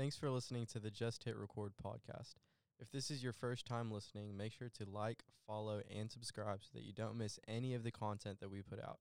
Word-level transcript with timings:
Thanks 0.00 0.16
for 0.16 0.30
listening 0.30 0.64
to 0.72 0.78
the 0.78 0.90
Just 0.90 1.24
Hit 1.24 1.36
Record 1.36 1.72
podcast. 1.76 2.36
If 2.78 2.90
this 2.90 3.10
is 3.10 3.22
your 3.22 3.34
first 3.34 3.66
time 3.66 3.92
listening, 3.92 4.34
make 4.34 4.54
sure 4.54 4.70
to 4.78 4.88
like, 4.90 5.24
follow, 5.46 5.82
and 5.94 6.10
subscribe 6.10 6.60
so 6.62 6.70
that 6.72 6.84
you 6.84 6.94
don't 6.94 7.18
miss 7.18 7.38
any 7.46 7.74
of 7.74 7.84
the 7.84 7.90
content 7.90 8.40
that 8.40 8.50
we 8.50 8.62
put 8.62 8.82
out. 8.82 9.00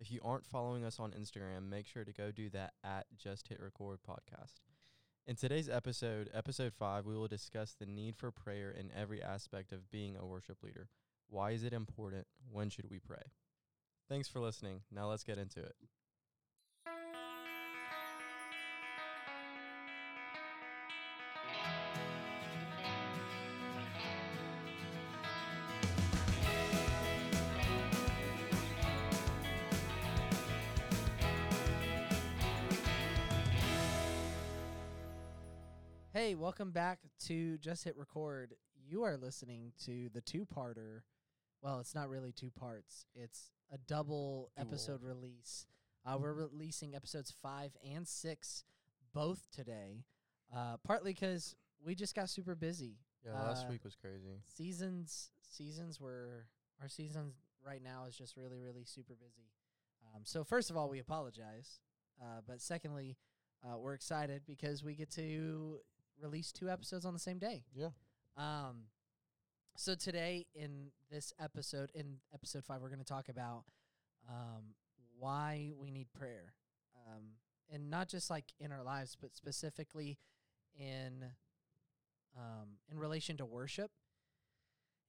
If 0.00 0.10
you 0.10 0.20
aren't 0.24 0.46
following 0.46 0.86
us 0.86 0.98
on 0.98 1.10
Instagram, 1.10 1.68
make 1.68 1.86
sure 1.86 2.02
to 2.02 2.14
go 2.14 2.30
do 2.30 2.48
that 2.48 2.72
at 2.82 3.04
Just 3.14 3.48
Hit 3.48 3.60
Record 3.60 3.98
podcast. 4.08 4.60
In 5.26 5.36
today's 5.36 5.68
episode, 5.68 6.30
episode 6.32 6.72
5, 6.72 7.04
we 7.04 7.14
will 7.14 7.28
discuss 7.28 7.74
the 7.78 7.84
need 7.84 8.16
for 8.16 8.30
prayer 8.30 8.70
in 8.70 8.90
every 8.96 9.22
aspect 9.22 9.70
of 9.70 9.90
being 9.90 10.16
a 10.16 10.24
worship 10.24 10.62
leader. 10.62 10.88
Why 11.28 11.50
is 11.50 11.62
it 11.62 11.74
important? 11.74 12.26
When 12.50 12.70
should 12.70 12.88
we 12.88 13.00
pray? 13.00 13.32
Thanks 14.08 14.28
for 14.28 14.40
listening. 14.40 14.80
Now 14.90 15.10
let's 15.10 15.24
get 15.24 15.36
into 15.36 15.60
it. 15.60 15.74
Hey, 36.28 36.34
welcome 36.34 36.72
back 36.72 36.98
to 37.20 37.56
Just 37.56 37.84
Hit 37.84 37.96
Record. 37.96 38.52
You 38.86 39.02
are 39.02 39.16
listening 39.16 39.72
to 39.86 40.10
the 40.12 40.20
two 40.20 40.44
parter. 40.44 41.00
Well, 41.62 41.80
it's 41.80 41.94
not 41.94 42.10
really 42.10 42.32
two 42.32 42.50
parts, 42.50 43.06
it's 43.14 43.50
a 43.72 43.78
double 43.78 44.50
Dual. 44.54 44.66
episode 44.68 45.02
release. 45.02 45.64
Uh, 46.04 46.18
we're 46.20 46.34
releasing 46.34 46.94
episodes 46.94 47.32
five 47.40 47.70
and 47.82 48.06
six 48.06 48.64
both 49.14 49.48
today, 49.50 50.04
uh, 50.54 50.76
partly 50.84 51.14
because 51.14 51.56
we 51.82 51.94
just 51.94 52.14
got 52.14 52.28
super 52.28 52.54
busy. 52.54 52.98
Yeah, 53.24 53.32
last 53.32 53.64
Uh, 53.64 53.70
week 53.70 53.82
was 53.84 53.96
crazy. 53.96 54.42
Seasons, 54.44 55.30
seasons 55.40 55.98
were, 55.98 56.44
our 56.82 56.88
seasons 56.88 57.36
right 57.66 57.82
now 57.82 58.04
is 58.04 58.14
just 58.14 58.36
really, 58.36 58.60
really 58.60 58.84
super 58.84 59.14
busy. 59.14 59.48
Um, 60.14 60.26
so, 60.26 60.44
first 60.44 60.68
of 60.68 60.76
all, 60.76 60.90
we 60.90 60.98
apologize. 60.98 61.80
Uh, 62.20 62.42
but 62.46 62.60
secondly, 62.60 63.16
uh, 63.64 63.78
we're 63.78 63.94
excited 63.94 64.42
because 64.46 64.84
we 64.84 64.94
get 64.94 65.10
to 65.12 65.80
release 66.20 66.52
two 66.52 66.68
episodes 66.68 67.04
on 67.04 67.12
the 67.12 67.18
same 67.18 67.38
day. 67.38 67.64
Yeah. 67.74 67.90
Um, 68.36 68.84
so 69.76 69.94
today 69.94 70.46
in 70.54 70.90
this 71.10 71.32
episode, 71.40 71.90
in 71.94 72.16
episode 72.34 72.64
five, 72.64 72.80
we're 72.80 72.88
going 72.88 72.98
to 72.98 73.04
talk 73.04 73.28
about 73.28 73.64
um, 74.28 74.74
why 75.18 75.72
we 75.80 75.90
need 75.90 76.08
prayer, 76.12 76.52
um, 77.06 77.22
and 77.72 77.90
not 77.90 78.08
just 78.08 78.30
like 78.30 78.44
in 78.58 78.72
our 78.72 78.82
lives, 78.82 79.16
but 79.20 79.34
specifically 79.36 80.18
in 80.78 81.24
um, 82.36 82.68
in 82.90 82.98
relation 82.98 83.36
to 83.38 83.46
worship. 83.46 83.90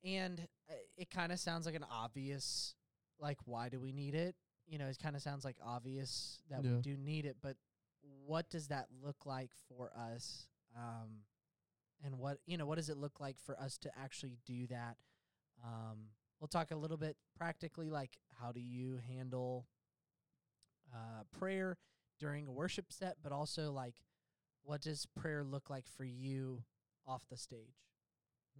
And 0.03 0.47
uh, 0.69 0.73
it 0.97 1.09
kind 1.11 1.31
of 1.31 1.39
sounds 1.39 1.65
like 1.65 1.75
an 1.75 1.85
obvious, 1.91 2.73
like, 3.19 3.37
why 3.45 3.69
do 3.69 3.79
we 3.79 3.91
need 3.91 4.15
it? 4.15 4.35
You 4.65 4.77
know, 4.77 4.85
it 4.87 4.97
kind 5.01 5.15
of 5.15 5.21
sounds 5.21 5.43
like 5.43 5.57
obvious 5.63 6.41
that 6.49 6.63
Yeah. 6.63 6.75
we 6.75 6.81
do 6.81 6.95
need 6.95 7.25
it, 7.25 7.37
but 7.41 7.57
what 8.25 8.49
does 8.49 8.67
that 8.69 8.87
look 9.03 9.25
like 9.25 9.51
for 9.67 9.91
us? 9.95 10.47
Um, 10.75 11.23
and 12.03 12.17
what 12.17 12.37
you 12.45 12.57
know, 12.57 12.65
what 12.65 12.77
does 12.77 12.89
it 12.89 12.97
look 12.97 13.19
like 13.19 13.37
for 13.39 13.59
us 13.59 13.77
to 13.79 13.91
actually 13.99 14.37
do 14.45 14.67
that? 14.67 14.97
Um, 15.63 16.09
we'll 16.39 16.47
talk 16.47 16.71
a 16.71 16.75
little 16.75 16.97
bit 16.97 17.17
practically, 17.37 17.89
like 17.89 18.17
how 18.39 18.51
do 18.51 18.59
you 18.59 18.99
handle 19.07 19.65
uh, 20.93 21.23
prayer 21.37 21.77
during 22.19 22.47
a 22.47 22.51
worship 22.51 22.85
set, 22.89 23.17
but 23.21 23.31
also 23.31 23.71
like 23.71 23.95
what 24.63 24.81
does 24.81 25.05
prayer 25.05 25.43
look 25.43 25.69
like 25.69 25.85
for 25.87 26.03
you 26.03 26.63
off 27.07 27.23
the 27.29 27.37
stage? 27.37 27.87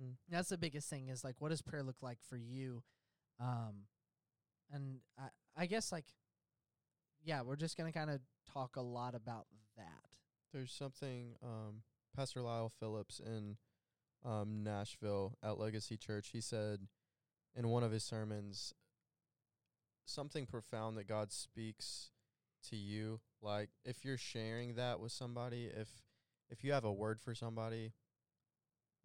Mm. 0.01 0.13
That's 0.29 0.49
the 0.49 0.57
biggest 0.57 0.89
thing 0.89 1.09
is 1.09 1.23
like 1.23 1.35
what 1.39 1.49
does 1.49 1.61
prayer 1.61 1.83
look 1.83 2.01
like 2.01 2.19
for 2.21 2.37
you? 2.37 2.83
Um, 3.39 3.85
and 4.71 4.99
I 5.17 5.27
I 5.55 5.65
guess 5.65 5.91
like 5.91 6.05
yeah, 7.23 7.41
we're 7.41 7.55
just 7.55 7.77
gonna 7.77 7.91
kind 7.91 8.09
of 8.09 8.19
talk 8.51 8.75
a 8.75 8.81
lot 8.81 9.15
about 9.15 9.45
that. 9.77 10.09
There's 10.53 10.71
something 10.71 11.35
um, 11.43 11.83
Pastor 12.15 12.41
Lyle 12.41 12.71
Phillips 12.79 13.19
in 13.19 13.57
um, 14.25 14.63
Nashville 14.63 15.37
at 15.43 15.57
Legacy 15.57 15.97
Church. 15.97 16.29
He 16.33 16.41
said 16.41 16.87
in 17.55 17.69
one 17.69 17.83
of 17.83 17.91
his 17.91 18.03
sermons 18.03 18.73
something 20.05 20.45
profound 20.45 20.97
that 20.97 21.07
God 21.07 21.31
speaks 21.31 22.11
to 22.69 22.75
you. 22.75 23.19
Like 23.41 23.69
if 23.85 24.03
you're 24.03 24.17
sharing 24.17 24.75
that 24.75 24.99
with 24.99 25.11
somebody, 25.11 25.65
if 25.65 25.87
if 26.49 26.63
you 26.63 26.73
have 26.73 26.83
a 26.83 26.91
word 26.91 27.21
for 27.21 27.35
somebody, 27.35 27.93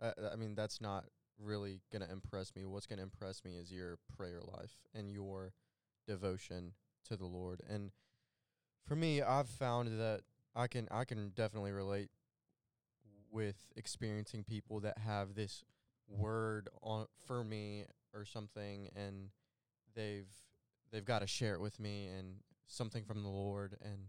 uh, 0.00 0.12
I 0.32 0.36
mean 0.36 0.54
that's 0.54 0.80
not 0.80 1.04
really 1.38 1.80
gonna 1.92 2.08
impress 2.10 2.54
me. 2.56 2.64
What's 2.64 2.86
gonna 2.86 3.02
impress 3.02 3.44
me 3.44 3.52
is 3.52 3.72
your 3.72 3.98
prayer 4.16 4.40
life 4.40 4.76
and 4.94 5.10
your 5.10 5.52
devotion 6.06 6.72
to 7.08 7.16
the 7.16 7.26
Lord. 7.26 7.60
And 7.68 7.90
for 8.86 8.96
me, 8.96 9.22
I've 9.22 9.48
found 9.48 10.00
that 10.00 10.22
I 10.54 10.66
can 10.66 10.88
I 10.90 11.04
can 11.04 11.30
definitely 11.30 11.72
relate 11.72 12.10
with 13.34 13.56
experiencing 13.76 14.44
people 14.44 14.80
that 14.80 14.96
have 14.98 15.34
this 15.34 15.64
word 16.08 16.68
on 16.82 17.06
for 17.26 17.42
me 17.42 17.84
or 18.14 18.24
something 18.24 18.88
and 18.94 19.30
they've 19.94 20.28
they've 20.92 21.04
got 21.04 21.20
to 21.20 21.26
share 21.26 21.54
it 21.54 21.60
with 21.60 21.80
me 21.80 22.06
and 22.06 22.36
something 22.68 23.04
from 23.04 23.22
the 23.22 23.28
Lord 23.28 23.76
and 23.82 24.06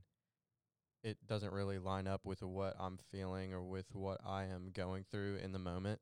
it 1.04 1.18
doesn't 1.28 1.54
really 1.54 1.80
line 1.80 2.08
up 2.08 2.22
with 2.24 2.42
what 2.42 2.76
I'm 2.80 3.00
feeling 3.12 3.54
or 3.54 3.64
with 3.64 3.88
what 3.94 4.20
I 4.26 4.46
am 4.46 4.72
going 4.74 5.06
through 5.12 5.38
in 5.44 5.52
the 5.52 5.60
moment. 5.60 6.00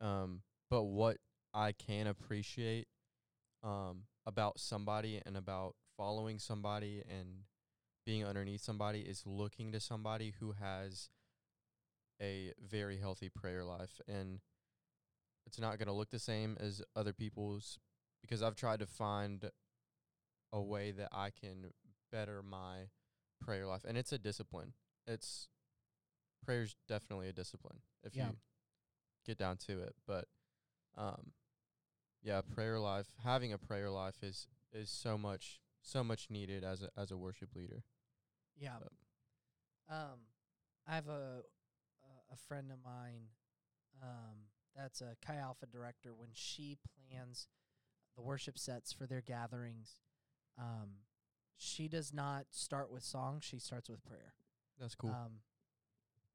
Um 0.00 0.42
but 0.70 0.84
what 0.84 1.18
I 1.52 1.72
can 1.72 2.06
appreciate 2.06 2.88
um 3.62 4.04
about 4.26 4.58
somebody 4.58 5.20
and 5.26 5.36
about 5.36 5.74
following 5.96 6.38
somebody 6.38 7.02
and 7.08 7.44
being 8.06 8.24
underneath 8.24 8.62
somebody 8.62 9.00
is 9.00 9.22
looking 9.26 9.72
to 9.72 9.80
somebody 9.80 10.32
who 10.40 10.52
has 10.52 11.10
a 12.20 12.52
very 12.66 12.98
healthy 12.98 13.28
prayer 13.28 13.64
life 13.64 14.00
and 14.08 14.40
it's 15.46 15.58
not 15.60 15.78
going 15.78 15.86
to 15.86 15.92
look 15.94 16.10
the 16.10 16.18
same 16.18 16.56
as 16.60 16.82
other 16.96 17.12
people's 17.12 17.78
because 18.22 18.42
I've 18.42 18.56
tried 18.56 18.80
to 18.80 18.86
find 18.86 19.50
a 20.52 20.60
way 20.60 20.90
that 20.92 21.08
I 21.12 21.30
can 21.30 21.72
better 22.10 22.42
my 22.42 22.88
prayer 23.40 23.66
life 23.66 23.84
and 23.86 23.96
it's 23.96 24.12
a 24.12 24.18
discipline. 24.18 24.72
It's 25.06 25.48
prayer's 26.44 26.76
definitely 26.88 27.28
a 27.28 27.32
discipline 27.32 27.78
if 28.02 28.14
Yeah. 28.16 28.28
you 28.30 28.36
get 29.24 29.38
down 29.38 29.56
to 29.68 29.80
it, 29.82 29.94
but 30.06 30.26
um 30.96 31.32
yeah, 32.22 32.40
prayer 32.40 32.80
life, 32.80 33.06
having 33.22 33.52
a 33.52 33.58
prayer 33.58 33.90
life 33.90 34.22
is 34.22 34.48
is 34.72 34.90
so 34.90 35.16
much 35.16 35.60
so 35.82 36.02
much 36.02 36.28
needed 36.30 36.64
as 36.64 36.82
a 36.82 36.90
as 36.96 37.10
a 37.10 37.16
worship 37.16 37.54
leader. 37.54 37.84
Yeah. 38.56 38.78
But- 38.80 38.92
Um, 39.90 40.26
I 40.86 40.94
have 40.96 41.08
a 41.08 41.42
a- 42.32 42.36
friend 42.36 42.70
of 42.70 42.78
mine 42.84 43.28
um, 44.02 44.46
that's 44.76 45.00
a 45.00 45.16
Chi 45.24 45.36
Alpha 45.36 45.66
director. 45.66 46.14
When 46.14 46.30
she 46.32 46.76
plans 47.10 47.48
the 48.16 48.22
worship 48.22 48.58
sets 48.58 48.92
for 48.92 49.06
their 49.06 49.20
gatherings, 49.20 49.96
um, 50.58 50.90
she 51.56 51.88
does 51.88 52.12
not 52.12 52.46
start 52.50 52.90
with 52.90 53.02
songs. 53.02 53.44
She 53.44 53.58
starts 53.58 53.88
with 53.88 54.04
prayer. 54.04 54.34
That's 54.80 54.94
cool. 54.94 55.10
Um, 55.10 55.40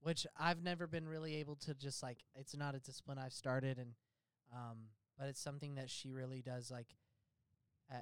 which 0.02 0.28
I've 0.38 0.62
never 0.62 0.86
been 0.86 1.08
really 1.08 1.36
able 1.36 1.56
to 1.58 1.74
just 1.74 2.04
like. 2.04 2.18
It's 2.36 2.56
not 2.56 2.76
a 2.76 2.80
discipline 2.80 3.18
I've 3.18 3.34
started, 3.34 3.78
and 3.78 3.94
um, 4.54 4.78
but 5.18 5.30
it's 5.30 5.40
something 5.40 5.76
that 5.76 5.90
she 5.90 6.12
really 6.12 6.42
does. 6.42 6.70
Like, 6.70 6.88
uh, 7.90 8.00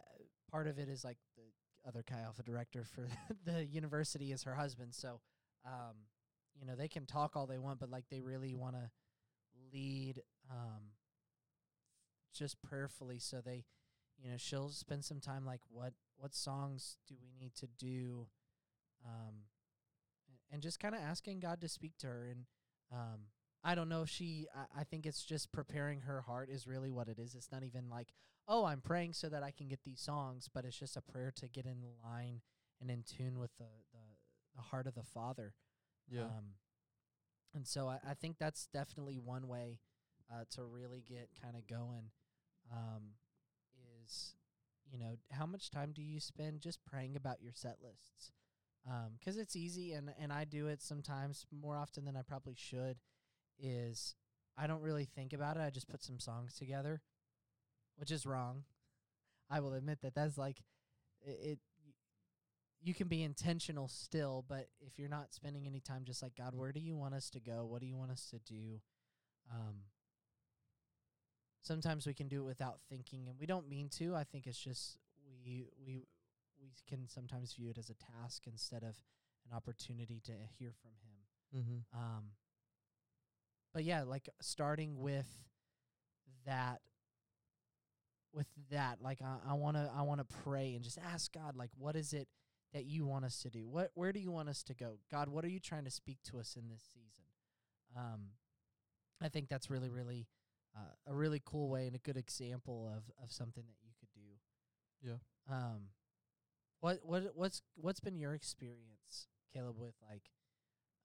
part 0.50 0.68
of 0.68 0.80
it 0.80 0.90
is 0.90 1.04
like 1.04 1.18
the 1.36 1.88
other 1.88 2.02
Chi 2.02 2.20
Alpha 2.20 2.42
director 2.42 2.84
for 2.84 3.08
the 3.46 3.64
university 3.66 4.32
is 4.32 4.44
her 4.44 4.56
husband, 4.56 4.96
so 4.96 5.20
um, 5.66 5.96
you 6.60 6.66
know 6.66 6.76
they 6.76 6.88
can 6.88 7.06
talk 7.06 7.36
all 7.36 7.48
they 7.48 7.58
want, 7.58 7.80
but 7.80 7.90
like 7.90 8.06
they 8.10 8.22
really 8.22 8.54
want 8.54 8.76
to 8.76 8.90
lead 9.74 10.22
um, 10.50 10.92
just 12.34 12.62
prayerfully. 12.62 13.20
So 13.20 13.42
they, 13.42 13.66
you 14.18 14.30
know, 14.30 14.38
she'll 14.38 14.70
spend 14.70 15.04
some 15.06 15.20
time 15.20 15.46
like 15.46 15.62
what 15.70 15.94
what 16.18 16.36
songs 16.36 16.98
do 17.08 17.16
we 17.22 17.32
need 17.40 17.56
to 17.56 17.68
do, 17.68 18.28
um, 19.06 19.36
and 20.52 20.62
just 20.62 20.80
kind 20.80 20.96
of 20.96 21.02
asking 21.02 21.40
God 21.40 21.62
to 21.62 21.68
speak 21.68 21.98
to 22.00 22.08
her. 22.08 22.28
And 22.30 22.46
um, 22.92 23.22
I 23.64 23.76
don't 23.76 23.90
know 23.90 24.04
if 24.04 24.10
she. 24.10 24.48
I, 24.56 24.82
I 24.82 24.84
think 24.84 25.06
it's 25.06 25.24
just 25.24 25.52
preparing 25.52 26.02
her 26.02 26.22
heart 26.22 26.50
is 26.50 26.68
really 26.68 26.92
what 26.92 27.08
it 27.08 27.20
is. 27.20 27.36
It's 27.36 27.52
not 27.52 27.64
even 27.64 27.90
like, 27.90 28.14
oh, 28.48 28.66
I'm 28.66 28.82
praying 28.82 29.14
so 29.14 29.30
that 29.30 29.44
I 29.44 29.52
can 29.52 29.68
get 29.68 29.84
these 29.84 30.02
songs, 30.02 30.50
but 30.54 30.66
it's 30.66 30.78
just 30.78 30.98
a 30.98 31.02
prayer 31.02 31.32
to 31.38 31.48
get 31.48 31.66
in 31.66 31.82
line 32.04 32.42
and 32.80 32.90
in 32.90 33.04
tune 33.04 33.40
with 33.40 33.56
the 33.58 33.70
the, 33.94 34.00
the 34.56 34.62
heart 34.62 34.88
of 34.88 34.96
the 34.96 35.04
Father. 35.04 35.54
Yeah. 36.12 36.22
Um, 36.24 36.56
and 37.54 37.68
so 37.68 37.88
I, 37.88 38.00
I 38.10 38.14
think 38.14 38.38
that's 38.40 38.68
definitely 38.74 39.18
one 39.18 39.48
way 39.48 39.80
uh, 40.32 40.44
to 40.52 40.64
really 40.64 41.04
get 41.08 41.30
kind 41.42 41.56
of 41.56 41.68
going. 41.68 42.12
Um, 42.72 43.16
is 44.06 44.36
you 44.92 45.00
know 45.00 45.16
how 45.32 45.46
much 45.46 45.72
time 45.72 45.92
do 45.94 46.02
you 46.02 46.20
spend 46.20 46.62
just 46.62 46.84
praying 46.86 47.16
about 47.18 47.42
your 47.42 47.54
set 47.54 47.78
lists? 47.84 48.32
Um 48.90 49.14
'cause 49.24 49.38
it's 49.38 49.56
easy 49.56 49.94
and 49.94 50.14
and 50.20 50.34
I 50.34 50.46
do 50.46 50.68
it 50.68 50.82
sometimes 50.82 51.46
more 51.52 51.78
often 51.78 52.06
than 52.06 52.18
I 52.18 52.24
probably 52.24 52.56
should. 52.58 52.98
Is 53.60 54.16
I 54.58 54.68
don't 54.68 54.82
really 54.82 55.06
think 55.06 55.34
about 55.34 55.58
it. 55.58 55.62
I 55.62 55.70
just 55.72 55.90
put 55.90 56.04
some 56.04 56.20
songs 56.20 56.56
together, 56.56 57.02
which 57.98 58.12
is 58.12 58.26
wrong. 58.26 58.64
I 59.50 59.60
will 59.62 59.74
admit 59.74 60.02
that 60.02 60.16
that's 60.16 60.38
like 60.38 60.58
it. 61.22 61.60
You 62.84 62.94
can 62.94 63.08
be 63.08 63.22
intentional 63.24 63.88
still, 63.88 64.44
but 64.48 64.68
if 64.80 64.98
you're 64.98 65.10
not 65.10 65.34
spending 65.34 65.68
any 65.68 65.80
time, 65.80 66.04
just 66.04 66.24
like 66.24 66.36
God, 66.36 66.56
where 66.56 66.72
do 66.72 66.80
you 66.80 66.96
want 66.96 67.14
us 67.14 67.30
to 67.32 67.40
go? 67.40 67.66
What 67.66 67.82
do 67.82 67.88
you 67.88 67.96
want 67.96 68.12
us 68.12 68.28
to 68.32 68.40
do? 68.40 68.82
Um, 69.52 69.76
sometimes 71.62 72.08
we 72.08 72.14
can 72.14 72.28
do 72.28 72.42
it 72.42 72.46
without 72.46 72.80
thinking, 72.90 73.28
and 73.28 73.40
we 73.40 73.46
don't 73.46 73.70
mean 73.70 73.90
to. 73.98 74.16
I 74.16 74.24
think 74.24 74.48
it's 74.48 74.58
just 74.58 74.98
we 75.46 75.66
we 75.86 76.00
we 76.60 76.72
can 76.88 77.08
sometimes 77.08 77.54
view 77.54 77.70
it 77.70 77.78
as 77.78 77.90
a 77.90 77.96
task 77.96 78.44
instead 78.48 78.84
of 78.84 78.96
an 79.50 79.56
opportunity 79.56 80.22
to 80.26 80.32
hear 80.58 80.72
from 80.82 80.92
Him. 81.04 81.64
Mm-hmm. 81.64 82.00
Um, 82.00 82.24
but 83.74 83.84
yeah, 83.84 84.04
like 84.04 84.30
starting 84.42 85.00
with 85.00 85.28
that, 86.46 86.82
with 88.34 88.48
that, 88.72 89.02
like 89.02 89.22
I, 89.22 89.52
I 89.52 89.54
wanna, 89.54 89.92
I 89.96 90.02
wanna 90.04 90.26
pray 90.44 90.74
and 90.76 90.84
just 90.84 90.98
ask 90.98 91.34
God, 91.34 91.56
like, 91.56 91.70
what 91.78 91.96
is 91.96 92.14
it 92.14 92.28
that 92.74 92.86
you 92.86 93.06
want 93.06 93.26
us 93.26 93.42
to 93.42 93.50
do? 93.50 93.68
What, 93.68 93.92
where 93.96 94.12
do 94.12 94.20
you 94.20 94.32
want 94.32 94.50
us 94.50 94.64
to 94.64 94.74
go? 94.74 95.00
God, 95.12 95.28
what 95.28 95.44
are 95.44 95.50
you 95.50 95.60
trying 95.60 95.86
to 95.86 95.92
speak 95.92 96.18
to 96.32 96.40
us 96.40 96.56
in 96.56 96.70
this 96.70 96.84
season? 96.94 97.26
Um, 97.96 98.30
I 99.22 99.30
think 99.30 99.50
that's 99.50 99.70
really, 99.70 99.90
really, 99.90 100.28
uh, 100.76 100.94
a 101.06 101.14
really 101.14 101.42
cool 101.44 101.70
way 101.70 101.88
and 101.88 101.96
a 101.96 102.00
good 102.00 102.18
example 102.18 102.90
of 102.96 103.04
of 103.22 103.32
something 103.32 103.64
that 103.68 103.76
you 103.84 103.92
could 104.00 104.10
do. 104.14 104.40
Yeah. 105.02 105.54
Um, 105.54 105.90
what 106.80 107.00
what 107.04 107.36
what's 107.36 107.62
what's 107.76 108.00
been 108.00 108.18
your 108.18 108.34
experience, 108.34 109.28
Caleb, 109.54 109.78
with 109.78 109.96
like, 110.10 110.24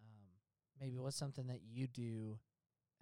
um, 0.00 0.28
maybe 0.80 0.98
what's 0.98 1.16
something 1.16 1.48
that 1.48 1.60
you 1.68 1.86
do 1.88 2.38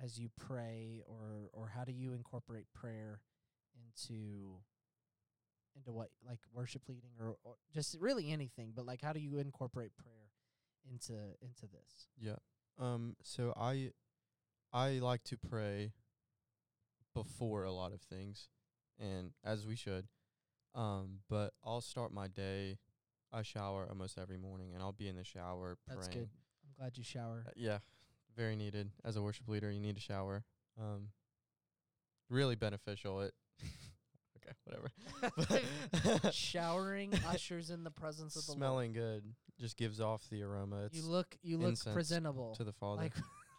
as 0.03 0.19
you 0.19 0.31
pray, 0.37 1.03
or 1.07 1.51
or 1.53 1.69
how 1.69 1.85
do 1.85 1.93
you 1.93 2.15
incorporate 2.15 2.67
prayer 2.75 3.21
into 3.77 4.61
into 5.77 5.93
what 5.93 6.11
like 6.27 6.41
worship 6.53 6.83
leading 6.89 7.11
or, 7.21 7.37
or 7.45 7.55
just 7.73 7.97
really 8.01 8.31
anything, 8.31 8.73
but 8.75 8.87
like 8.87 9.01
how 9.01 9.13
do 9.13 9.21
you 9.21 9.39
incorporate 9.39 9.97
prayer 9.97 10.31
into 10.91 11.15
into 11.41 11.67
this? 11.67 12.09
Yeah. 12.19 12.37
Um. 12.79 13.17
So 13.23 13.53
I, 13.57 13.91
I 14.73 14.99
like 14.99 15.25
to 15.25 15.37
pray 15.37 15.93
before 17.15 17.65
a 17.65 17.73
lot 17.73 17.93
of 17.93 18.01
things, 18.01 18.49
and 18.99 19.33
as 19.45 19.67
we 19.67 19.77
should. 19.77 20.07
Um. 20.75 21.21
But 21.29 21.53
I'll 21.65 21.81
start 21.81 22.13
my 22.13 22.29
day. 22.29 22.79
I 23.33 23.43
shower 23.43 23.87
almost 23.89 24.19
every 24.19 24.37
morning, 24.39 24.75
and 24.75 24.83
I'll 24.83 24.93
be 24.93 25.09
in 25.09 25.17
the 25.17 25.25
shower 25.25 25.77
That's 25.89 26.07
praying. 26.09 26.21
good. 26.21 26.29
I'm 26.65 26.73
glad 26.79 26.97
you 26.97 27.03
shower. 27.05 27.45
Uh, 27.47 27.53
yeah, 27.57 27.79
very 28.37 28.55
needed 28.55 28.91
as 29.05 29.17
a 29.17 29.23
worship 29.23 29.49
leader. 29.49 29.71
You 29.71 29.81
need 29.81 29.97
a 29.97 30.01
shower. 30.01 30.45
Um. 30.81 31.09
Really 32.31 32.57
beneficial. 32.57 33.21
It. 33.21 33.35
okay. 34.47 34.57
Whatever. 34.65 36.29
Showering 36.33 37.13
ushers 37.29 37.71
in 37.71 37.85
the 37.85 37.91
presence 37.91 38.37
of 38.37 38.47
the 38.47 38.53
Lord. 38.53 38.59
Smelling 38.59 38.93
good 38.93 39.25
just 39.59 39.77
gives 39.77 40.01
off 40.01 40.23
the 40.31 40.43
aroma. 40.43 40.85
It's 40.87 40.97
You 40.97 41.05
look 41.05 41.37
you 41.43 41.59
look 41.59 41.71
incense 41.71 41.95
presentable. 41.95 42.55
to 42.57 42.65
the 42.65 42.73
Father. 42.73 43.03
like 43.03 43.13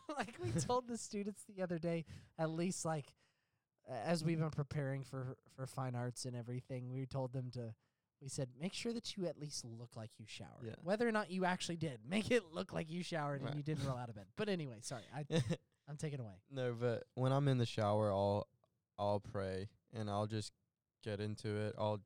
like 0.18 0.36
we 0.44 0.52
told 0.62 0.88
the 0.88 0.98
students 0.98 1.44
the 1.48 1.64
other 1.64 1.80
day 1.80 2.06
at 2.38 2.50
least 2.50 2.86
like 2.86 3.14
a- 3.90 3.94
as 4.08 4.24
we've 4.24 4.40
been 4.40 4.50
preparing 4.52 5.04
for 5.04 5.36
for 5.56 5.66
fine 5.66 5.96
arts 5.96 6.26
and 6.26 6.36
everything 6.36 6.92
we 6.92 7.06
told 7.06 7.34
them 7.34 7.50
to 7.52 7.74
we 8.22 8.30
said 8.30 8.50
make 8.60 8.74
sure 8.74 8.94
that 8.94 9.18
you 9.18 9.26
at 9.26 9.40
least 9.40 9.66
look 9.66 9.96
like 9.96 10.12
you 10.20 10.26
showered 10.28 10.64
Yeah. 10.64 10.74
whether 10.84 11.08
or 11.08 11.12
not 11.12 11.32
you 11.32 11.44
actually 11.46 11.78
did 11.78 12.00
make 12.08 12.30
it 12.32 12.44
look 12.54 12.72
like 12.72 12.90
you 12.90 13.02
showered 13.04 13.42
Right. 13.42 13.50
and 13.50 13.58
you 13.58 13.64
didn't 13.64 13.88
roll 13.88 13.98
out 13.98 14.10
of 14.10 14.16
bed 14.16 14.26
but 14.36 14.48
anyway 14.48 14.78
sorry 14.82 15.04
i 15.16 15.26
i'm 15.90 15.98
taking 15.98 16.20
away 16.20 16.36
No, 16.52 16.76
but 16.80 17.04
when 17.16 17.32
I'm 17.32 17.48
in 17.48 17.58
the 17.58 17.66
shower, 17.66 18.12
I'll 18.12 18.48
I'll 19.00 19.20
pray 19.20 19.70
and 19.94 20.10
I'll 20.10 20.28
just 20.28 20.52
get 21.06 21.20
into 21.20 21.56
it. 21.56 21.76
I'll 21.78 22.02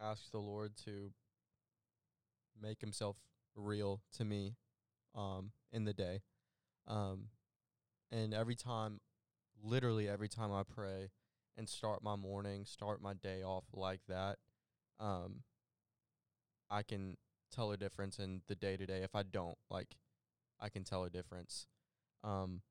ask 0.00 0.30
the 0.30 0.38
Lord 0.38 0.72
to 0.84 1.10
make 2.60 2.80
Himself 2.80 3.16
real 3.56 4.02
to 4.16 4.24
me, 4.24 4.56
um, 5.14 5.52
in 5.72 5.84
the 5.84 5.94
day, 5.94 6.20
um, 6.86 7.28
and 8.12 8.34
every 8.34 8.54
time, 8.54 9.00
literally 9.62 10.08
every 10.08 10.28
time 10.28 10.52
I 10.52 10.62
pray 10.62 11.10
and 11.56 11.68
start 11.68 12.02
my 12.02 12.16
morning, 12.16 12.64
start 12.64 13.00
my 13.00 13.14
day 13.14 13.42
off 13.42 13.64
like 13.72 14.00
that, 14.08 14.36
um, 15.00 15.42
I 16.70 16.82
can 16.82 17.16
tell 17.54 17.72
a 17.72 17.76
difference 17.76 18.18
in 18.18 18.42
the 18.48 18.54
day 18.54 18.76
to 18.76 18.86
day. 18.86 19.02
If 19.02 19.14
I 19.14 19.22
don't, 19.22 19.56
like, 19.70 19.96
I 20.60 20.68
can 20.68 20.84
tell 20.84 21.04
a 21.04 21.10
difference. 21.10 21.66
Um, 22.22 22.62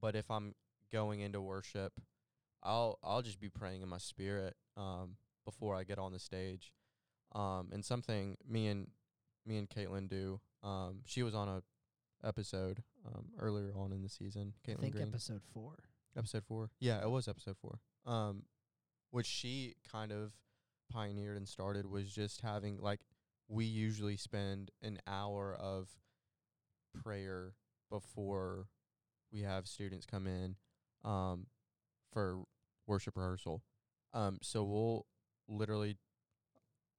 but 0.00 0.14
if 0.14 0.30
I'm 0.30 0.54
going 0.92 1.20
into 1.20 1.40
worship, 1.40 1.92
I'll 2.66 2.98
I'll 3.02 3.22
just 3.22 3.40
be 3.40 3.48
praying 3.48 3.82
in 3.82 3.88
my 3.88 3.98
spirit 3.98 4.56
um 4.76 5.16
before 5.44 5.76
I 5.76 5.84
get 5.84 5.98
on 5.98 6.12
the 6.12 6.18
stage. 6.18 6.72
Um 7.32 7.68
and 7.72 7.84
something 7.84 8.36
me 8.48 8.66
and 8.66 8.88
me 9.46 9.56
and 9.58 9.70
Caitlin 9.70 10.08
do. 10.08 10.40
Um 10.62 11.00
she 11.04 11.22
was 11.22 11.34
on 11.34 11.48
a 11.48 11.62
episode 12.26 12.82
um 13.06 13.26
earlier 13.38 13.72
on 13.76 13.92
in 13.92 14.02
the 14.02 14.08
season. 14.08 14.52
i 14.66 14.70
Caitlin 14.70 14.80
think 14.80 14.94
Green. 14.96 15.08
episode 15.08 15.42
four 15.54 15.76
episode 16.18 16.44
4. 16.44 16.70
Yeah, 16.80 17.02
it 17.02 17.10
was 17.10 17.28
episode 17.28 17.56
4. 17.60 17.78
Um 18.06 18.42
which 19.10 19.26
she 19.26 19.76
kind 19.90 20.12
of 20.12 20.32
pioneered 20.90 21.36
and 21.36 21.48
started 21.48 21.86
was 21.86 22.10
just 22.10 22.40
having 22.40 22.78
like 22.80 23.00
we 23.48 23.64
usually 23.64 24.16
spend 24.16 24.70
an 24.82 24.98
hour 25.06 25.54
of 25.54 25.88
prayer 27.02 27.54
before 27.90 28.66
we 29.32 29.42
have 29.42 29.68
students 29.68 30.06
come 30.06 30.26
in 30.26 30.56
um 31.04 31.46
for 32.12 32.40
worship 32.86 33.16
rehearsal. 33.16 33.62
Um 34.12 34.38
so 34.42 34.64
we'll 34.64 35.06
literally 35.48 35.96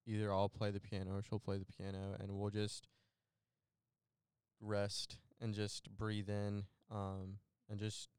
either 0.05 0.31
I'll 0.31 0.49
play 0.49 0.71
the 0.71 0.79
piano 0.79 1.11
or 1.11 1.23
she'll 1.23 1.39
play 1.39 1.57
the 1.57 1.65
piano 1.65 2.15
and 2.19 2.31
we'll 2.31 2.49
just 2.49 2.87
rest 4.61 5.17
and 5.39 5.53
just 5.53 5.89
breathe 5.95 6.29
in 6.29 6.63
um 6.91 7.37
and 7.69 7.79
just 7.79 8.09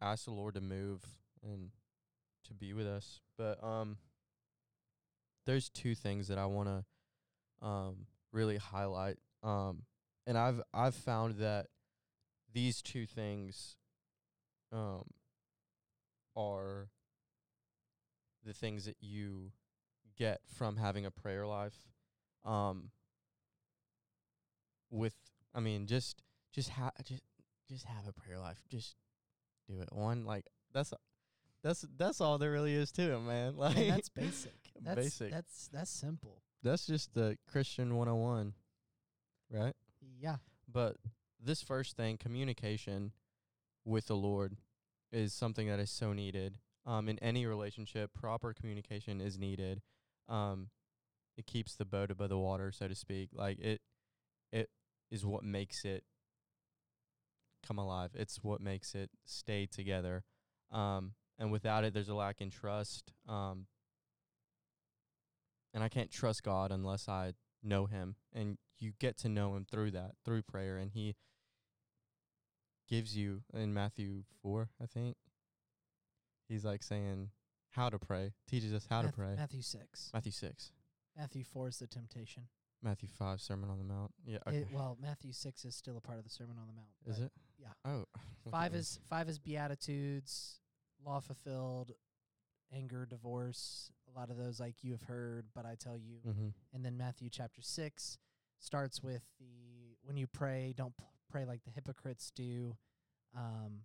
ask 0.00 0.24
the 0.24 0.30
Lord 0.30 0.54
to 0.54 0.60
move 0.60 1.02
and 1.42 1.70
to 2.44 2.54
be 2.54 2.72
with 2.72 2.86
us. 2.86 3.20
But 3.36 3.62
um 3.62 3.98
there's 5.46 5.68
two 5.68 5.94
things 5.94 6.28
that 6.28 6.38
I 6.38 6.46
want 6.46 6.68
to 6.68 7.66
um 7.66 8.06
really 8.32 8.56
highlight 8.56 9.16
um 9.42 9.82
and 10.26 10.36
I've 10.38 10.60
I've 10.72 10.94
found 10.94 11.36
that 11.36 11.66
these 12.52 12.82
two 12.82 13.06
things 13.06 13.76
um 14.72 15.04
are 16.38 16.88
the 18.44 18.52
things 18.52 18.84
that 18.84 18.96
you 19.00 19.50
get 20.16 20.40
from 20.56 20.76
having 20.76 21.04
a 21.04 21.10
prayer 21.10 21.46
life 21.46 21.76
um 22.44 22.90
with 24.90 25.14
I 25.54 25.60
mean 25.60 25.86
just 25.86 26.22
just 26.52 26.70
ha- 26.70 26.92
just 27.04 27.22
just 27.68 27.84
have 27.84 28.06
a 28.08 28.12
prayer 28.12 28.38
life. 28.38 28.62
Just 28.70 28.96
do 29.68 29.80
it. 29.80 29.88
One 29.92 30.24
like 30.24 30.46
that's 30.72 30.92
that's 31.62 31.84
that's 31.96 32.20
all 32.20 32.38
there 32.38 32.52
really 32.52 32.74
is 32.74 32.90
to 32.92 33.14
it 33.14 33.20
man. 33.20 33.54
Like 33.56 33.76
that's 33.88 34.08
basic. 34.08 34.52
That's 34.80 34.94
Basic. 34.96 35.32
that's 35.32 35.68
that's 35.72 35.90
simple. 35.90 36.40
That's 36.62 36.86
just 36.86 37.12
the 37.12 37.36
Christian 37.50 37.96
101 37.96 38.54
right? 39.50 39.74
Yeah. 40.20 40.36
But 40.72 40.96
this 41.44 41.62
first 41.62 41.96
thing 41.96 42.16
communication 42.16 43.10
with 43.84 44.06
the 44.06 44.14
Lord 44.14 44.56
is 45.12 45.32
something 45.32 45.68
that 45.68 45.78
is 45.78 45.90
so 45.90 46.12
needed 46.12 46.54
um 46.86 47.08
in 47.08 47.18
any 47.20 47.46
relationship 47.46 48.10
proper 48.14 48.52
communication 48.52 49.20
is 49.20 49.38
needed 49.38 49.80
um 50.28 50.68
it 51.36 51.46
keeps 51.46 51.74
the 51.74 51.84
boat 51.84 52.10
above 52.10 52.28
the 52.28 52.38
water 52.38 52.72
so 52.72 52.88
to 52.88 52.94
speak 52.94 53.30
like 53.32 53.58
it 53.58 53.80
it 54.52 54.68
is 55.10 55.24
what 55.24 55.42
makes 55.42 55.84
it 55.84 56.04
come 57.66 57.78
alive 57.78 58.10
it's 58.14 58.42
what 58.42 58.60
makes 58.60 58.94
it 58.94 59.10
stay 59.24 59.66
together 59.66 60.24
um 60.72 61.12
and 61.38 61.50
without 61.50 61.84
it 61.84 61.94
there's 61.94 62.08
a 62.08 62.14
lack 62.14 62.40
in 62.40 62.50
trust 62.50 63.12
um 63.28 63.66
and 65.74 65.84
I 65.84 65.88
can't 65.88 66.10
trust 66.10 66.42
God 66.42 66.70
unless 66.72 67.08
I 67.08 67.34
know 67.62 67.86
him 67.86 68.16
and 68.32 68.58
you 68.78 68.92
get 68.98 69.18
to 69.18 69.28
know 69.28 69.54
him 69.54 69.66
through 69.70 69.90
that 69.92 70.12
through 70.24 70.42
prayer 70.42 70.76
and 70.76 70.92
he 70.92 71.14
gives 72.88 73.16
you 73.16 73.42
in 73.54 73.72
Matthew 73.74 74.22
4 74.42 74.68
I 74.82 74.86
think 74.86 75.16
he's 76.48 76.64
like 76.64 76.82
saying 76.82 77.30
how 77.70 77.88
to 77.90 77.98
pray 77.98 78.32
teaches 78.48 78.72
us 78.72 78.86
how 78.88 79.02
to 79.02 79.08
pray 79.12 79.34
matthew 79.36 79.60
6 79.62 80.10
Matthew 80.14 80.32
6 80.32 80.72
matthew 81.16 81.44
4 81.44 81.68
is 81.68 81.78
the 81.78 81.86
temptation 81.86 82.44
Matthew 82.82 83.08
5 83.08 83.40
Sermon 83.40 83.68
on 83.70 83.78
the 83.78 83.84
Mount 83.84 84.12
yeah 84.24 84.38
okay 84.46 84.58
It, 84.58 84.68
well, 84.72 84.96
Matthew 85.00 85.32
six 85.32 85.64
is 85.64 85.74
still 85.74 85.96
a 85.96 86.00
part 86.00 86.18
of 86.18 86.24
the 86.24 86.30
Sermon 86.30 86.56
on 86.60 86.66
the 86.68 86.72
Mount. 86.74 86.88
is 87.06 87.18
it 87.24 87.32
yeah. 87.58 87.68
oh 87.84 88.04
Five 88.50 88.74
is 88.74 89.00
five 89.10 89.28
is 89.28 89.38
beatitudes, 89.38 90.60
law 91.04 91.18
fulfilled, 91.20 91.92
anger, 92.72 93.04
divorce. 93.04 93.90
A 94.14 94.18
lot 94.18 94.30
of 94.30 94.36
those 94.38 94.58
like 94.60 94.76
you 94.82 94.92
have 94.92 95.02
heard, 95.02 95.46
but 95.54 95.66
I 95.66 95.74
tell 95.74 95.96
you. 95.98 96.18
mhm 96.26 96.52
And 96.72 96.84
then 96.84 96.96
Matthew 96.96 97.28
chapter 97.30 97.60
six 97.62 98.16
starts 98.60 99.02
with 99.02 99.22
the 99.40 99.96
when 100.04 100.16
you 100.16 100.26
pray, 100.28 100.72
don't 100.76 100.96
p- 100.96 101.04
pray 101.28 101.44
like 101.44 101.64
the 101.64 101.70
hypocrites 101.70 102.32
do. 102.34 102.76
Um, 103.36 103.80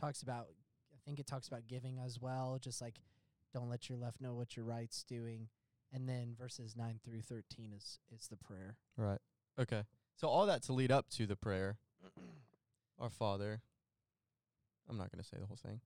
talks 0.00 0.22
about, 0.22 0.46
I 0.92 0.98
think 1.04 1.18
it 1.18 1.26
talks 1.26 1.48
about 1.48 1.66
giving 1.66 1.98
as 1.98 2.20
well, 2.20 2.58
just 2.60 2.80
like 2.80 2.96
don't 3.52 3.68
let 3.68 3.88
your 3.88 3.98
left 3.98 4.20
know 4.20 4.34
what 4.34 4.56
your 4.56 4.64
right's 4.64 5.02
doing. 5.02 5.48
And 5.92 6.08
then 6.08 6.34
verses 6.38 6.76
nine 6.76 7.00
through 7.04 7.22
thirteen 7.22 7.72
is 7.76 7.98
is 8.14 8.28
the 8.28 8.36
prayer. 8.36 8.76
Right. 8.96 9.18
Okay. 9.58 9.82
So 10.16 10.28
all 10.28 10.46
that 10.46 10.62
to 10.64 10.72
lead 10.72 10.92
up 10.92 11.08
to 11.10 11.26
the 11.26 11.34
prayer, 11.36 11.78
our 12.98 13.10
Father. 13.10 13.62
I'm 14.88 14.96
not 14.96 15.10
going 15.12 15.22
to 15.22 15.28
say 15.28 15.36
the 15.40 15.46
whole 15.46 15.58
thing, 15.60 15.80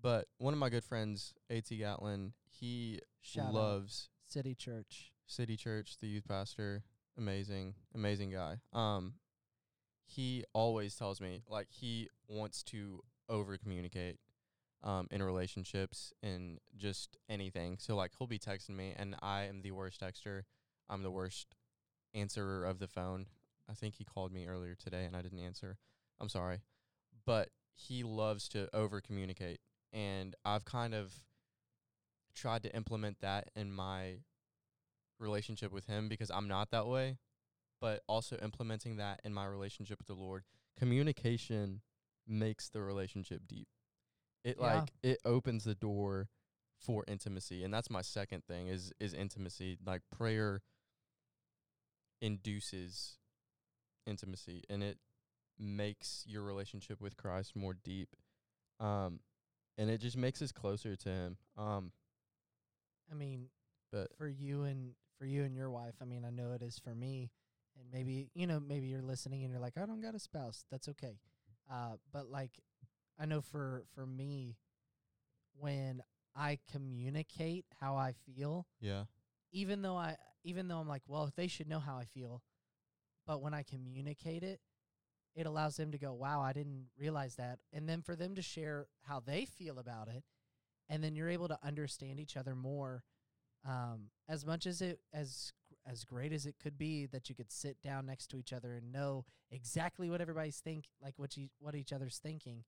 but 0.00 0.26
one 0.38 0.52
of 0.52 0.58
my 0.58 0.68
good 0.68 0.82
friends, 0.82 1.32
A.T. 1.48 1.76
Gatlin, 1.76 2.32
he 2.50 3.00
Shout 3.20 3.54
loves 3.54 4.08
City 4.24 4.54
Church. 4.54 5.12
City 5.26 5.56
Church, 5.56 5.96
the 6.00 6.08
youth 6.08 6.26
pastor, 6.26 6.82
amazing, 7.16 7.74
amazing 7.94 8.30
guy. 8.30 8.56
Um, 8.72 9.14
he 10.08 10.44
always 10.52 10.94
tells 10.94 11.20
me 11.20 11.42
like 11.48 11.68
he 11.70 12.08
wants 12.28 12.62
to 12.64 13.00
over 13.28 13.58
communicate, 13.58 14.16
um, 14.82 15.06
in 15.10 15.22
relationships 15.22 16.12
and 16.22 16.58
just 16.76 17.16
anything. 17.28 17.76
So 17.78 17.96
like 17.96 18.12
he'll 18.16 18.26
be 18.26 18.38
texting 18.38 18.76
me, 18.76 18.94
and 18.96 19.16
I 19.20 19.44
am 19.44 19.62
the 19.62 19.72
worst 19.72 20.00
texter. 20.00 20.42
I'm 20.88 21.02
the 21.02 21.10
worst 21.10 21.54
answerer 22.14 22.64
of 22.64 22.78
the 22.78 22.88
phone. 22.88 23.26
I 23.70 23.74
think 23.74 23.96
he 23.96 24.04
called 24.04 24.32
me 24.32 24.46
earlier 24.46 24.74
today, 24.74 25.04
and 25.04 25.16
I 25.16 25.22
didn't 25.22 25.40
answer. 25.40 25.76
I'm 26.20 26.28
sorry, 26.28 26.62
but 27.26 27.50
he 27.74 28.02
loves 28.02 28.48
to 28.50 28.68
over 28.74 29.00
communicate, 29.00 29.60
and 29.92 30.34
I've 30.44 30.64
kind 30.64 30.94
of 30.94 31.12
tried 32.34 32.62
to 32.62 32.74
implement 32.74 33.20
that 33.20 33.50
in 33.54 33.72
my 33.72 34.20
relationship 35.18 35.72
with 35.72 35.86
him 35.86 36.08
because 36.08 36.30
I'm 36.30 36.48
not 36.48 36.70
that 36.70 36.86
way, 36.86 37.18
but 37.80 38.02
also 38.08 38.36
implementing 38.36 38.96
that 38.96 39.20
in 39.24 39.32
my 39.32 39.44
relationship 39.46 39.98
with 39.98 40.06
the 40.06 40.14
Lord. 40.14 40.44
Communication 40.78 41.82
makes 42.26 42.68
the 42.68 42.82
relationship 42.82 43.42
deep. 43.46 43.68
It 44.44 44.58
Yeah. 44.58 44.64
like 44.74 44.92
it 45.02 45.18
opens 45.24 45.64
the 45.64 45.74
door 45.74 46.28
for 46.78 47.04
intimacy, 47.08 47.64
and 47.64 47.74
that's 47.74 47.90
my 47.90 48.02
second 48.02 48.44
thing 48.44 48.68
is 48.68 48.92
is 49.00 49.12
intimacy. 49.14 49.78
Like 49.84 50.02
prayer 50.10 50.62
induces 52.20 53.18
intimacy, 54.06 54.64
and 54.68 54.82
it 54.82 54.98
makes 55.58 56.24
your 56.26 56.42
relationship 56.42 57.00
with 57.00 57.16
Christ 57.16 57.56
more 57.56 57.74
deep. 57.74 58.14
Um, 58.80 59.20
and 59.76 59.90
it 59.90 59.98
just 60.00 60.16
makes 60.16 60.40
us 60.42 60.52
closer 60.52 60.96
to 60.96 61.08
Him. 61.08 61.36
Um, 61.56 61.92
I 63.10 63.14
mean, 63.14 63.46
but 63.90 64.08
for 64.16 64.28
you 64.28 64.64
and 64.64 64.94
for 65.18 65.24
you 65.26 65.42
and 65.44 65.56
your 65.56 65.70
wife, 65.70 65.94
I 66.00 66.04
mean, 66.04 66.24
I 66.24 66.30
know 66.30 66.52
it 66.52 66.62
is 66.62 66.78
for 66.78 66.94
me. 66.94 67.30
And 67.78 67.86
maybe 67.92 68.30
you 68.34 68.46
know, 68.46 68.60
maybe 68.60 68.88
you're 68.88 69.02
listening 69.02 69.42
and 69.42 69.52
you're 69.52 69.60
like, 69.60 69.78
I 69.78 69.86
don't 69.86 70.00
got 70.00 70.14
a 70.14 70.18
spouse. 70.18 70.64
That's 70.70 70.88
okay. 70.88 71.18
Uh, 71.70 71.96
but 72.12 72.30
like, 72.30 72.52
I 73.18 73.26
know 73.26 73.40
for 73.40 73.84
for 73.94 74.06
me, 74.06 74.56
when 75.58 76.02
I 76.34 76.58
communicate 76.72 77.66
how 77.80 77.96
I 77.96 78.14
feel, 78.26 78.66
yeah, 78.80 79.04
even 79.52 79.82
though 79.82 79.96
I 79.96 80.16
even 80.44 80.68
though 80.68 80.78
I'm 80.78 80.88
like, 80.88 81.02
well, 81.06 81.30
they 81.36 81.46
should 81.46 81.68
know 81.68 81.80
how 81.80 81.96
I 81.96 82.04
feel, 82.04 82.42
but 83.26 83.42
when 83.42 83.54
I 83.54 83.62
communicate 83.62 84.42
it, 84.42 84.60
it 85.34 85.46
allows 85.46 85.76
them 85.76 85.92
to 85.92 85.98
go, 85.98 86.12
wow, 86.14 86.40
I 86.40 86.52
didn't 86.52 86.86
realize 86.98 87.36
that, 87.36 87.58
and 87.72 87.88
then 87.88 88.02
for 88.02 88.16
them 88.16 88.34
to 88.34 88.42
share 88.42 88.86
how 89.02 89.20
they 89.20 89.44
feel 89.44 89.78
about 89.78 90.08
it, 90.08 90.24
and 90.88 91.02
then 91.02 91.14
you're 91.14 91.28
able 91.28 91.48
to 91.48 91.58
understand 91.62 92.18
each 92.20 92.36
other 92.36 92.54
more. 92.54 93.04
Um, 93.66 94.10
as 94.28 94.46
much 94.46 94.66
as 94.66 94.80
it 94.80 95.00
as 95.12 95.52
as 95.90 96.04
great 96.04 96.32
as 96.32 96.46
it 96.46 96.56
could 96.62 96.76
be 96.76 97.06
that 97.06 97.28
you 97.28 97.34
could 97.34 97.50
sit 97.50 97.80
down 97.82 98.06
next 98.06 98.26
to 98.28 98.36
each 98.36 98.52
other 98.52 98.74
and 98.74 98.92
know 98.92 99.24
exactly 99.50 100.10
what 100.10 100.20
everybody's 100.20 100.58
think 100.58 100.84
like 101.02 101.14
what 101.16 101.36
you 101.36 101.48
what 101.58 101.74
each 101.74 101.92
other's 101.92 102.18
thinking, 102.18 102.64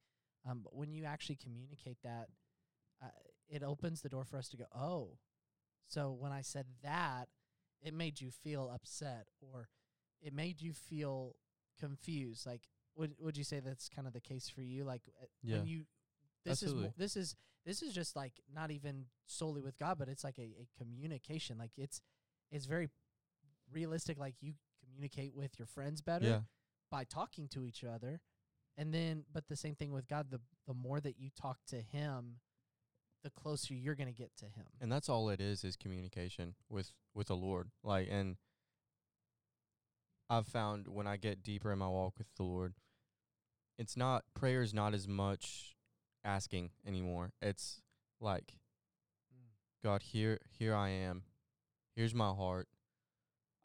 um, 0.48 0.60
but 0.62 0.74
when 0.74 0.92
you 0.92 1.04
actually 1.04 1.36
communicate 1.36 1.98
that, 2.02 2.28
uh, 3.02 3.08
it 3.48 3.62
opens 3.62 4.00
the 4.00 4.08
door 4.08 4.24
for 4.24 4.38
us 4.38 4.48
to 4.48 4.56
go, 4.56 4.64
oh, 4.74 5.18
so 5.88 6.16
when 6.18 6.32
I 6.32 6.40
said 6.40 6.66
that, 6.82 7.28
it 7.82 7.92
made 7.92 8.20
you 8.20 8.30
feel 8.30 8.70
upset 8.72 9.26
or 9.40 9.68
it 10.22 10.32
made 10.32 10.60
you 10.62 10.72
feel 10.72 11.34
confused. 11.78 12.46
Like, 12.46 12.62
would 12.96 13.14
would 13.20 13.36
you 13.36 13.44
say 13.44 13.60
that's 13.60 13.88
kind 13.88 14.06
of 14.06 14.14
the 14.14 14.20
case 14.20 14.48
for 14.48 14.62
you? 14.62 14.84
Like, 14.84 15.02
uh, 15.20 15.26
yeah. 15.42 15.56
when 15.56 15.66
you 15.66 15.84
this 16.44 16.62
is 16.62 16.68
Absolutely. 16.68 16.88
mo- 16.88 16.94
this 16.96 17.16
is 17.16 17.36
this 17.66 17.82
is 17.82 17.92
just 17.92 18.16
like 18.16 18.32
not 18.54 18.70
even 18.70 19.06
solely 19.26 19.60
with 19.60 19.78
God, 19.78 19.98
but 19.98 20.08
it's 20.08 20.24
like 20.24 20.38
a, 20.38 20.54
a 20.60 20.68
communication. 20.78 21.58
Like 21.58 21.72
it's 21.76 22.00
it's 22.50 22.66
very 22.66 22.88
realistic. 23.72 24.18
Like 24.18 24.34
you 24.40 24.54
communicate 24.84 25.34
with 25.34 25.58
your 25.58 25.66
friends 25.66 26.00
better 26.00 26.26
yeah. 26.26 26.40
by 26.90 27.04
talking 27.04 27.48
to 27.48 27.64
each 27.64 27.84
other, 27.84 28.20
and 28.76 28.92
then 28.92 29.24
but 29.32 29.48
the 29.48 29.56
same 29.56 29.74
thing 29.74 29.92
with 29.92 30.08
God. 30.08 30.30
The 30.30 30.40
the 30.66 30.74
more 30.74 31.00
that 31.00 31.18
you 31.18 31.30
talk 31.36 31.58
to 31.68 31.80
Him, 31.80 32.36
the 33.22 33.30
closer 33.30 33.74
you're 33.74 33.94
gonna 33.94 34.12
get 34.12 34.36
to 34.38 34.46
Him. 34.46 34.66
and 34.80 34.90
that's 34.90 35.08
all 35.08 35.28
it 35.28 35.40
is 35.40 35.64
is 35.64 35.76
communication 35.76 36.54
with 36.68 36.92
with 37.14 37.28
the 37.28 37.36
lord 37.36 37.70
like 37.82 38.08
and 38.10 38.36
i've 40.28 40.46
found 40.46 40.86
when 40.88 41.06
i 41.06 41.16
get 41.16 41.42
deeper 41.42 41.72
in 41.72 41.78
my 41.78 41.88
walk 41.88 42.14
with 42.18 42.28
the 42.36 42.42
lord 42.42 42.74
it's 43.78 43.96
not 43.96 44.24
prayer 44.34 44.62
is 44.62 44.72
not 44.72 44.94
as 44.94 45.06
much 45.06 45.76
asking 46.24 46.70
anymore 46.86 47.32
it's 47.42 47.82
like 48.20 48.54
mm. 49.34 49.48
god 49.84 50.02
here 50.02 50.38
here 50.48 50.74
i 50.74 50.88
am 50.88 51.22
here's 51.94 52.14
my 52.14 52.30
heart 52.30 52.68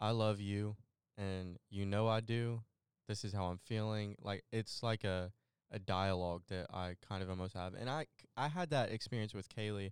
i 0.08 0.12
love 0.12 0.40
you 0.40 0.76
and 1.18 1.58
you 1.70 1.86
know 1.86 2.08
i 2.08 2.20
do 2.20 2.62
this 3.08 3.24
is 3.26 3.34
how 3.34 3.46
i'm 3.46 3.60
feeling 3.72 4.16
like 4.22 4.44
it's 4.52 4.82
like 4.84 5.04
a 5.04 5.32
a 5.72 5.80
dialogue 5.80 6.44
that 6.48 6.68
i 6.74 6.96
kind 7.10 7.22
of 7.24 7.30
almost 7.30 7.54
have 7.54 7.74
and 7.74 7.90
i 7.90 8.04
c- 8.04 8.28
i 8.38 8.48
had 8.48 8.70
that 8.70 8.92
experience 8.92 9.34
with 9.34 9.48
kaylee 9.50 9.92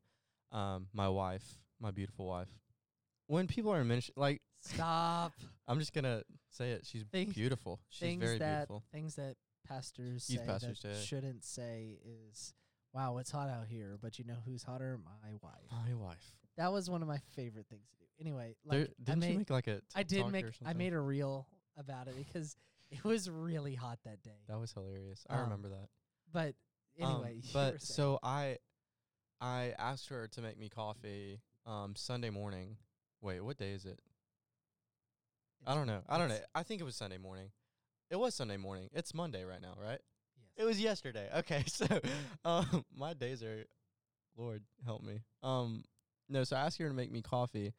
um, 0.51 0.85
my 0.93 1.09
wife, 1.09 1.57
my 1.79 1.89
beautiful 1.89 2.27
wife. 2.27 2.47
When 3.25 3.47
people 3.47 3.71
are 3.73 3.81
in 3.81 3.87
ministry, 3.87 4.13
like 4.15 4.41
Stop 4.61 5.33
I'm 5.67 5.79
just 5.79 5.93
gonna 5.93 6.21
say 6.51 6.71
it, 6.73 6.85
she's 6.85 7.03
Things- 7.11 7.33
beautiful. 7.33 7.79
She's 7.89 8.17
very 8.19 8.37
that 8.37 8.67
beautiful. 8.67 8.83
things 8.91 9.15
that 9.15 9.35
pastors 9.67 10.29
Youth 10.29 10.41
say 10.41 10.45
pastors 10.45 10.79
that 10.83 10.95
say. 10.97 11.05
shouldn't 11.05 11.43
say 11.43 11.97
is, 12.05 12.53
"Wow, 12.93 13.17
it's 13.17 13.31
hot 13.31 13.49
out 13.49 13.65
here," 13.67 13.97
but 13.99 14.19
you 14.19 14.25
know 14.25 14.37
who's 14.45 14.61
hotter? 14.61 14.99
My 15.03 15.31
wife. 15.41 15.71
My 15.71 15.93
wife. 15.95 16.35
That 16.57 16.71
was 16.71 16.87
one 16.87 17.01
of 17.01 17.07
my 17.07 17.17
favorite 17.35 17.65
things 17.67 17.87
to 17.89 17.95
do. 17.97 18.02
Anyway, 18.19 18.55
like 18.65 18.77
I 18.77 18.87
didn't 19.03 19.19
made, 19.19 19.31
you 19.31 19.37
make 19.39 19.49
like 19.49 19.67
a? 19.67 19.81
I 19.95 20.03
did 20.03 20.27
make 20.27 20.45
I 20.65 20.73
made 20.73 20.93
a 20.93 20.99
reel 20.99 21.47
about 21.77 22.07
it 22.07 22.15
because 22.15 22.55
it 22.91 23.03
was 23.03 23.29
really 23.29 23.75
hot 23.75 23.99
that 24.05 24.21
day. 24.21 24.37
That 24.47 24.59
was 24.59 24.71
hilarious. 24.71 25.25
I 25.29 25.35
Um, 25.37 25.43
remember 25.43 25.69
that. 25.69 25.89
But 26.31 26.55
Um, 27.01 27.15
anyway, 27.15 27.41
were 27.53 27.71
but 27.71 27.81
so 27.81 28.19
I, 28.21 28.59
I 29.41 29.73
asked 29.77 30.09
her 30.09 30.27
to 30.29 30.41
make 30.41 30.57
me 30.57 30.69
coffee. 30.69 31.41
Um, 31.65 31.95
Sunday 31.95 32.29
morning. 32.29 32.77
Wait, 33.21 33.39
what 33.39 33.57
day 33.57 33.71
is 33.71 33.85
it? 33.85 33.99
I 35.65 35.73
don't 35.73 35.87
know. 35.87 36.01
I 36.09 36.17
don't 36.17 36.27
know. 36.27 36.39
I 36.53 36.63
think 36.63 36.81
it 36.81 36.83
was 36.83 36.95
Sunday 36.95 37.17
morning. 37.17 37.51
It 38.09 38.17
was 38.17 38.35
Sunday 38.35 38.57
morning. 38.57 38.89
It's 38.93 39.13
Monday 39.13 39.45
right 39.45 39.61
now, 39.61 39.75
right? 39.81 40.01
Yes. 40.35 40.47
It 40.57 40.65
was 40.65 40.79
yesterday. 40.79 41.29
Okay, 41.37 41.63
so 41.67 41.87
um 42.45 42.83
my 42.95 43.13
days 43.13 43.41
are 43.41 43.65
Lord 44.37 44.63
help 44.85 45.03
me. 45.03 45.21
Um 45.41 45.83
no, 46.29 46.43
so 46.43 46.55
I 46.57 46.61
asked 46.65 46.77
her 46.79 46.87
to 46.87 46.93
make 46.93 47.11
me 47.11 47.21
coffee 47.21 47.73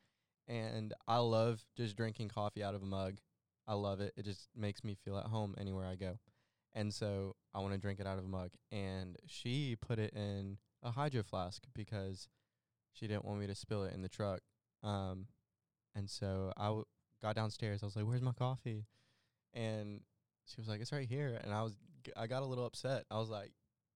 and 0.47 0.93
I 1.09 1.19
love 1.19 1.65
just 1.77 1.97
drinking 1.97 2.29
coffee 2.29 2.63
out 2.63 2.75
of 2.75 2.83
a 2.83 2.87
mug. 2.87 3.19
I 3.67 3.75
love 3.75 4.01
it. 4.01 4.13
It 4.17 4.25
just 4.25 4.49
makes 4.55 4.85
me 4.85 4.97
feel 5.05 5.17
at 5.17 5.27
home 5.27 5.55
anywhere 5.59 5.87
I 5.87 5.95
go. 5.95 6.19
And 6.75 6.93
so 6.93 7.37
I 7.55 7.61
want 7.61 7.73
to 7.73 7.79
drink 7.79 8.01
it 8.01 8.07
out 8.07 8.19
of 8.19 8.25
a 8.25 8.29
mug 8.29 8.51
and 8.73 9.17
she 9.27 9.77
put 9.81 9.99
it 9.99 10.13
in 10.15 10.59
a 10.83 10.91
hydro 10.91 11.23
flask 11.23 11.63
because 11.73 12.29
she 12.93 13.07
didn't 13.07 13.25
want 13.25 13.41
me 13.41 13.47
to 13.47 13.55
spill 13.55 13.85
it 13.85 13.95
in 13.95 14.03
the 14.03 14.09
truck. 14.09 14.41
Um 14.83 15.27
and 15.95 16.11
so 16.11 16.53
I 16.57 16.67
w- 16.67 16.85
got 17.23 17.37
downstairs. 17.37 17.83
I 17.83 17.87
was 17.87 17.95
like, 17.97 18.05
"Where's 18.05 18.21
my 18.21 18.33
coffee?" 18.33 18.87
And 19.53 20.01
she 20.47 20.61
was 20.61 20.69
like, 20.69 20.81
"It's 20.81 20.93
right 20.93 21.09
here." 21.09 21.41
And 21.43 21.53
I 21.55 21.63
was 21.63 21.77
g- 22.05 22.13
I 22.17 22.27
got 22.27 22.43
a 22.43 22.47
little 22.47 22.67
upset. 22.67 23.05
I 23.11 23.19
was 23.19 23.31
like, 23.31 23.53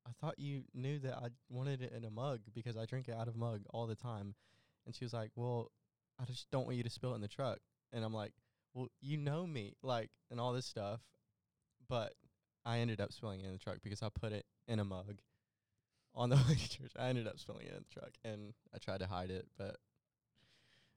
"I 0.06 0.12
thought 0.20 0.38
you 0.38 0.64
knew 0.74 1.00
that 1.00 1.16
I 1.18 1.28
wanted 1.48 1.82
it 1.82 1.92
in 1.92 2.04
a 2.04 2.10
mug 2.10 2.40
because 2.54 2.76
I 2.76 2.86
drink 2.86 3.08
it 3.08 3.14
out 3.14 3.28
of 3.28 3.36
mug 3.36 3.64
all 3.70 3.86
the 3.86 3.96
time." 3.96 4.36
And 4.86 4.94
she 4.94 5.04
was 5.04 5.12
like, 5.12 5.32
"Well, 5.34 5.72
I 6.20 6.24
just 6.24 6.50
don't 6.50 6.64
want 6.64 6.76
you 6.76 6.82
to 6.82 6.90
spill 6.90 7.12
it 7.12 7.16
in 7.16 7.20
the 7.20 7.28
truck." 7.28 7.58
And 7.92 8.04
I'm 8.04 8.14
like, 8.14 8.32
"Well, 8.74 8.88
you 9.00 9.16
know 9.16 9.46
me, 9.46 9.76
like, 9.82 10.10
and 10.30 10.40
all 10.40 10.52
this 10.52 10.66
stuff." 10.66 11.00
But 11.88 12.14
I 12.64 12.78
ended 12.78 13.00
up 13.00 13.12
spilling 13.12 13.40
it 13.40 13.46
in 13.46 13.52
the 13.52 13.58
truck 13.58 13.78
because 13.82 14.02
I 14.02 14.08
put 14.08 14.32
it 14.32 14.44
in 14.66 14.78
a 14.78 14.84
mug 14.84 15.18
on 16.14 16.30
the 16.30 16.36
way 16.36 16.54
to 16.54 16.68
church. 16.68 16.92
I 16.98 17.08
ended 17.08 17.26
up 17.26 17.38
spilling 17.38 17.66
it 17.66 17.72
in 17.72 17.84
the 17.88 18.00
truck, 18.00 18.12
and 18.24 18.52
I 18.74 18.78
tried 18.78 19.00
to 19.00 19.06
hide 19.06 19.30
it, 19.30 19.46
but 19.56 19.76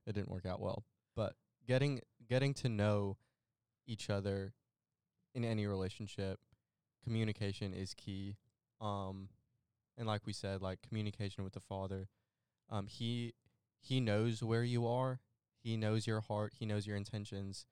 it 0.06 0.14
didn't 0.14 0.32
work 0.32 0.46
out 0.46 0.60
well. 0.60 0.84
But 1.16 1.36
getting 1.68 2.02
getting 2.28 2.54
to 2.56 2.70
know 2.70 3.18
each 3.88 4.10
other 4.10 4.54
in 5.34 5.46
any 5.46 5.66
relationship, 5.68 6.40
communication 7.04 7.74
is 7.74 7.94
key. 7.94 8.38
Um, 8.80 9.30
and 9.98 10.08
like 10.08 10.26
we 10.26 10.34
said, 10.34 10.62
like 10.62 10.80
communication 10.82 11.44
with 11.44 11.54
the 11.54 11.60
Father, 11.60 12.08
um, 12.70 12.88
he 12.88 13.34
he 13.82 14.00
knows 14.00 14.44
where 14.44 14.64
you 14.64 14.88
are, 14.88 15.20
he 15.64 15.78
knows 15.78 16.08
your 16.08 16.22
heart, 16.22 16.54
he 16.58 16.66
knows 16.66 16.88
your 16.88 16.96
intentions, 16.96 17.66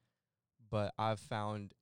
but 0.70 0.94
I've 0.98 1.20
found 1.20 1.74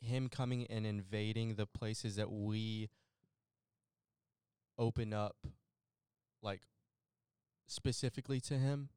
him 0.00 0.28
coming 0.28 0.66
and 0.68 0.86
invading 0.86 1.56
the 1.56 1.66
places 1.66 2.16
that 2.16 2.30
we 2.30 2.88
open 4.78 5.12
up 5.12 5.36
like 6.40 6.60
specifically 7.66 8.40
to 8.40 8.54
him 8.54 8.90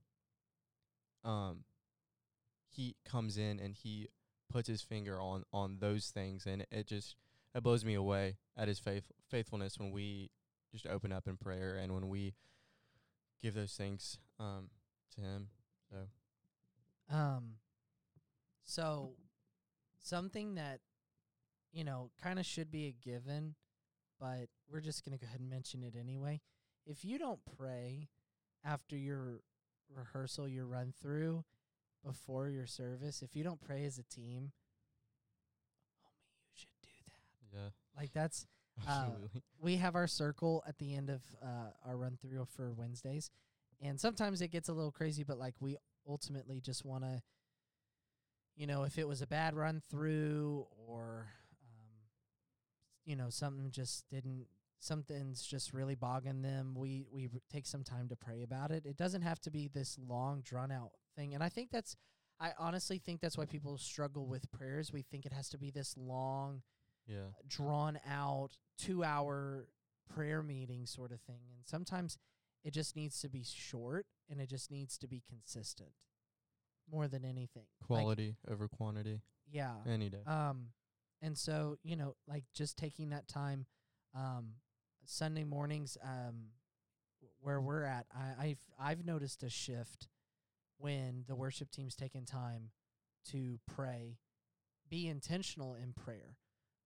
um 1.23 1.63
he 2.71 2.95
comes 3.03 3.37
in 3.37 3.59
and 3.59 3.75
he 3.75 4.07
puts 4.49 4.67
his 4.67 4.81
finger 4.81 5.19
on 5.19 5.43
on 5.53 5.77
those 5.79 6.07
things. 6.07 6.45
And 6.45 6.65
it 6.71 6.87
just 6.87 7.15
it 7.55 7.63
blows 7.63 7.83
me 7.85 7.93
away 7.93 8.37
at 8.57 8.67
his 8.67 8.79
faith 8.79 9.11
faithfulness 9.29 9.77
when 9.77 9.91
we 9.91 10.31
just 10.71 10.87
open 10.87 11.11
up 11.11 11.27
in 11.27 11.37
prayer 11.37 11.75
and 11.75 11.93
when 11.93 12.07
we 12.07 12.33
give 13.41 13.53
those 13.53 13.73
things 13.73 14.19
um 14.39 14.69
to 15.15 15.21
him 15.21 15.49
so 15.89 15.97
Um, 17.09 17.55
so 18.63 19.11
something 20.01 20.55
that 20.55 20.79
you 21.71 21.83
know 21.83 22.11
kind 22.21 22.39
of 22.39 22.45
should 22.45 22.71
be 22.71 22.87
a 22.87 22.91
given, 22.91 23.55
but 24.19 24.47
we're 24.69 24.81
just 24.81 25.03
gonna 25.03 25.17
go 25.17 25.25
ahead 25.27 25.39
and 25.39 25.49
mention 25.49 25.83
it 25.83 25.95
anyway. 25.99 26.41
If 26.85 27.03
you 27.05 27.17
don't 27.19 27.39
pray 27.57 28.09
after 28.63 28.95
your 28.95 29.41
rehearsal, 29.93 30.47
your 30.47 30.65
run 30.65 30.93
through, 31.01 31.43
before 32.05 32.49
your 32.49 32.65
service, 32.67 33.21
if 33.21 33.35
you 33.35 33.43
don't 33.43 33.61
pray 33.61 33.85
as 33.85 33.97
a 33.97 34.03
team, 34.03 34.51
homie, 36.05 36.37
you 36.49 36.55
should 36.55 36.81
do 36.81 36.89
that. 37.07 37.57
yeah 37.57 37.69
Like 37.99 38.11
that's 38.13 38.47
Uh, 38.87 39.09
we 39.61 39.77
have 39.77 39.95
our 39.95 40.07
circle 40.07 40.63
at 40.67 40.77
the 40.79 40.95
end 40.95 41.09
of 41.09 41.21
uh, 41.41 41.69
our 41.85 41.95
run 41.95 42.17
through 42.21 42.45
for 42.55 42.73
Wednesdays, 42.73 43.29
and 43.79 43.99
sometimes 43.99 44.41
it 44.41 44.49
gets 44.49 44.69
a 44.69 44.73
little 44.73 44.91
crazy. 44.91 45.23
But 45.23 45.37
like 45.37 45.55
we 45.59 45.77
ultimately 46.07 46.59
just 46.59 46.83
want 46.83 47.03
to, 47.03 47.21
you 48.55 48.65
know, 48.67 48.83
if 48.83 48.97
it 48.97 49.07
was 49.07 49.21
a 49.21 49.27
bad 49.27 49.55
run 49.55 49.81
through 49.89 50.65
or, 50.87 51.27
um, 51.63 51.95
you 53.05 53.15
know, 53.15 53.29
something 53.29 53.69
just 53.71 54.09
didn't, 54.09 54.47
something's 54.79 55.43
just 55.43 55.73
really 55.73 55.95
bogging 55.95 56.41
them. 56.41 56.73
We 56.75 57.05
we 57.11 57.29
r- 57.31 57.39
take 57.51 57.67
some 57.67 57.83
time 57.83 58.09
to 58.09 58.15
pray 58.15 58.41
about 58.41 58.71
it. 58.71 58.85
It 58.85 58.97
doesn't 58.97 59.21
have 59.21 59.39
to 59.41 59.51
be 59.51 59.67
this 59.67 59.97
long 59.99 60.41
drawn 60.41 60.71
out 60.71 60.91
thing, 61.15 61.33
and 61.33 61.43
I 61.43 61.49
think 61.49 61.69
that's. 61.71 61.95
I 62.39 62.53
honestly 62.57 62.97
think 62.97 63.21
that's 63.21 63.37
why 63.37 63.45
people 63.45 63.77
struggle 63.77 64.25
with 64.25 64.51
prayers. 64.51 64.91
We 64.91 65.03
think 65.03 65.27
it 65.27 65.31
has 65.33 65.47
to 65.49 65.59
be 65.59 65.69
this 65.69 65.95
long 65.95 66.63
yeah 67.07 67.29
drawn 67.47 67.99
out 68.09 68.57
two 68.77 69.03
hour 69.03 69.67
prayer 70.13 70.43
meeting 70.43 70.85
sort 70.85 71.11
of 71.11 71.21
thing. 71.21 71.41
And 71.55 71.65
sometimes 71.65 72.17
it 72.63 72.73
just 72.73 72.95
needs 72.95 73.19
to 73.21 73.29
be 73.29 73.43
short 73.43 74.05
and 74.29 74.39
it 74.39 74.49
just 74.49 74.71
needs 74.71 74.97
to 74.99 75.07
be 75.07 75.23
consistent 75.27 75.91
more 76.91 77.07
than 77.07 77.25
anything. 77.25 77.65
Like, 77.79 78.01
quality 78.01 78.35
over 78.49 78.67
quantity 78.67 79.21
yeah. 79.49 79.75
any 79.87 80.09
day 80.09 80.23
Um, 80.25 80.67
and 81.21 81.37
so, 81.37 81.77
you 81.83 81.95
know, 81.95 82.15
like 82.27 82.43
just 82.53 82.77
taking 82.77 83.09
that 83.09 83.27
time, 83.27 83.65
um, 84.15 84.53
Sunday 85.05 85.43
mornings, 85.43 85.97
um, 86.03 86.47
where 87.39 87.61
we're 87.61 87.83
at, 87.83 88.05
I, 88.13 88.45
I've, 88.45 88.59
I've 88.79 89.05
noticed 89.05 89.43
a 89.43 89.49
shift 89.49 90.07
when 90.77 91.25
the 91.27 91.35
worship 91.35 91.69
team's 91.71 91.95
taking 91.95 92.25
time 92.25 92.71
to 93.29 93.59
pray, 93.67 94.17
be 94.89 95.07
intentional 95.07 95.75
in 95.75 95.93
prayer. 95.93 96.37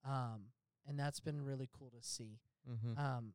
Um, 0.06 0.48
and 0.88 1.00
that's 1.00 1.20
been 1.20 1.42
really 1.42 1.70
cool 1.78 1.90
to 1.90 2.08
see. 2.08 2.40
mm-hmm. 2.70 3.00
Um, 3.00 3.34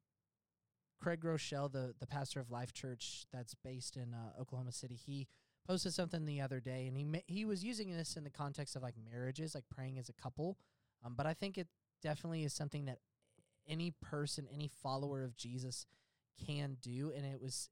Craig 1.00 1.20
Groeschel, 1.20 1.72
the 1.72 1.94
the 1.98 2.06
pastor 2.06 2.40
of 2.40 2.50
Life 2.50 2.72
Church 2.72 3.24
that's 3.32 3.54
based 3.54 3.96
in 3.96 4.14
uh, 4.14 4.40
Oklahoma 4.40 4.72
City, 4.72 4.94
he 4.94 5.26
posted 5.66 5.94
something 5.94 6.26
the 6.26 6.40
other 6.40 6.60
day, 6.60 6.86
and 6.86 6.96
he 6.96 7.06
he 7.26 7.44
was 7.44 7.64
using 7.64 7.90
this 7.90 8.16
in 8.16 8.24
the 8.24 8.30
context 8.30 8.76
of 8.76 8.82
like 8.82 8.94
marriages, 9.10 9.54
like 9.54 9.64
praying 9.74 9.98
as 9.98 10.08
a 10.08 10.12
couple. 10.12 10.58
Um, 11.04 11.14
but 11.16 11.26
I 11.26 11.34
think 11.34 11.56
it 11.56 11.68
definitely 12.02 12.44
is 12.44 12.52
something 12.52 12.84
that 12.84 12.98
any 13.66 13.92
person, 14.02 14.46
any 14.52 14.68
follower 14.68 15.24
of 15.24 15.36
Jesus 15.36 15.86
can 16.46 16.76
do, 16.82 17.12
and 17.16 17.24
it 17.24 17.40
was 17.40 17.70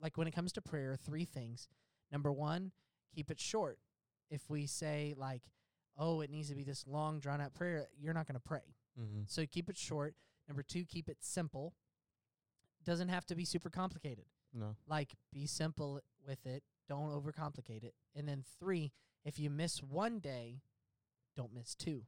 like 0.00 0.16
when 0.16 0.26
it 0.26 0.34
comes 0.34 0.52
to 0.54 0.60
prayer, 0.60 0.96
three 0.96 1.24
things. 1.24 1.68
Number 2.10 2.32
one, 2.32 2.72
keep 3.14 3.30
it 3.30 3.40
short. 3.40 3.78
If 4.30 4.50
we 4.50 4.66
say 4.66 5.14
like, 5.16 5.42
"Oh, 5.96 6.20
it 6.20 6.30
needs 6.30 6.48
to 6.48 6.54
be 6.54 6.64
this 6.64 6.86
long, 6.86 7.20
drawn 7.20 7.40
out 7.40 7.54
prayer," 7.54 7.88
you're 7.98 8.14
not 8.14 8.26
going 8.26 8.34
to 8.34 8.40
pray. 8.40 8.74
mm-hmm. 9.00 9.22
So 9.26 9.44
keep 9.46 9.68
it 9.68 9.76
short. 9.76 10.14
Number 10.48 10.62
two, 10.62 10.84
keep 10.84 11.08
it 11.08 11.18
simple. 11.20 11.74
Doesn't 12.84 13.08
have 13.08 13.26
to 13.26 13.34
be 13.34 13.44
super 13.44 13.70
complicated. 13.70 14.26
no 14.54 14.76
Like 14.86 15.14
be 15.32 15.46
simple 15.46 16.00
with 16.26 16.46
it. 16.46 16.62
Don't 16.88 17.10
overcomplicate 17.10 17.82
it. 17.82 17.94
And 18.14 18.28
then 18.28 18.44
three, 18.60 18.92
if 19.24 19.38
you 19.40 19.50
miss 19.50 19.82
one 19.82 20.20
day, 20.20 20.60
don't 21.36 21.52
miss 21.52 21.74
two. 21.74 22.02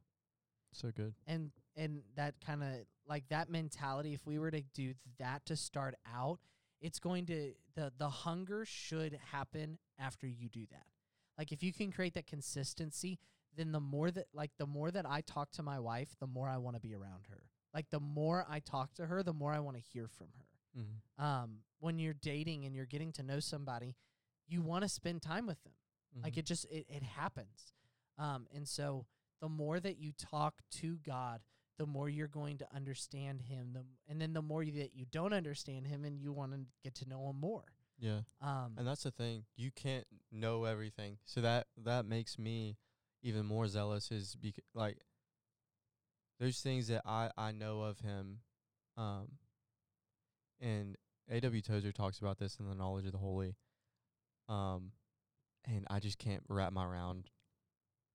so 0.72 0.90
good 0.94 1.14
And 1.27 1.51
and 1.77 2.03
that 2.16 2.35
kind 2.44 2.62
of 2.62 2.70
like 3.09 3.29
that 3.29 3.48
mentality. 3.51 4.14
If 4.14 4.27
we 4.27 4.38
were 4.38 4.51
to 4.51 4.62
do 4.74 4.94
that 5.18 5.44
to 5.46 5.57
start 5.57 5.96
out, 6.07 6.38
it's 6.81 7.01
going 7.01 7.27
to 7.27 7.55
the 7.74 7.92
the 7.98 8.09
hunger 8.09 8.64
should 8.64 9.18
happen 9.33 9.79
after 9.98 10.27
you 10.29 10.48
do 10.48 10.66
that. 10.70 10.87
Like 11.37 11.51
if 11.53 11.62
you 11.62 11.72
can 11.72 11.90
create 11.90 12.14
that 12.14 12.27
consistency, 12.27 13.18
then 13.56 13.72
the 13.72 13.80
more 13.80 14.11
that 14.11 14.26
like 14.32 14.50
the 14.58 14.66
more 14.66 14.90
that 14.90 15.06
I 15.06 15.20
talk 15.22 15.50
to 15.52 15.62
my 15.62 15.78
wife, 15.78 16.08
the 16.20 16.26
more 16.26 16.48
I 16.48 16.58
want 16.58 16.76
to 16.76 16.80
be 16.80 16.94
around 16.94 17.26
her. 17.30 17.42
Like 17.74 17.90
the 17.90 18.00
more 18.00 18.46
I 18.48 18.61
talk 18.61 18.94
to 18.94 19.06
her, 19.06 19.22
the 19.22 19.32
more 19.32 19.52
I 19.52 19.58
want 19.61 19.76
to 19.76 19.82
hear 19.82 20.08
from 20.08 20.28
her. 20.37 20.80
mm-hmm. 20.80 21.24
Um, 21.24 21.58
when 21.80 21.98
you're 21.98 22.14
dating 22.14 22.64
and 22.64 22.74
you're 22.74 22.87
getting 22.87 23.12
to 23.12 23.22
know 23.22 23.40
somebody, 23.40 23.94
you 24.48 24.62
want 24.62 24.82
to 24.82 24.88
spend 24.88 25.22
time 25.22 25.46
with 25.46 25.62
them. 25.64 25.72
Like 26.22 26.32
Mm-hmm. 26.32 26.38
it 26.40 26.46
just 26.46 26.64
it, 26.70 26.87
it 26.88 27.02
happens. 27.02 27.72
Um, 28.18 28.46
and 28.54 28.66
so 28.66 29.06
the 29.40 29.48
more 29.48 29.78
that 29.78 29.98
you 29.98 30.12
talk 30.12 30.54
to 30.80 30.96
God, 31.06 31.40
the 31.78 31.87
more 31.87 32.08
you're 32.08 32.26
going 32.26 32.58
to 32.58 32.66
understand 32.74 33.42
him. 33.42 33.70
The 33.74 33.84
and 34.08 34.20
then 34.20 34.32
the 34.32 34.42
more 34.42 34.62
you, 34.62 34.72
that 34.80 34.96
you 34.96 35.04
don't 35.12 35.32
understand 35.32 35.87
him 35.87 36.04
and 36.04 36.18
you 36.18 36.32
want 36.32 36.52
to 36.52 36.61
get 36.82 36.94
to 36.96 37.08
know 37.08 37.28
him 37.30 37.38
more. 37.38 37.64
yeah 38.00 38.20
Um, 38.40 38.72
And 38.78 38.87
that's 38.87 39.02
the 39.04 39.11
thing. 39.12 39.44
You 39.56 39.70
can't 39.70 40.06
know 40.32 40.64
everything. 40.64 41.18
So 41.24 41.40
that 41.42 41.66
that 41.84 42.06
makes 42.06 42.38
me 42.38 42.78
even 43.22 43.46
more 43.46 43.66
zealous 43.66 44.11
is 44.11 44.37
bec- 44.37 44.64
like 44.74 44.98
there's 46.38 46.61
things 46.61 46.88
that 46.88 47.02
I 47.04 47.31
I 47.37 47.52
know 47.52 47.83
of 47.83 48.00
him 48.00 48.38
um 48.96 49.28
and 50.61 50.96
A.W. 51.31 51.62
Tozer 51.62 51.92
talks 51.92 52.18
about 52.18 52.38
this 52.38 52.57
in 52.59 52.68
the 52.68 52.74
knowledge 52.74 53.07
of 53.07 53.12
the 53.12 53.18
holy. 53.18 53.57
Um 54.48 54.92
and 55.66 55.87
I 55.90 56.00
just 56.00 56.18
can't 56.18 56.42
wrap 56.48 56.72
my 56.72 56.87
round, 56.87 57.28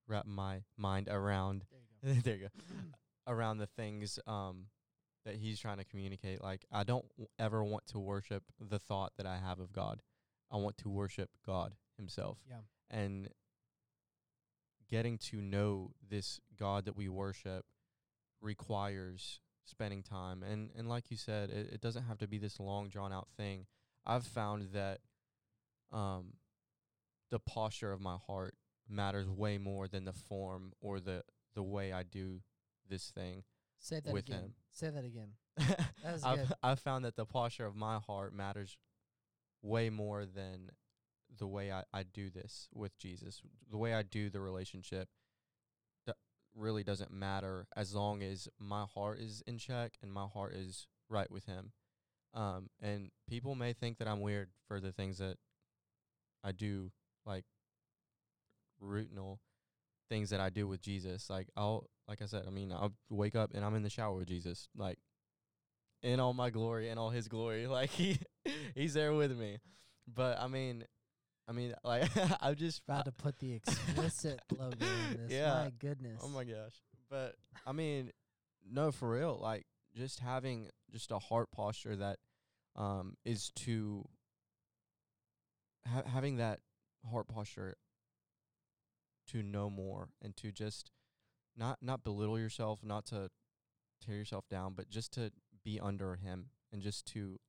wrap 0.08 0.26
my 0.26 0.64
mind 0.78 1.08
around 1.10 1.66
there 2.02 2.14
you 2.14 2.22
go. 2.22 2.22
there 2.24 2.36
you 2.36 2.42
go 2.44 2.76
around 3.28 3.58
the 3.58 3.68
things 3.68 4.20
um 4.28 4.66
that 5.26 5.36
he's 5.36 5.60
trying 5.60 5.78
to 5.78 5.86
communicate 5.86 6.42
like 6.42 6.66
i 6.72 6.84
don't 6.84 7.08
w- 7.12 7.28
ever 7.40 7.64
want 7.64 7.86
to 7.88 7.98
worship 7.98 8.44
the 8.60 8.80
thought 8.80 9.14
that 9.16 9.26
i 9.26 9.38
have 9.38 9.60
of 9.60 9.72
god 9.72 10.02
i 10.52 10.58
want 10.58 10.78
to 10.78 10.90
worship 10.90 11.30
god 11.46 11.76
himself 11.98 12.38
yeah. 12.50 12.58
and 12.90 13.30
getting 14.94 15.18
to 15.18 15.42
know 15.42 15.90
this 16.08 16.40
god 16.60 16.86
that 16.86 16.96
we 16.96 17.10
worship 17.10 17.66
requires 18.42 19.40
spending 19.66 20.04
time 20.04 20.44
and 20.44 20.70
and 20.78 20.88
like 20.88 21.10
you 21.10 21.18
said 21.18 21.50
it, 21.50 21.70
it 21.74 21.82
doesn't 21.82 22.04
have 22.04 22.20
to 22.20 22.28
be 22.28 22.38
this 22.38 22.60
long 22.60 22.90
drawn 22.90 23.12
out 23.12 23.28
thing 23.36 23.66
i've 24.06 24.26
found 24.26 24.68
that 24.72 25.00
um 25.92 26.34
the 27.32 27.40
posture 27.40 27.92
of 27.92 28.00
my 28.00 28.18
heart 28.28 28.54
matters 28.88 29.28
way 29.28 29.58
more 29.58 29.88
than 29.88 30.06
the 30.06 30.14
form 30.14 30.72
or 30.80 31.00
the 31.00 31.24
the 31.56 31.64
way 31.64 31.92
i 31.92 32.04
do 32.04 32.42
this 32.88 33.10
thing 33.10 33.44
Say 33.80 34.00
that 34.00 34.14
with 34.14 34.30
again. 34.30 34.40
him. 34.40 34.54
Say 34.72 34.90
that 34.92 35.04
again. 35.04 35.32
That's 36.02 36.24
I've. 36.24 36.54
I've 36.64 36.80
found 36.80 37.04
that 37.04 37.18
the 37.18 37.26
posture 37.26 37.66
of 37.66 37.76
my 37.76 37.98
heart 37.98 38.34
matters 38.34 38.78
way 39.62 39.90
more 39.90 40.26
than 40.26 40.70
the 41.38 41.48
way 41.48 41.72
I, 41.72 41.84
I 41.94 42.04
do 42.04 42.30
this 42.30 42.68
with 42.74 42.98
Jesus. 42.98 43.42
The 43.70 43.78
way 43.78 43.94
I 43.94 44.04
do 44.04 44.30
the 44.30 44.42
relationship 44.42 45.10
really 46.56 46.84
doesn't 46.84 47.12
matter 47.12 47.68
as 47.76 47.96
long 47.96 48.22
as 48.22 48.48
my 48.60 48.86
heart 48.94 49.20
is 49.20 49.44
in 49.48 49.58
check 49.58 49.94
and 50.02 50.12
my 50.12 50.26
heart 50.26 50.54
is 50.54 50.88
right 51.10 51.30
with 51.32 51.46
him. 51.46 51.72
Um 52.34 52.70
and 52.82 53.12
people 53.30 53.56
may 53.56 53.74
think 53.74 53.98
that 54.00 54.08
I'm 54.08 54.22
weird 54.22 54.50
for 54.68 54.80
the 54.80 54.92
things 54.92 55.20
that 55.20 55.38
I 56.44 56.52
do 56.52 56.92
like 57.26 57.46
routinal 58.82 59.40
things 60.10 60.30
that 60.32 60.40
I 60.40 60.50
do 60.50 60.68
with 60.68 60.82
Jesus. 60.82 61.30
Like 61.30 61.48
I'll 61.56 61.90
like 62.08 62.22
I 62.22 62.26
said, 62.26 62.44
I 62.48 62.50
mean, 62.50 62.72
I'll 62.72 62.94
wake 63.10 63.36
up 63.36 63.52
and 63.54 63.64
I'm 63.64 63.76
in 63.76 63.84
the 63.84 63.90
shower 63.90 64.16
with 64.16 64.28
Jesus. 64.28 64.68
Like 64.76 65.00
in 66.02 66.20
all 66.20 66.34
my 66.34 66.50
glory 66.50 66.90
and 66.90 67.00
all 67.00 67.10
his 67.10 67.28
glory. 67.28 67.68
Like 67.74 67.90
he 67.92 68.20
he's 68.76 68.94
there 68.94 69.14
with 69.14 69.38
me. 69.38 69.60
But 70.08 70.40
I 70.40 70.48
mean 70.48 70.86
I 71.48 71.52
mean 71.52 71.74
like 71.84 72.10
I'm 72.42 72.56
just 72.56 72.82
About 72.88 73.06
to 73.06 73.12
put 73.12 73.38
the 73.40 73.54
explicit 73.54 74.40
logo 74.52 74.86
on 74.86 75.18
this. 75.18 75.32
Yeah. 75.32 75.66
My 75.66 75.72
goodness. 75.80 76.22
Oh 76.24 76.30
my 76.30 76.44
gosh. 76.44 76.74
But 77.10 77.36
I 77.66 77.72
mean, 77.72 78.12
no, 78.70 78.92
for 78.92 79.10
real. 79.10 79.40
Like 79.42 79.66
just 79.96 80.20
having 80.20 80.70
just 80.92 81.12
a 81.12 81.20
heart 81.20 81.52
posture 81.52 81.96
that 81.96 82.18
um 82.76 83.16
is 83.26 83.52
to 83.56 84.08
ha- 85.88 86.04
having 86.08 86.38
that 86.38 86.60
heart 87.10 87.28
posture 87.28 87.76
to 89.28 89.44
know 89.44 89.70
more 89.70 90.10
and 90.22 90.36
to 90.38 90.52
just 90.52 90.92
not 91.56 91.78
not 91.82 92.04
belittle 92.04 92.40
yourself, 92.40 92.80
not 92.84 93.06
to 93.08 93.30
tear 94.06 94.16
yourself 94.16 94.48
down, 94.50 94.74
but 94.76 94.90
just 94.90 95.14
to 95.14 95.32
be 95.64 95.80
under 95.80 96.16
him 96.16 96.48
and 96.72 96.82
just 96.82 97.06
to 97.14 97.40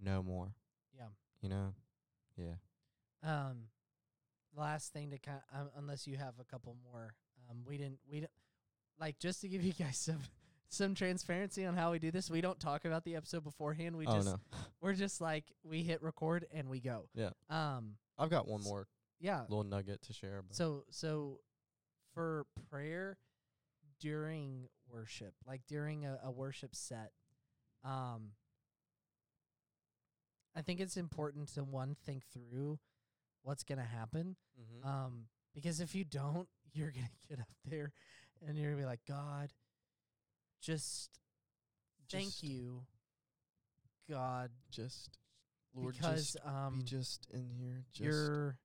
know 0.00 0.22
more. 0.22 0.54
Yeah. 0.96 1.08
You 1.40 1.48
know? 1.48 1.74
Yeah. 2.36 2.54
Um, 3.22 3.68
last 4.56 4.92
thing 4.92 5.10
to 5.10 5.18
kind, 5.18 5.40
um, 5.54 5.70
unless 5.76 6.06
you 6.06 6.16
have 6.16 6.34
a 6.40 6.44
couple 6.44 6.76
more, 6.92 7.14
um, 7.50 7.58
we 7.66 7.76
didn't, 7.78 7.98
we 8.10 8.20
don't, 8.20 8.30
like 8.98 9.18
just 9.18 9.40
to 9.42 9.48
give 9.48 9.62
you 9.62 9.72
guys 9.72 9.96
some 9.98 10.20
some 10.68 10.94
transparency 10.94 11.64
on 11.64 11.74
how 11.76 11.92
we 11.92 11.98
do 12.00 12.10
this. 12.10 12.28
We 12.30 12.40
don't 12.40 12.58
talk 12.58 12.84
about 12.84 13.04
the 13.04 13.14
episode 13.16 13.44
beforehand. 13.44 13.96
We 13.96 14.06
oh 14.06 14.14
just 14.16 14.26
no. 14.28 14.40
we're 14.80 14.94
just 14.94 15.20
like 15.20 15.44
we 15.62 15.82
hit 15.82 16.02
record 16.02 16.46
and 16.52 16.68
we 16.68 16.80
go. 16.80 17.08
Yeah. 17.14 17.30
Um. 17.50 17.94
I've 18.18 18.30
got 18.30 18.48
one 18.48 18.62
more 18.62 18.88
Yeah. 19.20 19.42
little 19.48 19.62
nugget 19.64 20.02
to 20.02 20.12
share. 20.12 20.42
But 20.46 20.56
So 20.56 20.84
so 20.90 21.40
for 22.14 22.46
prayer 22.70 23.18
during 24.00 24.68
worship, 24.90 25.34
like 25.46 25.60
during 25.68 26.04
a, 26.06 26.18
a 26.24 26.30
worship 26.30 26.74
set, 26.74 27.12
um 27.84 28.30
I 30.56 30.62
think 30.62 30.80
it's 30.80 30.96
important 30.96 31.48
to 31.54 31.62
one 31.64 31.94
think 32.06 32.24
through 32.32 32.78
what's 33.42 33.62
gonna 33.62 33.84
happen. 33.84 34.36
Mhm. 34.58 34.84
Um 34.86 35.28
because 35.54 35.80
if 35.80 35.94
you 35.94 36.04
don't, 36.04 36.48
you're 36.72 36.90
gonna 36.90 37.08
get 37.28 37.38
up 37.40 37.48
there 37.64 37.92
and 38.46 38.56
you're 38.58 38.70
gonna 38.70 38.82
be 38.82 38.86
like, 38.86 39.04
God, 39.06 39.52
just 40.60 41.20
thank 42.10 42.26
Just- 42.30 42.42
you, 42.42 42.84
God, 44.08 44.50
just 44.70 45.18
Lord 45.74 45.94
because 45.94 46.32
just 46.32 46.46
um 46.46 46.78
be 46.78 46.84
just 46.84 47.26
in 47.32 47.50
here. 47.50 47.84
Just 47.92 48.02
you're 48.04 48.58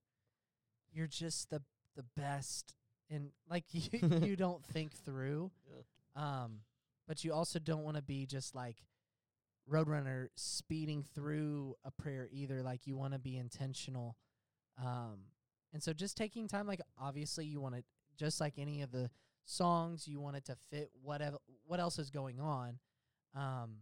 you're 0.94 1.08
just 1.08 1.50
the 1.50 1.62
the 1.96 2.04
best 2.16 2.74
and 3.10 3.32
like 3.50 3.66
you 3.74 3.90
you 4.22 4.36
don't 4.36 4.64
think 4.66 4.94
through 4.94 5.52
um 6.16 6.62
but 7.08 7.24
you 7.24 7.34
also 7.34 7.60
don't 7.60 7.84
want 7.84 7.98
to 7.98 8.02
be 8.04 8.26
just 8.26 8.56
like 8.56 8.78
roadrunner 9.70 10.28
speeding 10.36 11.04
through 11.16 11.76
a 11.84 11.92
prayer 11.92 12.28
either 12.32 12.62
like 12.62 12.86
you 12.88 12.96
want 12.98 13.14
to 13.14 13.20
be 13.20 13.38
intentional 13.38 14.16
um 14.84 15.20
and 15.74 15.82
so 15.82 15.94
just 15.94 16.18
taking 16.18 16.48
time 16.48 16.68
like 16.68 16.82
obviously 17.00 17.46
you 17.46 17.62
want 17.62 17.76
to 17.76 17.84
just 18.18 18.42
like 18.42 18.54
any 18.58 18.82
of 18.82 18.92
the 18.92 19.10
songs 19.46 20.08
you 20.08 20.20
want 20.20 20.36
it 20.36 20.46
to 20.46 20.56
fit 20.70 20.90
whatever 21.02 21.38
what 21.66 21.80
else 21.80 22.00
is 22.00 22.10
going 22.10 22.40
on 22.40 22.80
um 23.36 23.78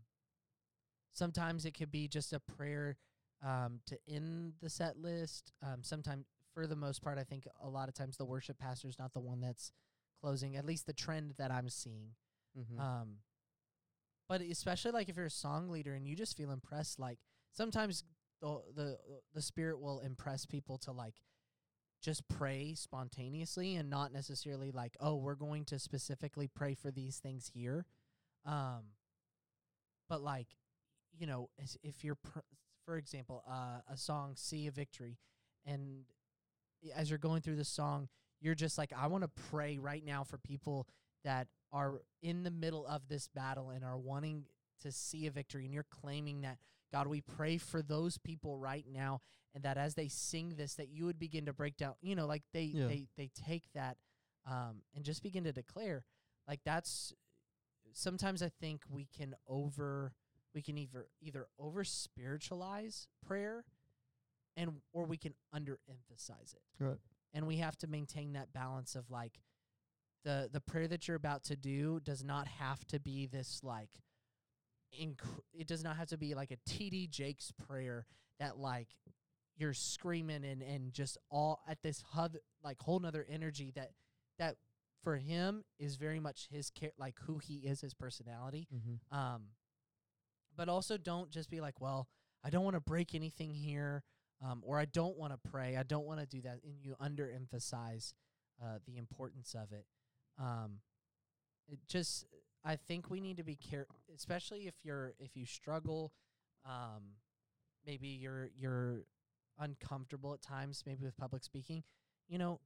sometimes 1.13 1.65
it 1.65 1.71
could 1.73 1.91
be 1.91 2.07
just 2.07 2.33
a 2.33 2.39
prayer 2.39 2.97
um, 3.45 3.79
to 3.85 3.97
end 4.07 4.53
the 4.61 4.69
set 4.69 4.97
list. 4.97 5.51
Um, 5.63 5.81
sometimes, 5.81 6.25
for 6.53 6.67
the 6.67 6.75
most 6.75 7.01
part, 7.01 7.17
I 7.17 7.23
think 7.23 7.47
a 7.63 7.69
lot 7.69 7.87
of 7.87 7.93
times 7.95 8.17
the 8.17 8.25
worship 8.25 8.57
pastor 8.59 8.87
is 8.87 8.99
not 8.99 9.13
the 9.13 9.19
one 9.19 9.39
that's 9.39 9.71
closing. 10.21 10.55
At 10.55 10.65
least 10.65 10.85
the 10.85 10.93
trend 10.93 11.35
that 11.37 11.51
I'm 11.51 11.69
seeing. 11.69 12.15
Mhm. 12.57 12.79
Um, 12.79 13.17
but 14.29 14.41
especially 14.41 14.91
like 14.91 15.09
if 15.09 15.17
you're 15.17 15.25
a 15.25 15.31
song 15.31 15.69
leader 15.69 15.95
and 15.95 16.07
you 16.07 16.15
just 16.15 16.37
feel 16.37 16.51
impressed, 16.51 16.99
like 16.99 17.17
sometimes 17.51 18.03
the 18.41 18.61
the 18.75 18.97
the 19.33 19.41
spirit 19.41 19.81
will 19.81 19.99
impress 19.99 20.45
people 20.45 20.77
to 20.77 20.91
like 20.91 21.15
just 22.01 22.25
pray 22.29 22.73
spontaneously 22.75 23.75
and 23.75 23.89
not 23.89 24.13
necessarily 24.13 24.71
like 24.71 24.95
oh 25.01 25.15
we're 25.15 25.35
going 25.35 25.65
to 25.65 25.77
specifically 25.79 26.47
pray 26.47 26.75
for 26.75 26.91
these 26.91 27.17
things 27.17 27.51
here. 27.53 27.85
Um 28.45 28.83
but 30.07 30.21
like 30.21 30.47
you 31.17 31.27
know 31.27 31.49
if 31.83 32.03
you're 32.03 32.15
pr- 32.15 32.39
for 32.85 32.97
example 32.97 33.43
uh 33.49 33.81
a 33.91 33.97
song 33.97 34.33
See 34.35 34.67
A 34.67 34.71
Victory 34.71 35.17
and 35.65 36.05
as 36.95 37.09
you're 37.09 37.19
going 37.19 37.41
through 37.41 37.57
the 37.57 37.65
song 37.65 38.07
you're 38.39 38.55
just 38.55 38.77
like 38.77 38.93
i 38.95 39.05
want 39.07 39.21
to 39.21 39.29
pray 39.49 39.77
right 39.77 40.05
now 40.05 40.23
for 40.23 40.37
people 40.37 40.87
that 41.25 41.47
are 41.71 42.01
in 42.21 42.43
the 42.43 42.51
middle 42.51 42.85
of 42.87 43.07
this 43.07 43.27
battle 43.27 43.69
and 43.69 43.83
are 43.83 43.97
wanting 43.97 44.45
to 44.81 44.91
see 44.91 45.27
a 45.27 45.31
victory 45.31 45.65
and 45.65 45.73
you're 45.73 45.85
claiming 45.89 46.41
that 46.41 46.57
god 46.91 47.07
we 47.07 47.21
pray 47.21 47.57
for 47.57 47.81
those 47.81 48.17
people 48.17 48.57
right 48.57 48.85
now 48.91 49.19
and 49.53 49.63
that 49.63 49.77
as 49.77 49.93
they 49.95 50.07
sing 50.07 50.53
this 50.57 50.75
that 50.75 50.89
you 50.89 51.05
would 51.05 51.19
begin 51.19 51.45
to 51.45 51.53
break 51.53 51.75
down 51.77 51.93
you 52.01 52.15
know 52.15 52.25
like 52.25 52.43
they 52.53 52.63
Yeah. 52.63 52.87
they 52.87 53.07
they 53.17 53.29
take 53.33 53.63
that 53.73 53.97
um 54.45 54.81
and 54.95 55.03
just 55.05 55.21
begin 55.21 55.43
to 55.43 55.51
declare 55.51 56.05
like 56.47 56.61
that's 56.63 57.13
sometimes 57.93 58.41
i 58.41 58.49
think 58.61 58.83
we 58.89 59.05
can 59.15 59.35
over 59.47 60.13
we 60.55 60.61
can 60.61 60.77
either 60.77 61.07
either 61.21 61.47
over 61.59 61.83
spiritualize 61.83 63.07
prayer 63.25 63.65
and 64.57 64.71
or 64.93 65.05
we 65.05 65.17
can 65.17 65.33
underemphasize 65.55 66.53
it 66.53 66.61
Right. 66.83 66.97
and 67.33 67.45
we 67.47 67.57
have 67.57 67.77
to 67.79 67.87
maintain 67.87 68.33
that 68.33 68.53
balance 68.53 68.95
of 68.95 69.09
like 69.11 69.39
the 70.23 70.49
the 70.51 70.61
prayer 70.61 70.87
that 70.87 71.07
you're 71.07 71.17
about 71.17 71.43
to 71.45 71.55
do 71.55 71.99
does 72.01 72.23
not 72.23 72.47
have 72.47 72.85
to 72.87 72.99
be 72.99 73.25
this 73.25 73.61
like 73.63 73.89
inc- 75.01 75.41
it 75.53 75.67
does 75.67 75.83
not 75.83 75.97
have 75.97 76.07
to 76.09 76.17
be 76.17 76.35
like 76.35 76.51
a 76.51 76.57
TD 76.69 77.09
Jakes 77.09 77.51
prayer 77.67 78.05
that 78.39 78.57
like 78.57 78.89
you're 79.57 79.73
screaming 79.73 80.43
and 80.45 80.61
and 80.61 80.93
just 80.93 81.17
all 81.29 81.61
at 81.67 81.81
this 81.81 82.03
hub 82.11 82.35
like 82.63 82.79
whole 82.81 82.99
nother 82.99 83.25
energy 83.29 83.71
that 83.75 83.91
that 84.37 84.55
for 85.03 85.15
him 85.17 85.63
is 85.79 85.95
very 85.95 86.19
much 86.19 86.47
his 86.51 86.69
care 86.69 86.91
like 86.97 87.15
who 87.25 87.37
he 87.37 87.55
is 87.55 87.81
his 87.81 87.93
personality 87.93 88.67
Mm-hmm. 88.73 89.17
um 89.17 89.43
but 90.57 90.67
also 90.67 90.97
don't 90.97 91.29
just 91.29 91.49
be 91.49 91.61
like 91.61 91.79
well 91.79 92.07
i 92.43 92.49
don't 92.49 92.63
want 92.65 92.75
to 92.75 92.81
break 92.81 93.15
anything 93.15 93.53
here 93.53 94.03
um 94.45 94.61
or 94.65 94.77
i 94.77 94.85
don't 94.85 95.17
want 95.17 95.31
to 95.31 95.49
pray 95.49 95.77
i 95.77 95.83
don't 95.83 96.05
want 96.05 96.19
to 96.19 96.25
do 96.25 96.41
that 96.41 96.59
and 96.65 96.73
you 96.81 96.95
underemphasize 97.01 98.13
uh 98.61 98.79
the 98.85 98.97
importance 98.97 99.55
of 99.55 99.71
it 99.71 99.85
um 100.39 100.79
it 101.67 101.79
just 101.87 102.25
i 102.63 102.75
think 102.75 103.09
we 103.09 103.19
need 103.19 103.37
to 103.37 103.43
be 103.43 103.55
care 103.55 103.87
especially 104.15 104.67
if 104.67 104.75
you're 104.83 105.13
if 105.19 105.35
you 105.35 105.45
struggle 105.45 106.11
um 106.65 107.15
maybe 107.85 108.07
you're 108.07 108.49
you're 108.57 109.03
uncomfortable 109.59 110.33
at 110.33 110.41
times 110.41 110.83
maybe 110.85 111.03
with 111.03 111.17
public 111.17 111.43
speaking 111.43 111.83
you 112.27 112.37
know 112.37 112.59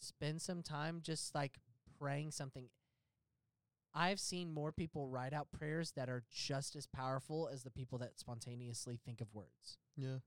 spend 0.00 0.40
some 0.42 0.62
time 0.62 1.00
just 1.02 1.34
like 1.34 1.58
praying 1.98 2.30
something 2.30 2.68
I've 3.94 4.18
seen 4.20 4.52
more 4.52 4.72
people 4.72 5.08
write 5.08 5.32
out 5.32 5.52
prayers 5.52 5.92
that 5.92 6.08
are 6.08 6.24
just 6.32 6.74
as 6.74 6.86
powerful 6.86 7.48
as 7.52 7.62
the 7.62 7.70
people 7.70 7.98
that 7.98 8.18
spontaneously 8.18 8.98
think 9.04 9.20
of 9.20 9.32
words. 9.32 9.78
Yeah. 9.96 10.18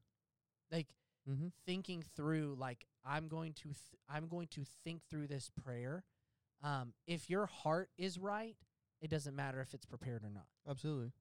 Like 0.72 0.88
Mm-hmm. 1.30 1.48
thinking 1.66 2.04
through 2.16 2.56
like 2.58 2.86
I'm 3.06 3.28
going 3.28 3.52
to 3.56 3.64
th- 3.64 4.00
I'm 4.10 4.30
going 4.30 4.48
to 4.52 4.64
think 4.86 5.02
through 5.10 5.28
this 5.28 5.52
prayer. 5.62 6.06
Um 6.64 6.94
if 7.06 7.30
your 7.30 7.46
heart 7.46 7.90
is 7.98 8.18
right, 8.20 8.56
it 9.02 9.10
doesn't 9.10 9.36
matter 9.36 9.62
if 9.62 9.74
it's 9.74 9.86
prepared 9.86 10.24
or 10.24 10.30
not. 10.30 10.48
Absolutely. 10.68 11.12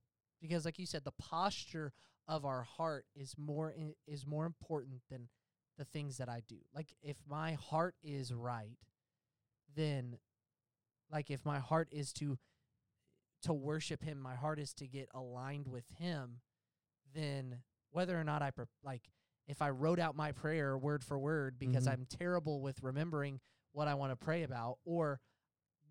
Because 0.40 0.64
like 0.64 0.78
you 0.78 0.86
said 0.86 1.04
the 1.04 1.12
posture 1.12 1.92
of 2.28 2.44
our 2.44 2.62
heart 2.62 3.06
is 3.14 3.34
more 3.38 3.72
is 4.06 4.26
more 4.26 4.46
important 4.46 5.02
than 5.10 5.28
the 5.78 5.84
things 5.84 6.16
that 6.18 6.28
I 6.28 6.40
do. 6.48 6.56
Like 6.74 6.94
if 7.02 7.18
my 7.28 7.52
heart 7.52 7.94
is 8.02 8.32
right, 8.32 8.78
then 9.74 10.18
like 11.10 11.30
if 11.30 11.44
my 11.44 11.58
heart 11.58 11.88
is 11.92 12.12
to 12.14 12.38
to 13.42 13.52
worship 13.52 14.02
him, 14.02 14.18
my 14.18 14.34
heart 14.34 14.58
is 14.58 14.72
to 14.74 14.86
get 14.88 15.08
aligned 15.14 15.68
with 15.68 15.84
him, 15.98 16.40
then 17.14 17.58
whether 17.90 18.18
or 18.18 18.24
not 18.24 18.42
I 18.42 18.50
pre- 18.50 18.64
like 18.82 19.02
if 19.46 19.62
I 19.62 19.70
wrote 19.70 20.00
out 20.00 20.16
my 20.16 20.32
prayer 20.32 20.76
word 20.76 21.04
for 21.04 21.18
word 21.18 21.58
because 21.58 21.86
Mhm. 21.86 21.92
I'm 21.92 22.06
terrible 22.06 22.60
with 22.60 22.82
remembering 22.82 23.40
what 23.72 23.86
I 23.86 23.94
want 23.94 24.10
to 24.12 24.16
pray 24.16 24.42
about 24.42 24.78
or 24.84 25.20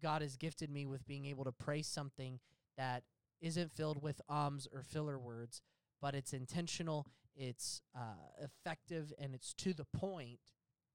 God 0.06 0.22
has 0.22 0.38
gifted 0.38 0.70
me 0.70 0.86
with 0.86 1.08
being 1.08 1.26
able 1.26 1.46
to 1.46 1.52
pray 1.52 1.82
something 1.82 2.40
that 2.78 3.02
isn't 3.42 3.72
filled 3.72 4.04
with 4.04 4.22
ums 4.30 4.68
or 4.72 4.84
filler 4.84 5.18
words, 5.18 5.64
but 6.00 6.14
it's 6.14 6.32
intentional, 6.32 7.08
it's 7.36 7.82
uh, 7.98 8.44
effective, 8.44 9.12
and 9.18 9.34
it's 9.34 9.52
to 9.56 9.74
the 9.74 9.88
point. 9.98 10.38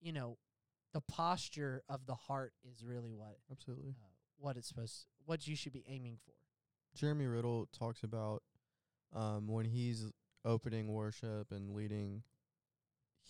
You 0.00 0.12
know, 0.12 0.38
the 0.94 1.00
posture 1.00 1.82
of 1.88 2.06
the 2.06 2.14
heart 2.14 2.52
is 2.62 2.84
really 2.84 3.12
what 3.12 3.38
Absolutely. 3.50 3.96
uh, 4.00 4.06
what 4.38 4.56
it's 4.56 4.68
supposed, 4.68 5.06
what 5.26 5.44
you 5.48 5.56
should 5.56 5.72
be 5.72 5.84
aiming 5.88 6.18
for. 6.24 6.34
Jeremy 6.94 7.26
Riddle 7.26 7.66
talks 7.76 8.04
about 8.04 8.44
um, 9.12 9.48
when 9.48 9.66
he's 9.66 10.06
opening 10.44 10.86
worship 10.92 11.50
and 11.50 11.74
leading, 11.74 12.22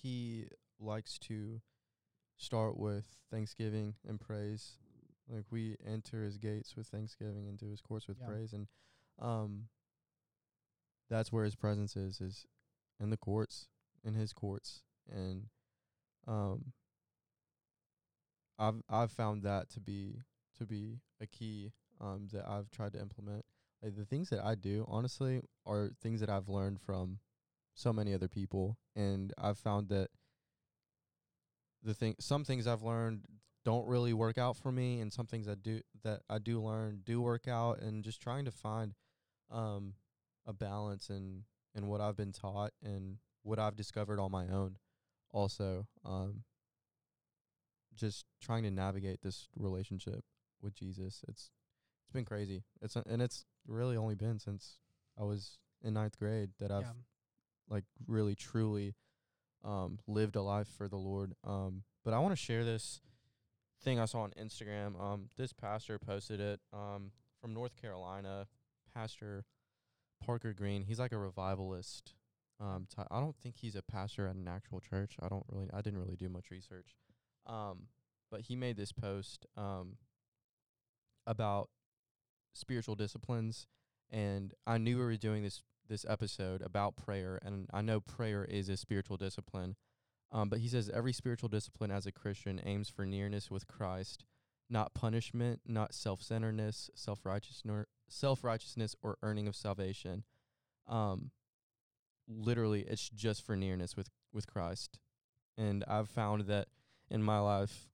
he 0.03 0.45
likes 0.79 1.19
to 1.21 1.63
start 2.37 2.77
with 2.77 3.07
thanksgiving 3.31 3.95
and 4.07 4.21
praise. 4.21 4.75
Like 5.31 5.45
we 5.51 5.77
enter 5.87 6.25
his 6.25 6.39
gates 6.39 6.77
with 6.77 6.89
thanksgiving, 6.89 7.47
and 7.47 7.49
into 7.51 7.67
his 7.67 7.81
courts 7.81 8.09
with 8.09 8.19
Yeah. 8.21 8.27
praise, 8.27 8.53
and 8.53 8.67
um, 9.21 9.69
that's 11.09 11.33
where 11.33 11.45
his 11.45 11.55
presence 11.55 11.97
is 11.97 12.21
is 12.21 12.47
in 13.01 13.11
the 13.11 13.17
courts, 13.17 13.69
in 14.05 14.15
his 14.15 14.33
courts, 14.33 14.83
and 15.11 15.47
um, 16.27 16.73
I've 18.59 18.83
I've 18.89 19.13
found 19.13 19.43
that 19.45 19.71
to 19.71 19.81
be 19.81 20.17
to 20.59 20.67
be 20.67 21.01
a 21.21 21.27
key 21.27 21.73
um 22.01 22.29
that 22.33 22.47
I've 22.49 22.71
tried 22.71 22.93
to 22.95 23.01
implement. 23.01 23.45
Like 23.83 23.97
the 23.97 24.05
things 24.05 24.29
that 24.31 24.45
I 24.45 24.55
do, 24.57 24.85
honestly, 24.89 25.43
are 25.65 25.91
things 26.03 26.21
that 26.21 26.29
I've 26.29 26.49
learned 26.49 26.81
from 26.81 27.19
so 27.75 27.93
many 27.93 28.13
other 28.13 28.29
people, 28.29 28.77
and 28.95 29.33
I've 29.39 29.59
found 29.59 29.89
that 29.89 30.11
the 31.83 31.95
thing 31.95 32.15
some 32.21 32.45
things 32.45 32.67
I've 32.67 32.83
learned 32.83 33.23
don't 33.65 33.87
really 33.87 34.13
work 34.13 34.39
out 34.39 34.57
for 34.57 34.73
me 34.73 35.01
and 35.01 35.13
some 35.13 35.27
things 35.27 35.49
I 35.49 35.55
do 35.55 35.81
that 36.03 36.21
I 36.29 36.39
do 36.39 36.63
learn 36.63 37.01
do 37.05 37.21
work 37.21 37.47
out 37.49 37.81
and 37.81 38.03
just 38.03 38.21
trying 38.21 38.45
to 38.47 38.51
find 38.51 38.95
um 39.51 39.95
a 40.47 40.53
balance 40.53 41.11
in 41.11 41.45
in 41.75 41.87
what 41.87 42.01
I've 42.01 42.17
been 42.17 42.33
taught 42.33 42.73
and 42.83 43.19
what 43.43 43.59
I've 43.59 43.77
discovered 43.77 44.19
on 44.19 44.31
my 44.31 44.49
own 44.49 44.77
also 45.31 45.87
um 46.05 46.45
just 47.95 48.25
trying 48.41 48.63
to 48.63 48.71
navigate 48.71 49.21
this 49.23 49.49
relationship 49.57 50.25
with 50.63 50.75
Jesus 50.75 51.23
it's 51.29 51.51
it's 52.05 52.13
been 52.13 52.25
crazy 52.25 52.65
it's 52.81 52.97
a, 52.97 53.05
and 53.09 53.21
it's 53.21 53.45
really 53.67 53.97
only 53.97 54.15
been 54.15 54.39
since 54.39 54.79
I 55.19 55.25
was 55.25 55.59
in 55.83 55.95
ninth 55.95 56.19
grade 56.19 56.51
that 56.59 56.71
I've 56.71 56.83
yeah. 56.83 56.93
like 57.69 57.85
really 58.07 58.35
truly 58.35 58.95
um 59.65 59.99
lived 60.07 60.37
a 60.37 60.43
life 60.43 60.69
for 60.69 60.89
the 60.89 60.97
Lord. 60.97 61.35
Um 61.45 61.83
but 62.05 62.15
I 62.15 62.19
want 62.19 62.33
to 62.33 62.37
share 62.37 62.65
this 62.65 63.01
thing 63.83 63.99
I 63.99 64.05
saw 64.05 64.21
on 64.21 64.33
Instagram. 64.41 65.01
Um 65.01 65.29
this 65.37 65.53
pastor 65.53 65.99
posted 65.99 66.41
it 66.41 66.61
um 66.73 67.13
from 67.41 67.55
North 67.55 67.81
Carolina, 67.81 68.47
Pastor 68.95 69.45
Parker 70.25 70.53
Green. 70.53 70.85
He's 70.85 70.99
like 70.99 71.13
a 71.13 71.19
revivalist. 71.19 72.15
Um 72.61 72.87
ty- 72.95 73.07
I 73.11 73.21
don't 73.21 73.37
think 73.37 73.57
he's 73.57 73.77
a 73.77 73.83
pastor 73.83 74.27
at 74.27 74.37
an 74.37 74.49
actual 74.49 74.81
church. 74.81 75.17
I 75.21 75.29
don't 75.29 75.47
really 75.49 75.69
I 75.73 75.81
didn't 75.81 76.01
really 76.01 76.17
do 76.17 76.29
much 76.29 76.51
research. 76.51 76.97
Um 77.47 77.89
but 78.31 78.43
he 78.43 78.57
made 78.57 78.77
this 78.77 78.93
post 78.93 79.47
um 79.57 79.97
about 81.27 81.69
spiritual 82.55 82.97
disciplines 82.97 83.67
and 84.11 84.55
I 84.67 84.79
knew 84.79 84.99
we 84.99 85.05
were 85.05 85.17
doing 85.17 85.43
this 85.43 85.63
this 85.91 86.07
episode 86.09 86.63
about 86.63 86.97
prayer, 86.97 87.39
and 87.45 87.67
I 87.75 87.83
know 87.83 88.01
prayer 88.01 88.45
is 88.45 88.69
a 88.69 88.77
spiritual 88.77 89.17
discipline. 89.17 89.77
Um, 90.33 90.49
but 90.49 90.61
he 90.61 90.69
says 90.69 90.91
every 90.95 91.13
spiritual 91.13 91.49
discipline 91.49 91.91
as 91.91 92.07
a 92.07 92.13
Christian 92.13 92.61
aims 92.65 92.89
for 92.89 93.05
nearness 93.05 93.51
with 93.51 93.67
Christ, 93.67 94.25
not 94.69 94.95
punishment, 94.95 95.61
not 95.67 95.93
self-centeredness, 95.93 96.91
self-righteousness, 96.95 97.87
self-righteousness, 98.09 98.95
or 99.03 99.19
earning 99.23 99.49
of 99.49 99.57
salvation. 99.57 100.25
Um, 100.87 101.33
literally, 102.29 102.83
it's 102.83 103.09
just 103.11 103.45
for 103.45 103.57
nearness 103.57 103.97
with 103.97 104.09
with 104.33 104.47
Christ. 104.47 105.01
And 105.59 105.85
I've 105.89 106.09
found 106.09 106.43
that 106.43 106.69
in 107.11 107.23
my 107.23 107.41
life, 107.41 107.89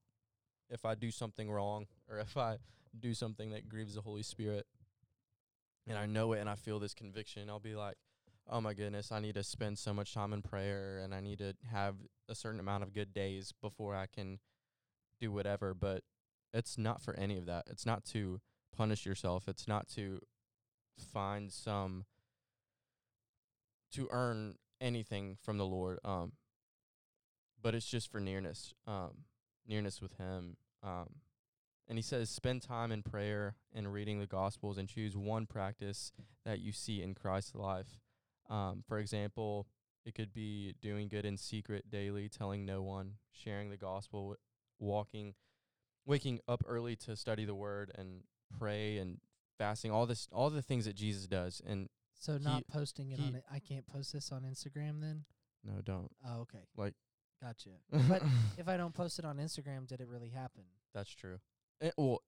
if 0.69 0.85
I 0.85 0.93
do 0.93 1.09
something 1.09 1.49
wrong 1.49 1.87
or 2.07 2.19
if 2.19 2.37
I 2.37 2.57
do 2.99 3.13
something 3.13 3.49
that 3.49 3.67
grieves 3.67 3.95
the 3.95 4.01
Holy 4.01 4.23
Spirit, 4.23 4.67
and 5.87 5.97
I 5.97 6.05
know 6.05 6.33
it 6.33 6.39
and 6.39 6.49
I 6.49 6.55
feel 6.55 6.79
this 6.79 6.93
conviction, 6.93 7.49
I'll 7.49 7.59
be 7.59 7.75
like, 7.75 7.95
oh 8.49 8.61
my 8.61 8.73
goodness, 8.73 9.11
I 9.11 9.19
need 9.19 9.35
to 9.35 9.43
spend 9.43 9.77
so 9.77 9.93
much 9.93 10.13
time 10.13 10.33
in 10.33 10.41
prayer 10.41 10.99
and 11.03 11.13
I 11.13 11.19
need 11.19 11.39
to 11.39 11.53
have 11.69 11.95
a 12.29 12.35
certain 12.35 12.59
amount 12.59 12.83
of 12.83 12.93
good 12.93 13.13
days 13.13 13.53
before 13.61 13.95
I 13.95 14.05
can 14.05 14.39
do 15.19 15.31
whatever. 15.31 15.73
But 15.73 16.03
it's 16.53 16.77
not 16.77 17.01
for 17.01 17.15
any 17.15 17.37
of 17.37 17.45
that. 17.45 17.65
It's 17.67 17.85
not 17.85 18.05
to 18.05 18.39
punish 18.75 19.05
yourself, 19.05 19.47
it's 19.47 19.67
not 19.67 19.87
to 19.89 20.19
find 20.97 21.51
some 21.51 22.05
to 23.93 24.07
earn 24.11 24.55
anything 24.81 25.37
from 25.41 25.57
the 25.57 25.65
Lord. 25.65 25.99
Um 26.03 26.33
but 27.61 27.73
it's 27.73 27.87
just 27.87 28.11
for 28.11 28.19
nearness, 28.19 28.73
um, 28.85 29.25
nearness 29.67 30.01
with 30.01 30.13
him. 30.17 30.57
Um 30.83 31.07
and 31.87 31.97
he 31.97 32.01
says, 32.01 32.29
spend 32.29 32.61
time 32.61 32.91
in 32.91 33.01
prayer 33.01 33.55
and 33.73 33.93
reading 33.93 34.19
the 34.19 34.27
Gospels 34.27 34.77
and 34.77 34.89
choose 34.89 35.15
one 35.15 35.45
practice 35.45 36.11
that 36.45 36.59
you 36.59 36.73
see 36.73 37.01
in 37.01 37.13
Christ's 37.13 37.55
life. 37.55 38.01
Um, 38.49 38.83
for 38.87 38.97
example, 38.99 39.67
it 40.05 40.15
could 40.15 40.33
be 40.33 40.73
doing 40.81 41.07
good 41.09 41.25
in 41.25 41.37
secret 41.37 41.89
daily, 41.89 42.29
telling 42.29 42.65
no 42.65 42.81
one, 42.81 43.13
sharing 43.31 43.69
the 43.69 43.77
gospel, 43.77 44.35
walking, 44.79 45.33
waking 46.05 46.39
up 46.47 46.63
early 46.65 46.95
to 46.95 47.15
study 47.15 47.43
the 47.45 47.55
word 47.55 47.91
and 47.97 48.23
pray 48.57 48.97
and 48.97 49.19
fasting, 49.57 49.91
all 49.91 50.05
this, 50.05 50.27
all 50.31 50.49
the 50.49 50.61
things 50.61 50.85
that 50.85 50.95
Jesus 50.95 51.27
does. 51.27 51.61
And 51.67 51.89
So 52.19 52.37
he- 52.37 52.43
not 52.45 52.67
posting 52.67 53.11
it 53.11 53.19
on 53.19 53.25
he- 53.25 53.37
it. 53.39 53.43
I 53.51 53.59
can't 53.59 53.85
post 53.85 54.13
this 54.13 54.31
on 54.31 54.43
Instagram 54.43 55.01
then. 55.01 55.25
no, 55.63 55.81
don't. 55.83 56.11
Oh, 56.25 56.41
okay. 56.41 56.63
Like- 56.77 56.95
gotcha. 57.41 57.71
But 58.09 58.23
if 58.57 58.67
I 58.69 58.77
don't 58.77 58.93
post 58.93 59.19
it 59.19 59.25
on 59.25 59.37
Instagram, 59.37 59.85
did 59.87 59.99
it 59.99 60.07
really 60.07 60.29
happen? 60.29 60.63
That's 60.93 61.09
true. 61.13 61.39
Eh, 61.81 61.91
well, 61.97 62.21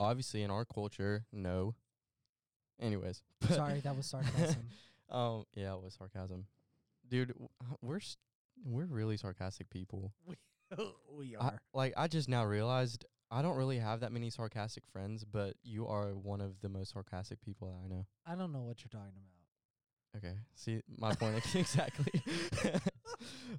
obviously 0.00 0.42
in 0.42 0.50
our 0.50 0.64
culture, 0.64 1.26
no. 1.32 1.74
Anyways, 2.80 3.22
Sorry, 3.50 3.80
that 3.80 3.96
was 3.96 4.06
sarcasm. 4.06 4.68
Um, 5.10 5.44
yeah, 5.54 5.74
it 5.74 5.82
was 5.82 5.94
sarcasm, 5.94 6.46
dude. 7.08 7.28
w- 7.28 7.48
We're 7.82 7.96
s- 7.96 8.16
we're 8.64 8.84
really 8.86 9.16
sarcastic 9.16 9.70
people. 9.70 10.12
we 11.12 11.36
I, 11.36 11.44
are. 11.46 11.60
like 11.72 11.94
I 11.96 12.08
just 12.08 12.28
now 12.28 12.44
realized 12.44 13.04
I 13.30 13.42
don't 13.42 13.56
really 13.56 13.78
have 13.78 14.00
that 14.00 14.12
many 14.12 14.30
sarcastic 14.30 14.84
friends, 14.92 15.24
but 15.24 15.54
you 15.62 15.86
are 15.86 16.10
one 16.14 16.40
of 16.40 16.60
the 16.60 16.68
most 16.68 16.92
sarcastic 16.92 17.40
people 17.40 17.68
that 17.68 17.84
I 17.84 17.88
know. 17.88 18.06
I 18.26 18.34
don't 18.34 18.52
know 18.52 18.62
what 18.62 18.78
you're 18.82 18.90
talking 19.00 19.14
about. 19.16 20.24
Okay, 20.24 20.36
see 20.54 20.80
my 20.98 21.14
point 21.14 21.36
exactly. 21.54 22.22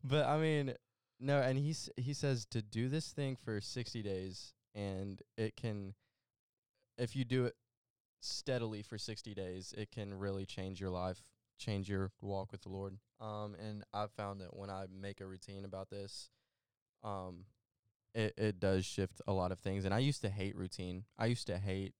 but 0.04 0.26
I 0.26 0.38
mean, 0.40 0.74
no, 1.20 1.42
and 1.42 1.58
he's 1.58 1.90
he 1.98 2.14
says 2.14 2.46
to 2.52 2.62
do 2.62 2.90
this 2.90 3.10
thing 3.12 3.36
for 3.36 3.60
sixty 3.62 4.02
days, 4.04 4.54
and 4.76 5.22
it 5.38 5.56
can, 5.56 5.94
if 6.98 7.16
you 7.16 7.24
do 7.26 7.46
it 7.46 7.56
steadily 8.22 8.82
for 8.82 8.98
sixty 8.98 9.34
days, 9.34 9.74
it 9.78 9.92
can 9.92 10.14
really 10.18 10.46
change 10.46 10.82
your 10.82 10.90
life, 10.90 11.24
change 11.60 11.90
your 11.90 12.12
walk 12.22 12.52
with 12.52 12.62
the 12.62 12.70
Lord. 12.70 12.98
Um, 13.20 13.56
and 13.60 13.84
I've 13.94 14.12
found 14.12 14.42
that 14.42 14.56
when 14.56 14.70
I 14.70 14.86
make 14.90 15.22
a 15.22 15.28
routine 15.28 15.66
about 15.66 15.90
this, 15.90 16.30
um, 17.04 17.46
it 18.16 18.34
it 18.38 18.60
does 18.60 18.86
shift 18.86 19.22
a 19.28 19.34
lot 19.34 19.52
of 19.52 19.60
things. 19.60 19.86
And 19.86 19.94
I 19.94 20.00
used 20.00 20.22
to 20.22 20.30
hate 20.30 20.56
routine. 20.56 21.04
I 21.18 21.28
used 21.28 21.48
to 21.48 21.58
hate, 21.58 21.94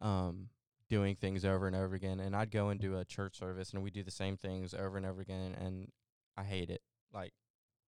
um, 0.00 0.50
doing 0.88 1.14
things 1.16 1.44
over 1.44 1.66
and 1.66 1.76
over 1.76 1.94
again. 1.94 2.20
And 2.20 2.36
I'd 2.36 2.50
go 2.50 2.68
and 2.68 2.80
do 2.80 2.96
a 2.96 3.04
church 3.04 3.38
service 3.38 3.72
and 3.72 3.82
we 3.82 3.90
do 3.90 4.02
the 4.02 4.10
same 4.10 4.36
things 4.36 4.74
over 4.74 4.96
and 4.96 5.06
over 5.06 5.20
again, 5.20 5.54
and 5.58 5.90
I 6.36 6.44
hate 6.44 6.70
it, 6.70 6.82
like 7.12 7.32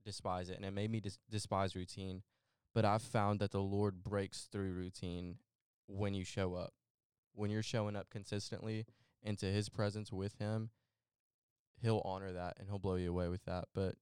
despise 0.04 0.48
it, 0.48 0.56
and 0.56 0.64
it 0.64 0.72
made 0.72 0.90
me 0.90 1.00
dis- 1.00 1.18
despise 1.30 1.76
routine. 1.76 2.22
But 2.74 2.84
I've 2.84 3.02
found 3.02 3.40
that 3.40 3.50
the 3.50 3.60
Lord 3.60 4.02
breaks 4.02 4.48
through 4.50 4.72
routine 4.72 5.38
when 5.86 6.14
you 6.14 6.24
show 6.24 6.54
up, 6.54 6.72
when 7.34 7.50
you're 7.50 7.62
showing 7.62 7.96
up 7.96 8.10
consistently 8.10 8.86
into 9.28 9.46
His 9.46 9.68
presence 9.68 10.10
with 10.12 10.34
Him. 10.38 10.70
He'll 11.80 12.02
honor 12.04 12.32
that 12.32 12.56
and 12.58 12.68
He'll 12.68 12.78
blow 12.78 12.96
you 12.96 13.10
away 13.10 13.28
with 13.28 13.44
that. 13.44 13.66
But 13.74 13.94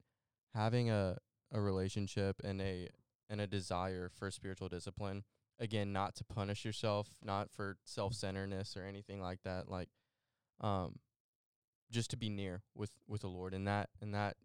having 0.54 0.90
a 0.90 1.18
a 1.52 1.60
relationship 1.60 2.40
and 2.42 2.60
a 2.60 2.88
and 3.28 3.40
a 3.40 3.46
desire 3.46 4.08
for 4.08 4.30
spiritual 4.30 4.68
discipline 4.68 5.22
again 5.60 5.92
not 5.92 6.14
to 6.16 6.24
punish 6.24 6.64
yourself 6.64 7.08
not 7.22 7.50
for 7.52 7.76
self-centeredness 7.84 8.76
or 8.76 8.82
anything 8.84 9.20
like 9.20 9.38
that 9.44 9.68
like 9.70 9.88
um 10.60 10.96
just 11.90 12.10
to 12.10 12.16
be 12.16 12.28
near 12.28 12.62
with 12.74 12.90
with 13.06 13.20
the 13.20 13.28
lord 13.28 13.54
and 13.54 13.66
that 13.66 13.88
and 14.02 14.12
that 14.12 14.36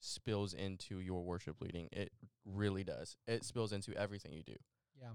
spills 0.00 0.52
into 0.52 0.98
your 0.98 1.22
worship 1.22 1.56
leading 1.60 1.88
it 1.92 2.10
really 2.44 2.82
does 2.84 3.16
it 3.28 3.44
spills 3.44 3.72
into 3.72 3.94
everything 3.96 4.32
you 4.32 4.42
do 4.42 4.56
Yeah. 5.00 5.10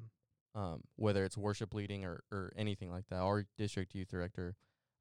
um 0.55 0.81
whether 0.95 1.25
it's 1.25 1.37
worship 1.37 1.73
leading 1.73 2.05
or 2.05 2.23
or 2.31 2.51
anything 2.55 2.89
like 2.89 3.07
that 3.09 3.19
our 3.19 3.45
district 3.57 3.93
youth 3.95 4.09
director 4.09 4.55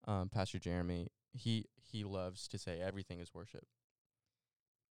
um 0.06 0.28
pastor 0.28 0.58
jeremy 0.58 1.08
he 1.34 1.66
he 1.92 2.04
loves 2.04 2.48
to 2.48 2.58
say 2.58 2.80
everything 2.80 3.20
is 3.20 3.34
worship. 3.34 3.64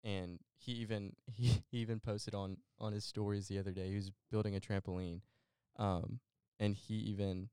And 0.03 0.39
he 0.57 0.73
even 0.73 1.15
he, 1.35 1.63
he 1.71 1.79
even 1.79 2.01
posted 2.01 2.35
on 2.35 2.59
on 2.79 2.93
his 2.93 3.05
stories 3.05 3.49
the 3.49 3.59
other 3.59 3.73
day 3.73 3.89
he 3.89 3.97
was 3.97 4.11
building 4.31 4.57
a 4.57 4.61
trampoline 4.61 5.21
um 5.79 6.21
and 6.59 6.75
he 6.75 6.95
even 6.95 7.49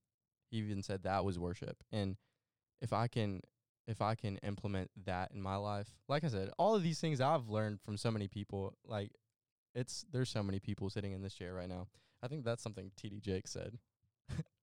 he 0.49 0.57
even 0.57 0.83
said 0.83 1.03
that 1.03 1.25
was 1.25 1.37
worship. 1.39 1.77
And 1.91 2.17
if 2.81 2.93
i 2.93 3.07
can 3.07 3.41
if 3.87 4.01
i 4.01 4.13
can 4.13 4.37
implement 4.37 4.91
that 5.05 5.31
in 5.33 5.41
my 5.41 5.55
life 5.55 5.87
like 6.07 6.23
i 6.23 6.27
said 6.27 6.51
all 6.59 6.75
of 6.75 6.83
these 6.83 6.99
things 6.99 7.19
i've 7.19 7.49
learned 7.49 7.81
from 7.81 7.97
so 7.97 8.11
many 8.11 8.27
people 8.27 8.75
like 8.85 9.09
it's 9.73 10.05
there's 10.11 10.29
so 10.29 10.43
many 10.43 10.59
people 10.59 10.87
sitting 10.89 11.11
in 11.11 11.23
this 11.23 11.33
chair 11.33 11.55
right 11.55 11.69
now. 11.69 11.87
I 12.21 12.27
think 12.27 12.45
that's 12.45 12.61
something 12.61 12.91
td 13.01 13.19
jake 13.19 13.47
said 13.47 13.79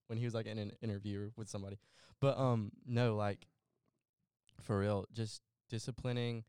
when 0.07 0.17
he 0.17 0.25
was 0.25 0.33
like 0.33 0.45
in 0.45 0.57
an 0.57 0.71
interview 0.81 1.29
with 1.35 1.49
somebody 1.49 1.77
but 2.21 2.37
um 2.37 2.71
no 2.85 3.15
like 3.15 3.47
for 4.61 4.79
real 4.79 5.05
just 5.13 5.41
disciplining 5.69 6.43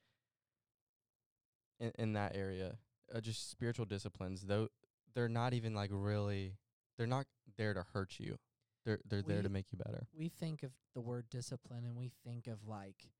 in, 1.81 1.93
in 1.99 2.13
that 2.13 2.35
area 2.35 2.77
uh, 3.15 3.21
just 3.21 3.51
spiritual 3.51 3.85
disciplines 3.85 4.43
though 4.43 4.69
they're 5.15 5.29
not 5.29 5.55
even 5.55 5.75
like 5.75 5.91
really 5.93 6.55
they're 6.97 7.07
not 7.07 7.27
there 7.57 7.75
to 7.75 7.85
hurt 7.93 8.15
you 8.19 8.39
they're 8.87 9.01
they're 9.09 9.23
there 9.23 9.43
to 9.43 9.49
make 9.49 9.73
you 9.73 9.79
better 9.79 10.07
We 10.17 10.29
think 10.29 10.63
of 10.63 10.71
the 10.95 11.01
word 11.01 11.29
discipline 11.29 11.85
and 11.85 11.97
we 11.97 12.13
think 12.25 12.47
of 12.47 12.67
like, 12.67 13.11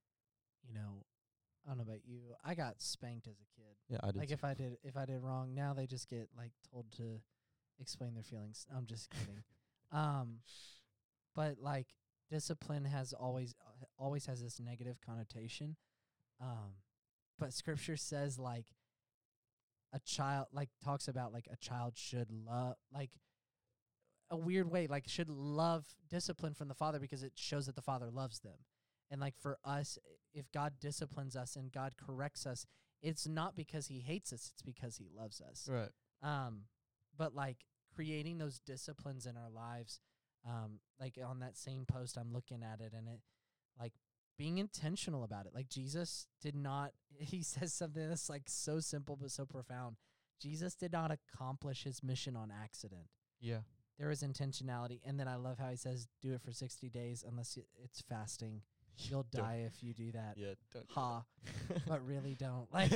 you 0.67 0.73
know, 0.73 1.05
I 1.67 1.71
don't 1.71 1.79
know 1.79 1.83
about 1.83 2.07
you. 2.07 2.21
I 2.45 2.55
got 2.55 2.81
spanked 2.81 3.27
as 3.27 3.35
a 3.35 3.61
kid. 3.61 3.75
yeah 3.89 3.99
i 4.03 4.07
did 4.07 4.17
like 4.17 4.31
if 4.31 4.45
I 4.45 4.55
did 4.55 4.79
if 4.85 4.97
I 4.97 5.05
did 5.05 5.19
wrong, 5.21 5.55
now 5.55 5.75
they 5.75 5.87
just 5.87 6.09
get 6.09 6.29
like 6.39 6.53
told 6.71 6.91
to 6.99 7.21
explain 7.81 8.15
their 8.15 8.23
feelings. 8.23 8.67
I'm 8.75 8.87
just 8.87 9.11
kidding. 9.11 9.43
um 9.93 10.39
but 11.35 11.57
like 11.61 11.87
discipline 12.31 12.85
has 12.85 13.13
always 13.13 13.55
uh, 13.61 13.85
always 13.99 14.27
has 14.27 14.43
this 14.43 14.59
negative 14.61 14.99
connotation. 15.05 15.77
Um 16.41 16.75
but 17.39 17.53
scripture 17.53 17.97
says 17.97 18.39
like 18.39 18.67
a 19.93 20.01
child 20.01 20.47
like 20.53 20.71
talks 20.85 21.07
about 21.09 21.33
like 21.33 21.47
a 21.53 21.57
child 21.57 21.95
should 21.97 22.31
love 22.31 22.75
like 22.93 23.11
a 24.31 24.37
weird 24.37 24.71
way 24.71 24.87
like 24.89 25.05
should 25.07 25.29
love 25.29 25.87
discipline 26.11 26.53
from 26.55 26.67
the 26.69 26.75
father 26.75 26.99
because 26.99 27.23
it 27.23 27.33
shows 27.37 27.67
that 27.67 27.77
the 27.77 27.83
father 27.83 28.11
loves 28.11 28.41
them 28.41 28.59
and 29.11 29.21
like 29.21 29.35
for 29.39 29.57
us 29.65 29.99
if 30.35 30.51
god 30.51 30.73
disciplines 30.81 31.37
us 31.37 31.55
and 31.55 31.71
god 31.71 31.93
corrects 31.97 32.45
us 32.45 32.67
it's 33.03 33.29
not 33.29 33.55
because 33.55 33.87
he 33.87 34.01
hates 34.01 34.33
us 34.33 34.51
it's 34.53 34.63
because 34.63 34.97
he 34.97 35.07
loves 35.17 35.41
us 35.41 35.69
Right. 35.71 35.91
um 36.23 36.63
but 37.17 37.35
like 37.35 37.59
creating 37.97 38.39
those 38.39 38.59
disciplines 38.61 39.27
in 39.27 39.37
our 39.37 39.51
lives 39.51 40.01
um 40.47 40.79
like 41.01 41.19
on 41.27 41.41
that 41.41 41.57
same 41.57 41.85
post 41.87 42.17
i'm 42.17 42.33
looking 42.33 42.63
at 42.63 42.81
it 42.81 42.93
and 42.97 43.09
it 43.09 43.21
like 43.81 43.93
being 44.39 44.59
intentional 44.59 45.25
about 45.25 45.47
it. 45.47 45.55
Like 45.55 45.69
jesus 45.71 46.27
did 46.43 46.55
not 46.55 46.93
he 47.19 47.43
says 47.43 47.73
something 47.73 48.07
that's 48.09 48.29
like 48.29 48.43
so 48.47 48.81
simple 48.81 49.17
but 49.17 49.31
so 49.31 49.47
profound. 49.47 49.97
Jesus 50.43 50.75
did 50.75 50.93
not 50.93 51.11
accomplish 51.11 51.85
his 51.85 52.03
mission 52.03 52.37
on 52.37 52.53
accident. 52.53 53.07
Yeah. 53.41 53.61
there 53.99 54.09
was 54.09 54.23
intentionality. 54.23 55.01
And 55.07 55.19
then 55.19 55.27
i 55.27 55.37
love 55.37 55.59
how 55.59 55.71
he 55.71 55.77
says 55.77 56.07
do 56.21 56.35
it 56.35 56.43
for 56.43 56.53
60 56.53 56.91
days 56.91 57.25
unless 57.27 57.57
y- 57.57 57.63
it's 57.83 58.03
fasting. 58.03 58.61
You'll 58.99 59.27
die 59.31 59.65
if 59.67 59.83
you 59.83 59.95
do 59.95 60.13
that. 60.13 60.35
Yeah. 60.37 60.55
Ha. 60.91 61.25
but 61.89 62.07
really 62.07 62.35
don't. 62.47 62.69
Like 62.73 62.93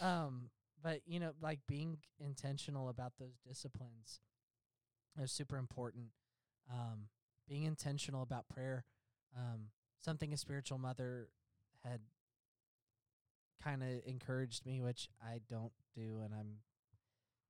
um 0.00 0.50
but 0.82 1.00
you 1.06 1.18
know 1.20 1.32
like 1.40 1.60
being 1.66 1.98
intentional 2.18 2.88
about 2.88 3.12
those 3.18 3.38
disciplines 3.46 4.20
is 5.20 5.30
super 5.32 5.56
important 5.56 6.06
um 6.72 7.08
being 7.48 7.64
intentional 7.64 8.22
about 8.22 8.48
prayer 8.48 8.84
um 9.36 9.68
something 9.98 10.32
a 10.32 10.36
spiritual 10.36 10.78
mother 10.78 11.28
had 11.84 12.00
kind 13.62 13.82
of 13.82 13.88
encouraged 14.06 14.64
me 14.64 14.80
which 14.80 15.08
i 15.22 15.38
don't 15.50 15.72
do 15.94 16.20
and 16.24 16.32
i'm 16.34 16.58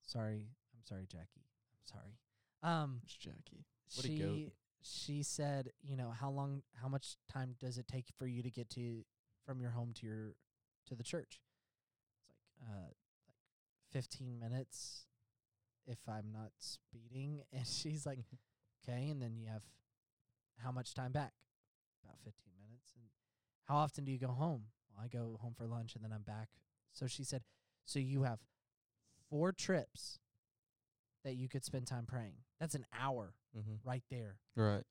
sorry 0.03 0.49
i'm 0.75 0.83
sorry 0.85 1.07
jackie 1.07 1.45
i'm 1.75 1.87
sorry 1.87 2.15
um 2.63 3.01
It's 3.05 3.15
Jackie. 3.17 3.65
What 3.95 4.07
a 4.07 4.09
goat. 4.09 4.35
she 4.37 4.53
she 4.83 5.23
said 5.23 5.71
you 5.83 5.97
know 5.97 6.11
how 6.11 6.31
long 6.31 6.63
how 6.81 6.89
much 6.89 7.17
time 7.33 7.55
does 7.61 7.79
it 7.79 7.87
take 7.87 8.07
for 8.19 8.27
you 8.27 8.43
to 8.43 8.51
get 8.51 8.69
to 8.71 9.05
from 9.45 9.61
your 9.61 9.71
home 9.71 9.93
to 9.95 10.07
your 10.07 10.35
to 10.87 10.95
the 10.95 11.03
church 11.05 11.41
it's 12.19 12.29
like 12.29 12.69
uh 12.77 12.89
15 13.93 14.39
minutes 14.39 15.07
if 15.87 15.99
i'm 16.09 16.33
not 16.33 16.51
speeding 16.59 17.43
and 17.53 17.67
she's 17.67 18.07
like 18.07 18.19
okay 18.89 19.09
and 19.09 19.21
then 19.21 19.37
you 19.37 19.47
have 19.47 19.63
how 20.63 20.73
much 20.73 20.95
time 20.95 21.13
back? 21.13 21.33
About 22.05 22.19
15 22.25 22.53
minutes 22.61 22.93
and 22.97 23.05
how 23.65 23.77
often 23.77 24.05
do 24.05 24.13
you 24.13 24.19
go 24.19 24.29
home? 24.29 24.65
Well 24.91 25.05
i 25.05 25.09
go 25.09 25.39
home 25.41 25.55
for 25.57 25.67
lunch 25.67 25.95
and 25.95 26.05
then 26.05 26.13
i'm 26.13 26.23
back. 26.23 26.49
So 26.93 27.07
she 27.07 27.25
said 27.25 27.43
so 27.85 27.99
you 27.99 28.23
have 28.23 28.41
four 29.29 29.53
trips 29.53 30.19
that 31.25 31.35
you 31.35 31.49
could 31.49 31.65
spend 31.65 31.87
time 31.87 32.07
praying. 32.07 32.35
That's 32.59 32.75
an 32.75 32.87
hour 32.99 33.35
mm-hmm. 33.57 33.89
right 33.89 34.03
there. 34.11 34.37
Right. 34.57 34.85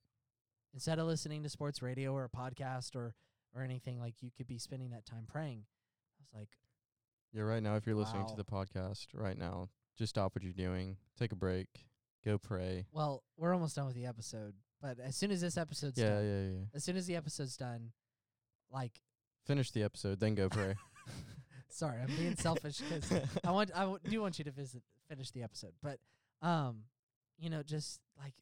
instead 0.74 1.00
of 1.00 1.08
listening 1.08 1.44
to 1.44 1.50
sports 1.50 1.82
radio 1.82 2.14
or 2.14 2.26
a 2.26 2.30
podcast 2.30 2.96
or 2.96 3.16
or 3.56 3.64
anything 3.64 4.00
like 4.00 4.16
you 4.22 4.30
could 4.36 4.48
be 4.48 4.58
spending 4.58 4.92
that 4.92 5.06
time 5.06 5.26
praying. 5.28 5.66
I 5.66 6.22
was 6.22 6.30
like 6.34 6.50
Yeah. 7.34 7.44
Right 7.44 7.62
now, 7.64 7.76
if 7.76 7.86
you're 7.86 7.96
listening 7.96 8.26
to 8.28 8.36
the 8.36 8.44
podcast 8.46 9.08
right 9.14 9.38
now, 9.38 9.70
just 9.98 10.10
stop 10.12 10.36
what 10.36 10.44
you're 10.44 10.54
doing, 10.54 10.98
take 11.18 11.32
a 11.32 11.36
break, 11.36 11.68
go 12.26 12.38
pray. 12.38 12.86
well 12.92 13.24
we're 13.38 13.54
almost 13.54 13.76
done 13.76 13.86
with 13.86 13.96
the 13.96 14.06
episode 14.06 14.54
but 14.82 15.00
as 15.00 15.16
soon 15.16 15.32
as 15.32 15.40
this 15.42 15.58
episode's 15.58 15.98
Yeah. 15.98 16.10
done 16.16 16.26
Yeah. 16.26 16.50
Yeah. 16.52 16.66
as 16.74 16.84
soon 16.84 16.98
as 16.98 17.06
the 17.08 17.16
episode's 17.16 17.56
done 17.58 17.92
like 18.72 19.02
Finish 19.46 19.72
the 19.72 19.84
episode, 19.84 20.20
then 20.20 20.36
go 20.36 20.48
pray. 20.50 20.76
sorry 21.70 22.02
i'm 22.02 22.08
being 22.18 22.36
selfish 22.36 22.82
'cause 22.90 23.12
I 23.44 23.52
want 23.52 23.72
I 23.76 23.82
w- 23.82 24.00
do 24.04 24.22
want 24.22 24.38
you 24.38 24.44
to 24.46 24.52
visit 24.52 24.84
finish 25.08 25.32
the 25.32 25.44
episode, 25.44 25.74
but 25.82 26.00
um, 26.42 26.84
you 27.38 27.50
know, 27.50 27.64
just 27.64 28.00
like 28.18 28.34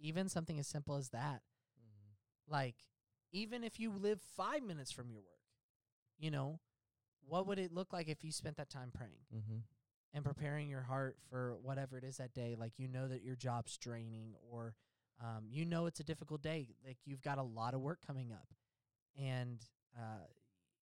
even 0.00 0.28
something 0.28 0.58
as 0.58 0.66
simple 0.66 0.96
as 0.96 1.10
that, 1.10 1.42
like 2.48 2.74
even 3.32 3.62
if 3.64 3.78
you 3.78 3.90
live 3.92 4.20
five 4.36 4.62
minutes 4.62 4.90
from 4.92 5.10
your 5.10 5.20
work, 5.20 5.40
you 6.18 6.30
know, 6.30 6.58
what 7.26 7.46
would 7.46 7.58
it 7.58 7.72
look 7.72 7.92
like 7.92 8.08
if 8.08 8.24
you 8.24 8.32
spent 8.32 8.56
that 8.56 8.70
time 8.70 8.90
praying 8.92 9.24
Mm-hmm. 9.34 9.58
and 10.14 10.24
preparing 10.24 10.68
your 10.68 10.82
heart 10.82 11.16
for 11.28 11.56
whatever 11.62 11.96
it 11.98 12.04
is 12.04 12.16
that 12.18 12.34
day? 12.34 12.56
Like 12.58 12.72
you 12.78 12.88
know 12.88 13.08
that 13.08 13.22
your 13.22 13.36
job's 13.36 13.76
draining, 13.76 14.34
or 14.50 14.74
um, 15.22 15.44
you 15.50 15.64
know 15.64 15.86
it's 15.86 16.00
a 16.00 16.04
difficult 16.04 16.42
day. 16.42 16.68
Like 16.86 16.98
you've 17.04 17.22
got 17.22 17.38
a 17.38 17.42
lot 17.42 17.74
of 17.74 17.80
work 17.80 17.98
coming 18.06 18.32
up, 18.32 18.48
and 19.18 19.60
uh, 19.96 20.26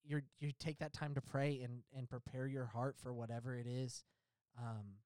you're 0.05 0.23
you 0.41 0.53
take 0.59 0.79
that 0.79 0.93
time 0.93 1.15
to 1.15 1.21
pray 1.21 1.61
and 1.63 1.83
and 1.97 2.09
prepare 2.09 2.47
your 2.47 2.67
heart 2.67 2.97
for 3.03 3.13
whatever 3.13 3.57
it 3.57 3.67
is. 3.67 4.05
Um, 4.59 4.97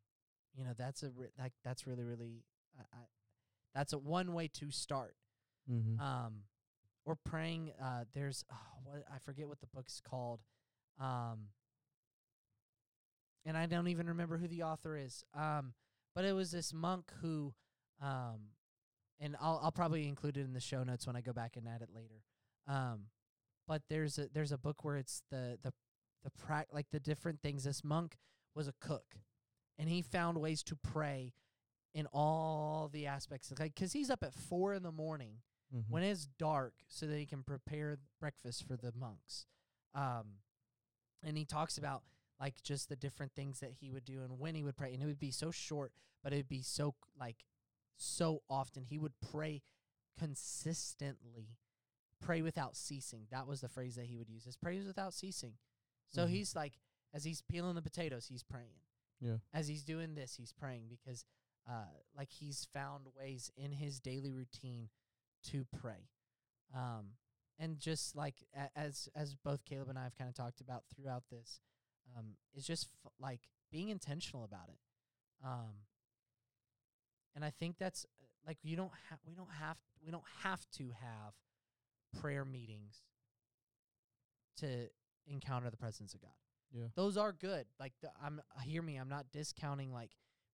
you 0.55 0.65
know 0.65 0.73
that's 0.77 1.03
a 1.03 1.11
re- 1.11 1.29
like 1.39 1.53
that's 1.65 1.87
really 1.87 2.05
really 2.05 2.45
I, 2.79 2.83
I, 2.83 3.01
that's 3.75 3.93
a 3.93 3.99
one 3.99 4.33
way 4.35 4.49
to 4.49 4.71
start. 4.71 5.17
Mm-hmm. 5.71 6.01
Um, 6.01 6.35
or 7.05 7.17
praying. 7.17 7.73
Uh, 7.83 8.05
there's 8.15 8.45
oh, 8.53 8.57
what 8.85 9.05
I 9.13 9.19
forget 9.25 9.49
what 9.49 9.61
the 9.61 9.67
book's 9.67 10.01
called. 10.01 10.41
Um, 11.01 11.49
and 13.45 13.57
I 13.57 13.67
don't 13.67 13.89
even 13.89 14.09
remember 14.09 14.39
who 14.39 14.49
the 14.49 14.63
author 14.63 14.97
is. 14.97 15.25
Um, 15.35 15.75
but 16.15 16.25
it 16.25 16.33
was 16.33 16.51
this 16.51 16.73
monk 16.73 17.11
who, 17.21 17.55
um, 18.01 18.51
and 19.21 19.37
I'll 19.41 19.61
I'll 19.63 19.73
probably 19.73 20.07
include 20.07 20.37
it 20.37 20.43
in 20.43 20.53
the 20.53 20.61
show 20.61 20.83
notes 20.85 21.07
when 21.07 21.17
I 21.17 21.21
go 21.21 21.33
back 21.33 21.57
and 21.57 21.67
add 21.67 21.83
it 21.83 21.89
later. 21.95 22.23
Um, 22.67 23.07
but 23.67 23.83
there's 23.89 24.19
a 24.19 24.29
there's 24.33 24.53
a 24.53 24.59
book 24.59 24.85
where 24.85 24.97
it's 24.97 25.23
the 25.31 25.59
the 25.63 25.73
the 26.25 26.31
prac 26.31 26.69
like 26.73 26.87
the 26.91 27.01
different 27.01 27.41
things. 27.41 27.65
This 27.65 27.83
monk 27.83 28.17
was 28.55 28.69
a 28.69 28.75
cook, 28.81 29.17
and 29.79 29.89
he 29.89 30.03
found 30.03 30.39
ways 30.39 30.63
to 30.65 30.77
pray 30.77 31.33
in 31.95 32.07
all 32.13 32.91
the 32.93 33.07
aspects. 33.07 33.53
Like, 33.59 33.75
cause 33.77 33.93
he's 33.93 34.11
up 34.11 34.23
at 34.23 34.35
four 34.35 34.75
in 34.75 34.83
the 34.83 34.93
morning 34.93 35.39
mm-hmm. 35.75 35.93
when 35.93 36.03
it's 36.03 36.27
dark 36.39 36.75
so 36.89 37.07
that 37.07 37.19
he 37.19 37.27
can 37.27 37.43
prepare 37.43 37.99
breakfast 38.21 38.67
for 38.67 38.77
the 38.77 38.93
monks. 38.99 39.47
Um, 39.95 40.39
and 41.23 41.37
he 41.37 41.45
talks 41.45 41.79
about 41.79 42.03
like 42.41 42.63
just 42.63 42.89
the 42.89 42.97
different 42.97 43.33
things 43.35 43.61
that 43.61 43.73
he 43.81 43.91
would 43.91 44.05
do 44.05 44.23
and 44.23 44.39
when 44.39 44.55
he 44.55 44.63
would 44.65 44.77
pray. 44.77 44.93
And 44.93 45.03
it 45.03 45.07
would 45.07 45.21
be 45.21 45.31
so 45.31 45.51
short, 45.51 45.93
but 46.25 46.33
it 46.33 46.37
would 46.37 46.49
be 46.49 46.63
so 46.63 46.95
like 47.19 47.45
so 47.97 48.43
often. 48.51 48.85
He 48.85 48.99
would 48.99 49.13
pray 49.31 49.63
consistently, 50.19 51.57
pray 52.21 52.43
without 52.43 52.77
ceasing. 52.77 53.27
That 53.31 53.47
was 53.47 53.61
the 53.61 53.69
phrase 53.69 53.95
that 53.97 54.07
he 54.07 54.17
would 54.17 54.29
use. 54.29 54.47
Is 54.47 54.57
praise 54.57 54.87
without 54.87 55.15
ceasing. 55.15 55.55
So 56.09 56.27
Mhm. 56.27 56.31
he's 56.31 56.57
like, 56.57 56.79
as 57.13 57.25
he's 57.25 57.43
peeling 57.43 57.75
the 57.75 57.83
potatoes, 57.83 58.27
he's 58.27 58.43
praying. 58.43 58.81
Yeah. 59.21 59.39
As 59.53 59.69
he's 59.69 59.85
doing 59.85 60.15
this, 60.15 60.35
he's 60.37 60.53
praying 60.53 60.89
because, 60.89 61.25
uh, 61.67 61.87
like 62.15 62.31
he's 62.31 62.65
found 62.65 63.07
ways 63.15 63.51
in 63.57 63.73
his 63.73 64.01
daily 64.01 64.33
routine 64.33 64.91
to 65.45 65.65
pray. 65.65 66.09
Um, 66.75 67.17
and 67.63 67.79
just 67.79 68.17
like 68.17 68.45
a- 68.57 68.77
as 68.77 69.09
as 69.15 69.37
both 69.37 69.65
Caleb 69.65 69.89
and 69.89 69.99
I 69.99 70.03
have 70.03 70.17
kind 70.17 70.29
of 70.29 70.35
talked 70.35 70.61
about 70.61 70.83
throughout 70.95 71.23
this, 71.31 71.61
um, 72.17 72.37
is 72.55 72.67
just 72.67 72.89
f- 73.05 73.13
like 73.21 73.49
being 73.71 73.89
intentional 73.89 74.43
about 74.43 74.69
it. 74.69 74.79
Um, 75.45 75.87
and 77.37 77.45
I 77.45 77.51
think 77.51 77.79
that's 77.79 78.05
uh, 78.21 78.25
like 78.47 78.59
you 78.63 78.77
don't 78.77 78.91
ha- 79.09 79.19
we 79.25 79.35
don't 79.35 79.53
have 79.61 79.77
we 80.05 80.11
don't 80.11 80.25
have 80.43 80.67
to 80.79 80.91
have 81.01 81.35
prayer 82.21 82.45
meetings 82.45 83.03
to 84.59 84.89
encounter 85.27 85.71
the 85.71 85.77
presence 85.77 86.15
of 86.15 86.21
God. 86.21 86.31
Yeah. 86.73 86.87
Those 86.97 87.17
are 87.17 87.33
good. 87.33 87.67
Like 87.79 87.93
the, 88.01 88.11
I'm 88.23 88.41
hear 88.65 88.83
me, 88.83 88.97
I'm 88.97 89.09
not 89.09 89.27
discounting 89.33 89.93
like 89.93 90.11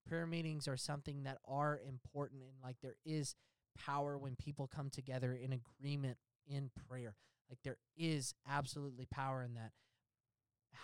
prayer 0.06 0.26
meetings 0.26 0.68
are 0.68 0.76
something 0.76 1.24
that 1.24 1.38
are 1.46 1.80
important 1.86 2.42
and 2.42 2.52
like 2.62 2.76
there 2.82 2.96
is 3.04 3.34
power 3.78 4.18
when 4.18 4.36
people 4.36 4.66
come 4.66 4.90
together 4.90 5.32
in 5.32 5.52
agreement 5.52 6.18
in 6.48 6.70
prayer. 6.88 7.14
Like 7.48 7.58
there 7.62 7.78
is 7.96 8.34
absolutely 8.48 9.06
power 9.06 9.42
in 9.42 9.54
that. 9.54 9.72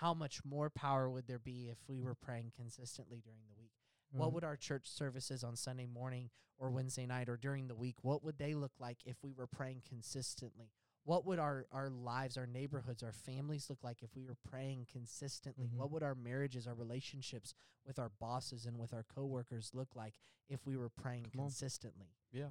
How 0.00 0.14
much 0.14 0.44
more 0.44 0.70
power 0.70 1.10
would 1.10 1.26
there 1.26 1.38
be 1.38 1.68
if 1.70 1.78
we 1.88 2.00
were 2.00 2.14
praying 2.14 2.52
consistently 2.56 3.20
during 3.22 3.40
the 3.48 3.54
week? 3.60 3.70
What 4.10 4.26
Mm-hmm. 4.26 4.34
would 4.34 4.44
our 4.44 4.56
church 4.56 4.86
services 4.88 5.42
on 5.42 5.56
Sunday 5.56 5.86
morning 5.86 6.30
or 6.58 6.70
Wednesday 6.70 7.04
night 7.06 7.28
or 7.28 7.36
during 7.36 7.66
the 7.66 7.74
week, 7.74 7.96
what 8.02 8.22
would 8.22 8.38
they 8.38 8.54
look 8.54 8.70
like 8.78 8.98
if 9.04 9.16
we 9.24 9.32
were 9.32 9.46
praying 9.48 9.82
consistently? 9.88 10.70
What 11.04 11.26
would 11.26 11.38
our, 11.40 11.66
our 11.72 11.90
lives, 11.90 12.36
our 12.38 12.46
neighborhoods, 12.46 13.02
our 13.02 13.12
families 13.12 13.68
look 13.68 13.82
like 13.82 14.02
if 14.02 14.14
we 14.14 14.24
were 14.24 14.36
praying 14.48 14.86
consistently? 14.90 15.66
Mhm. 15.66 15.76
What 15.76 15.90
would 15.90 16.02
our 16.04 16.14
marriages, 16.14 16.66
our 16.66 16.74
relationships 16.74 17.54
with 17.84 17.98
our 17.98 18.08
bosses 18.20 18.66
and 18.66 18.78
with 18.78 18.94
our 18.94 19.02
coworkers 19.02 19.70
look 19.74 19.94
like 19.96 20.14
if 20.48 20.64
we 20.64 20.76
were 20.76 20.88
praying 20.88 21.24
Come 21.32 21.40
on. 21.40 21.46
consistently? 21.48 22.14
Yeah. 22.32 22.50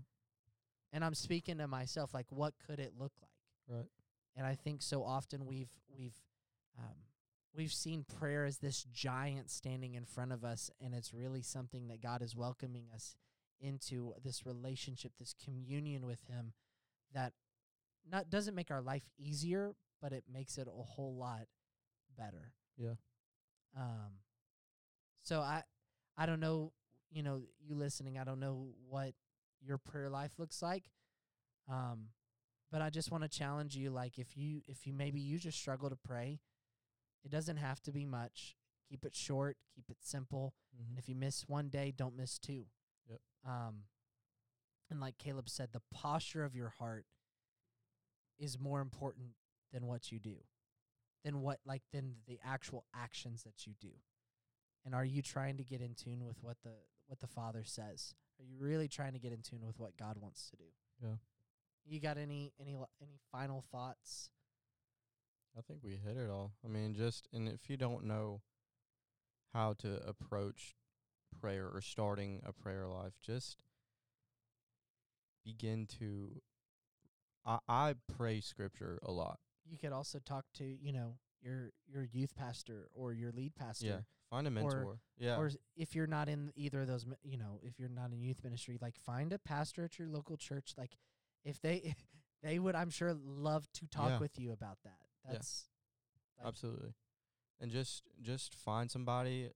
And 0.93 1.03
I'm 1.03 1.15
speaking 1.15 1.57
to 1.57 1.67
myself 1.67 2.13
like 2.13 2.27
what 2.29 2.53
could 2.65 2.79
it 2.79 2.93
look 2.97 3.11
like? 3.19 3.77
Right. 3.77 3.89
And 4.37 4.45
I 4.45 4.55
think 4.55 4.81
so 4.81 5.03
often 5.03 5.45
we've 5.45 5.71
we've 5.89 6.15
um, 6.77 6.95
we've 7.55 7.73
seen 7.73 8.05
prayer 8.19 8.45
as 8.45 8.59
this 8.59 8.83
giant 8.93 9.49
standing 9.49 9.95
in 9.95 10.05
front 10.05 10.31
of 10.31 10.43
us, 10.43 10.69
and 10.79 10.93
it's 10.93 11.13
really 11.13 11.41
something 11.41 11.87
that 11.87 12.01
God 12.01 12.21
is 12.21 12.35
welcoming 12.35 12.85
us 12.93 13.15
into 13.59 14.13
this 14.23 14.45
relationship, 14.45 15.13
this 15.19 15.35
communion 15.43 16.05
with 16.05 16.21
Him, 16.27 16.53
that 17.13 17.33
not 18.09 18.29
doesn't 18.29 18.55
make 18.55 18.71
our 18.71 18.81
life 18.81 19.03
easier, 19.17 19.73
but 20.01 20.13
it 20.13 20.23
makes 20.31 20.57
it 20.57 20.67
a 20.67 20.83
whole 20.83 21.15
lot 21.15 21.47
better. 22.17 22.53
Yeah. 22.77 22.95
Um. 23.75 24.19
So 25.23 25.39
I 25.39 25.63
I 26.17 26.25
don't 26.25 26.39
know, 26.39 26.71
you 27.11 27.23
know, 27.23 27.41
you 27.59 27.75
listening, 27.75 28.19
I 28.19 28.23
don't 28.23 28.39
know 28.39 28.67
what 28.89 29.13
your 29.65 29.77
prayer 29.77 30.09
life 30.09 30.33
looks 30.37 30.61
like. 30.61 30.91
Um 31.69 32.09
but 32.71 32.81
I 32.81 32.89
just 32.89 33.11
want 33.11 33.23
to 33.23 33.29
challenge 33.29 33.75
you 33.75 33.91
like 33.91 34.17
if 34.17 34.35
you 34.35 34.61
if 34.67 34.87
you 34.87 34.93
maybe 34.93 35.19
you 35.19 35.37
just 35.37 35.59
struggle 35.59 35.89
to 35.89 35.95
pray, 35.95 36.39
it 37.23 37.31
doesn't 37.31 37.57
have 37.57 37.81
to 37.83 37.91
be 37.91 38.05
much. 38.05 38.55
Keep 38.89 39.05
it 39.05 39.15
short, 39.15 39.57
keep 39.75 39.85
it 39.89 39.97
simple. 40.01 40.53
And 40.77 40.97
if 40.97 41.07
you 41.07 41.15
miss 41.15 41.43
one 41.47 41.69
day, 41.69 41.93
don't 41.95 42.17
miss 42.17 42.39
two. 42.39 42.65
Yep. 43.09 43.19
Um 43.47 43.83
and 44.89 44.99
like 44.99 45.17
Caleb 45.17 45.49
said, 45.49 45.69
the 45.71 45.81
posture 45.93 46.43
of 46.43 46.55
your 46.55 46.73
heart 46.77 47.05
is 48.39 48.59
more 48.59 48.81
important 48.81 49.29
than 49.71 49.87
what 49.87 50.11
you 50.11 50.19
do. 50.19 50.37
Than 51.23 51.41
what 51.41 51.59
like 51.65 51.83
than 51.91 52.15
the 52.27 52.39
actual 52.43 52.85
actions 52.95 53.43
that 53.43 53.65
you 53.65 53.73
do. 53.79 53.93
And 54.85 54.93
are 54.93 55.05
you 55.05 55.21
trying 55.21 55.57
to 55.57 55.63
get 55.63 55.81
in 55.81 55.95
tune 55.95 56.25
with 56.25 56.37
what 56.41 56.57
the 56.63 56.73
what 57.07 57.19
the 57.19 57.27
Father 57.27 57.63
says? 57.63 58.15
Are 58.39 58.43
you 58.43 58.57
really 58.59 58.87
trying 58.87 59.13
to 59.13 59.19
get 59.19 59.31
in 59.31 59.41
tune 59.41 59.65
with 59.65 59.79
what 59.79 59.97
God 59.97 60.17
wants 60.19 60.49
to 60.49 60.57
do? 60.57 60.63
Yeah. 61.01 61.15
You 61.85 61.99
got 61.99 62.17
any 62.17 62.53
any 62.59 62.75
any 63.01 63.19
final 63.31 63.61
thoughts? 63.61 64.29
I 65.57 65.61
think 65.61 65.79
we 65.83 65.91
hit 65.91 66.17
it 66.17 66.29
all. 66.29 66.53
I 66.65 66.67
mean, 66.67 66.95
just 66.95 67.27
and 67.33 67.47
if 67.47 67.69
you 67.69 67.77
don't 67.77 68.05
know 68.05 68.41
how 69.53 69.73
to 69.79 69.99
approach 70.07 70.75
prayer 71.39 71.69
or 71.71 71.81
starting 71.81 72.41
a 72.45 72.53
prayer 72.53 72.87
life, 72.87 73.13
just 73.21 73.57
begin 75.43 75.87
to. 75.99 76.41
I 77.45 77.59
I 77.67 77.95
pray 78.17 78.41
scripture 78.41 78.99
a 79.03 79.11
lot. 79.11 79.39
You 79.69 79.77
could 79.77 79.91
also 79.91 80.19
talk 80.19 80.45
to, 80.55 80.63
you 80.63 80.93
know, 80.93 81.17
your 81.41 81.71
your 81.87 82.03
youth 82.03 82.35
pastor 82.35 82.87
or 82.93 83.13
your 83.13 83.31
lead 83.31 83.55
pastor. 83.55 83.85
Yeah, 83.85 83.99
find 84.33 84.47
a 84.47 84.51
mentor. 84.51 84.99
yeah, 85.17 85.37
Or 85.37 85.51
if 85.75 85.95
you're 85.95 86.07
not 86.07 86.27
in 86.29 86.51
either 86.55 86.81
of 86.81 86.87
those, 86.87 87.05
you 87.23 87.37
know, 87.37 87.59
if 87.63 87.79
you're 87.79 87.89
not 87.89 88.11
in 88.11 88.21
youth 88.21 88.43
ministry, 88.43 88.77
like 88.81 88.95
find 88.97 89.31
a 89.33 89.39
pastor 89.39 89.83
at 89.83 89.99
your 89.99 90.07
local 90.07 90.37
church. 90.37 90.73
Like 90.77 90.97
if 91.43 91.61
they 91.61 91.95
they 92.43 92.59
would, 92.59 92.75
I'm 92.75 92.89
sure, 92.89 93.13
love 93.13 93.65
to 93.73 93.87
talk 93.87 94.09
Yeah. 94.09 94.19
with 94.19 94.39
you 94.39 94.51
about 94.51 94.77
that. 94.83 94.97
Yeah. 95.25 95.33
That's 95.33 95.67
like- 96.37 96.47
absolutely. 96.47 96.93
And 97.59 97.71
just 97.71 98.03
just 98.21 98.55
find 98.55 98.89
somebody 98.91 99.49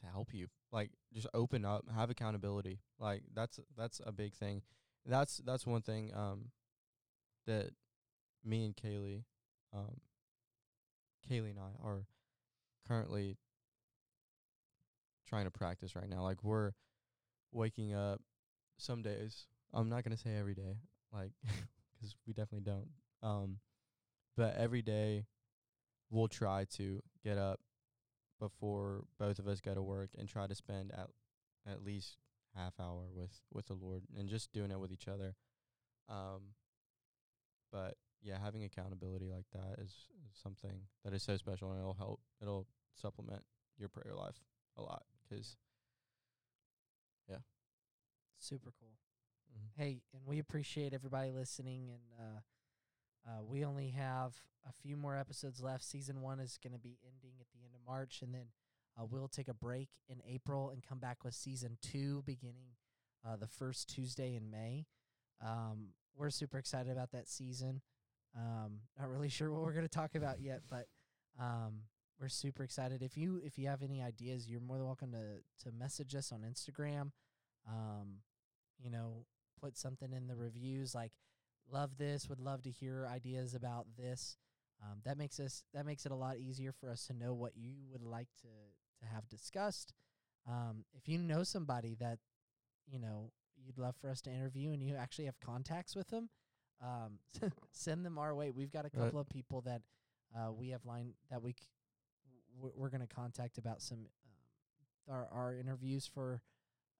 to 0.00 0.06
help 0.06 0.32
you. 0.34 0.48
Like 0.72 0.90
just 1.12 1.26
open 1.34 1.64
up, 1.64 1.84
have 1.94 2.10
accountability. 2.10 2.80
Like 2.98 3.22
that's 3.34 3.60
that's 3.76 4.00
a 4.04 4.10
big 4.12 4.34
thing. 4.34 4.62
That's 5.06 5.36
that's 5.44 5.66
one 5.66 5.82
thing 5.82 6.12
um 6.14 6.50
that 7.46 7.70
me 8.44 8.64
and 8.64 8.74
Kaylee 8.76 9.24
um 9.72 10.00
Kaylee 11.30 11.50
and 11.50 11.58
I 11.60 11.72
are 11.86 12.06
currently 12.86 13.38
trying 15.26 15.44
to 15.44 15.50
practice 15.50 15.96
right 15.96 16.08
now. 16.08 16.22
Like 16.22 16.42
we're 16.44 16.72
waking 17.52 17.94
up 17.94 18.20
some 18.78 19.02
days. 19.02 19.46
I'm 19.72 19.88
not 19.88 20.04
to 20.16 20.22
say 20.22 20.36
every 20.36 20.54
day 20.54 20.76
like 21.12 21.32
'cause 22.00 22.14
we 22.26 22.32
definitely 22.32 22.60
don't. 22.70 22.88
Um 23.22 23.58
but 24.36 24.56
every 24.56 24.82
day 24.82 25.26
we'll 26.10 26.28
try 26.28 26.64
to 26.76 27.02
get 27.22 27.38
up 27.38 27.60
before 28.40 29.04
both 29.18 29.38
of 29.38 29.46
us 29.48 29.60
go 29.60 29.74
to 29.74 29.82
work 29.82 30.10
and 30.18 30.28
try 30.28 30.46
to 30.46 30.54
spend 30.54 30.92
at 30.92 31.08
at 31.66 31.84
least 31.84 32.16
half 32.54 32.74
hour 32.78 33.06
with 33.12 33.40
with 33.52 33.66
the 33.66 33.74
Lord 33.74 34.02
and 34.16 34.28
just 34.28 34.52
doing 34.52 34.70
it 34.70 34.78
with 34.78 34.92
each 34.92 35.08
other. 35.08 35.34
Um 36.08 36.54
but 37.72 37.96
yeah, 38.24 38.38
having 38.42 38.64
accountability 38.64 39.30
like 39.30 39.46
that 39.52 39.78
is, 39.78 39.90
is 39.90 40.36
something 40.42 40.80
that 41.04 41.12
is 41.12 41.22
so 41.22 41.36
special 41.36 41.70
and 41.72 41.78
it'll 41.80 41.94
help 41.94 42.20
it'll 42.42 42.66
supplement 42.94 43.42
your 43.78 43.88
prayer 43.88 44.14
life 44.14 44.36
a 44.76 44.82
lot 44.82 45.04
'cause 45.28 45.56
yeah. 47.28 47.38
super 48.38 48.72
cool. 48.80 48.96
mhm. 49.52 49.68
Hey, 49.76 50.02
and 50.12 50.26
we 50.26 50.38
appreciate 50.38 50.92
everybody 50.92 51.30
listening. 51.32 51.90
And 51.90 52.02
uh, 52.18 52.40
uh, 53.30 53.42
we 53.44 53.64
only 53.64 53.90
have 53.90 54.34
a 54.68 54.72
few 54.72 54.96
more 54.96 55.16
episodes 55.16 55.60
left. 55.62 55.84
Season 55.84 56.20
one 56.20 56.40
is 56.40 56.58
going 56.62 56.72
to 56.72 56.78
be 56.78 56.98
ending 57.06 57.34
at 57.40 57.46
the 57.54 57.62
end 57.64 57.74
of 57.74 57.80
March, 57.86 58.22
and 58.22 58.34
then 58.34 58.46
uh, 58.98 59.04
we'll 59.04 59.28
take 59.28 59.48
a 59.48 59.54
break 59.54 59.88
in 60.08 60.20
April 60.26 60.70
and 60.70 60.82
come 60.82 60.98
back 60.98 61.24
with 61.24 61.34
season 61.34 61.78
two 61.82 62.22
beginning 62.26 62.76
uh, 63.26 63.36
the 63.36 63.48
first 63.48 63.88
Tuesday 63.88 64.34
in 64.34 64.50
May. 64.50 64.86
Um, 65.40 65.88
we're 66.16 66.30
super 66.30 66.58
excited 66.58 66.92
about 66.92 67.10
that 67.12 67.28
season. 67.28 67.80
Um, 68.36 68.80
not 68.98 69.10
really 69.10 69.28
sure 69.30 69.52
what 69.52 69.62
we're 69.62 69.72
going 69.72 69.86
to 69.86 69.88
talk 69.88 70.14
about 70.14 70.40
yet, 70.40 70.62
but 70.68 70.86
um, 71.40 71.82
we're 72.20 72.28
super 72.28 72.62
excited. 72.62 73.02
If 73.02 73.16
you 73.16 73.40
if 73.44 73.58
you 73.58 73.68
have 73.68 73.82
any 73.82 74.02
ideas, 74.02 74.48
you're 74.48 74.60
more 74.60 74.76
than 74.76 74.86
welcome 74.86 75.12
to 75.12 75.64
to 75.64 75.76
message 75.76 76.14
us 76.14 76.32
on 76.32 76.40
Instagram. 76.40 77.10
Um, 77.68 78.20
you 78.82 78.90
know, 78.90 79.24
put 79.60 79.76
something 79.76 80.12
in 80.12 80.26
the 80.26 80.36
reviews 80.36 80.94
like 80.94 81.12
love 81.70 81.96
this, 81.96 82.28
would 82.28 82.40
love 82.40 82.62
to 82.62 82.70
hear 82.70 83.08
ideas 83.10 83.54
about 83.54 83.86
this. 83.96 84.36
Um, 84.82 84.98
that 85.04 85.16
makes 85.16 85.40
us 85.40 85.64
that 85.72 85.86
makes 85.86 86.04
it 86.04 86.12
a 86.12 86.16
lot 86.16 86.38
easier 86.38 86.72
for 86.72 86.90
us 86.90 87.06
to 87.06 87.14
know 87.14 87.32
what 87.32 87.52
you 87.56 87.74
would 87.90 88.02
like 88.02 88.28
to 88.42 88.48
to 89.00 89.06
have 89.12 89.28
discussed. 89.28 89.92
Um, 90.48 90.84
if 90.92 91.08
you 91.08 91.18
know 91.18 91.42
somebody 91.42 91.96
that 92.00 92.18
you 92.86 92.98
know 92.98 93.30
you'd 93.56 93.78
love 93.78 93.96
for 93.96 94.10
us 94.10 94.20
to 94.22 94.30
interview 94.30 94.72
and 94.72 94.82
you 94.82 94.96
actually 94.96 95.24
have 95.24 95.40
contacts 95.40 95.96
with 95.96 96.08
them, 96.08 96.28
um, 96.82 97.18
send 97.72 98.04
them 98.04 98.18
our 98.18 98.34
way. 98.34 98.50
We've 98.50 98.72
got 98.72 98.80
a 98.86 98.90
Right. 98.94 99.04
couple 99.04 99.20
of 99.20 99.28
people 99.28 99.60
that 99.62 99.82
uh, 100.36 100.52
we 100.52 100.70
have 100.70 100.84
lined 100.84 101.14
that 101.30 101.42
we 101.42 101.52
c- 101.52 101.66
w- 102.56 102.74
we're 102.76 102.90
going 102.90 103.06
to 103.06 103.14
contact 103.14 103.58
about 103.58 103.80
some 103.82 103.98
um, 103.98 105.14
our 105.14 105.28
our 105.32 105.54
interviews 105.56 106.06
for 106.12 106.42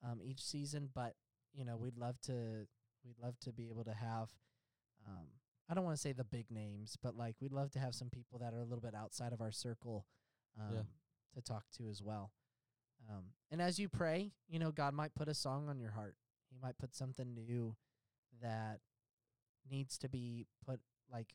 um, 0.04 0.20
each 0.22 0.42
season, 0.42 0.88
but 0.94 1.14
you 1.52 1.64
know 1.64 1.76
we'd 1.76 1.96
love 1.96 2.20
to 2.22 2.66
we'd 3.04 3.18
love 3.22 3.38
to 3.40 3.52
be 3.52 3.68
able 3.68 3.84
to 3.84 3.94
have 3.94 4.28
um, 5.06 5.26
I 5.68 5.74
don't 5.74 5.84
want 5.84 5.96
to 5.96 6.00
say 6.02 6.12
the 6.12 6.24
big 6.24 6.50
names, 6.50 6.96
but 7.02 7.16
like 7.16 7.36
we'd 7.40 7.52
love 7.52 7.70
to 7.72 7.78
have 7.78 7.94
some 7.94 8.10
people 8.10 8.38
that 8.40 8.52
are 8.54 8.60
a 8.60 8.64
little 8.64 8.80
bit 8.82 8.94
outside 8.94 9.32
of 9.32 9.40
our 9.40 9.52
circle 9.52 10.06
um, 10.60 10.74
Yeah. 10.74 10.82
to 11.34 11.40
talk 11.42 11.64
to 11.78 11.88
as 11.88 12.02
well. 12.02 12.32
Um, 13.10 13.24
and 13.50 13.60
as 13.60 13.78
you 13.78 13.88
pray, 13.88 14.32
you 14.48 14.58
know 14.58 14.70
God 14.70 14.94
might 14.94 15.14
put 15.14 15.28
a 15.28 15.34
song 15.34 15.68
on 15.68 15.78
your 15.78 15.90
heart. 15.90 16.16
He 16.50 16.56
might 16.62 16.78
put 16.78 16.94
something 16.94 17.34
new 17.34 17.76
that 18.40 18.80
needs 19.70 19.98
to 19.98 20.08
be 20.08 20.46
put 20.66 20.80
like 21.12 21.34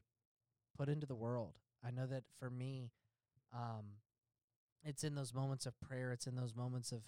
put 0.78 0.90
into 0.90 1.06
the 1.06 1.16
world. 1.16 1.54
I 1.86 1.92
know 1.92 2.06
that 2.08 2.24
for 2.40 2.50
me, 2.50 2.92
um, 3.54 3.86
it's 4.84 5.04
in 5.04 5.16
those 5.16 5.34
moments 5.34 5.66
of 5.66 5.80
prayer. 5.80 6.12
It's 6.12 6.28
in 6.28 6.36
those 6.36 6.56
moments 6.56 6.92
of 6.92 7.02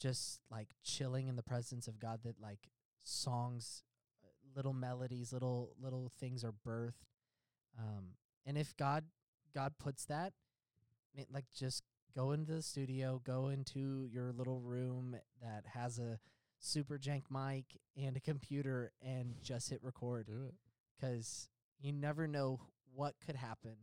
just 0.00 0.40
like 0.50 0.68
chilling 0.82 1.28
in 1.28 1.36
the 1.36 1.42
presence 1.42 1.88
of 1.88 1.98
God 1.98 2.20
that 2.24 2.40
like 2.40 2.70
songs, 3.02 3.82
uh, 4.22 4.28
little 4.56 4.72
melodies, 4.72 5.32
little 5.32 5.74
little 5.80 6.12
things 6.18 6.44
are 6.44 6.54
birthed. 6.66 6.92
Um, 7.78 8.14
and 8.46 8.58
if 8.58 8.76
God 8.76 9.04
God 9.54 9.74
puts 9.78 10.04
that, 10.06 10.32
like 11.32 11.46
just 11.56 11.82
go 12.14 12.32
into 12.32 12.52
the 12.52 12.62
studio, 12.62 13.20
go 13.24 13.48
into 13.48 14.08
your 14.10 14.32
little 14.32 14.60
room 14.60 15.16
that 15.42 15.64
has 15.74 15.98
a 15.98 16.18
super 16.64 16.98
jank 16.98 17.24
mic 17.30 17.64
and 17.96 18.16
a 18.16 18.20
computer, 18.20 18.92
and 19.02 19.34
just 19.42 19.70
hit 19.70 19.82
record 19.82 20.26
do 20.26 20.44
it. 20.44 20.54
'cause 21.00 21.48
you 21.78 21.92
never 21.92 22.26
know 22.26 22.60
what 22.94 23.14
could 23.20 23.36
happen 23.36 23.76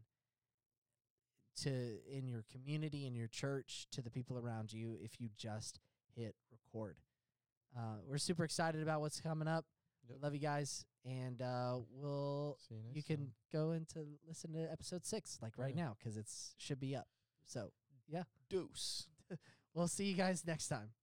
to 1.57 1.99
in 2.09 2.27
your 2.27 2.43
community 2.51 3.05
in 3.05 3.13
your 3.13 3.27
church 3.27 3.85
to 3.91 4.01
the 4.01 4.09
people 4.09 4.37
around 4.37 4.71
you 4.73 4.97
if 5.01 5.19
you 5.19 5.29
just 5.37 5.79
hit 6.15 6.35
record 6.51 6.97
uh, 7.77 7.97
we're 8.05 8.17
super 8.17 8.43
excited 8.45 8.81
about 8.81 9.01
what's 9.01 9.19
coming 9.19 9.47
up 9.47 9.65
Yep. 10.09 10.17
love 10.23 10.33
you 10.33 10.39
guys 10.39 10.85
and 11.05 11.41
uh, 11.41 11.77
we'll 11.91 12.57
See 12.67 12.75
you 12.75 12.81
next 12.83 12.95
you 12.95 13.03
can 13.03 13.17
time. 13.17 13.33
go 13.51 13.71
into 13.71 14.17
listen 14.27 14.53
to 14.53 14.71
episode 14.71 15.05
six 15.05 15.37
like 15.41 15.57
right 15.57 15.75
Yeah. 15.75 15.85
now 15.85 15.97
'cause 16.01 16.17
it's 16.17 16.55
should 16.57 16.79
be 16.79 16.95
up 16.95 17.07
so 17.45 17.71
yeah, 18.07 18.23
Deuce. 18.49 19.07
we'll 19.73 19.87
see 19.87 20.05
you 20.05 20.15
guys 20.15 20.45
next 20.45 20.69
time 20.69 20.93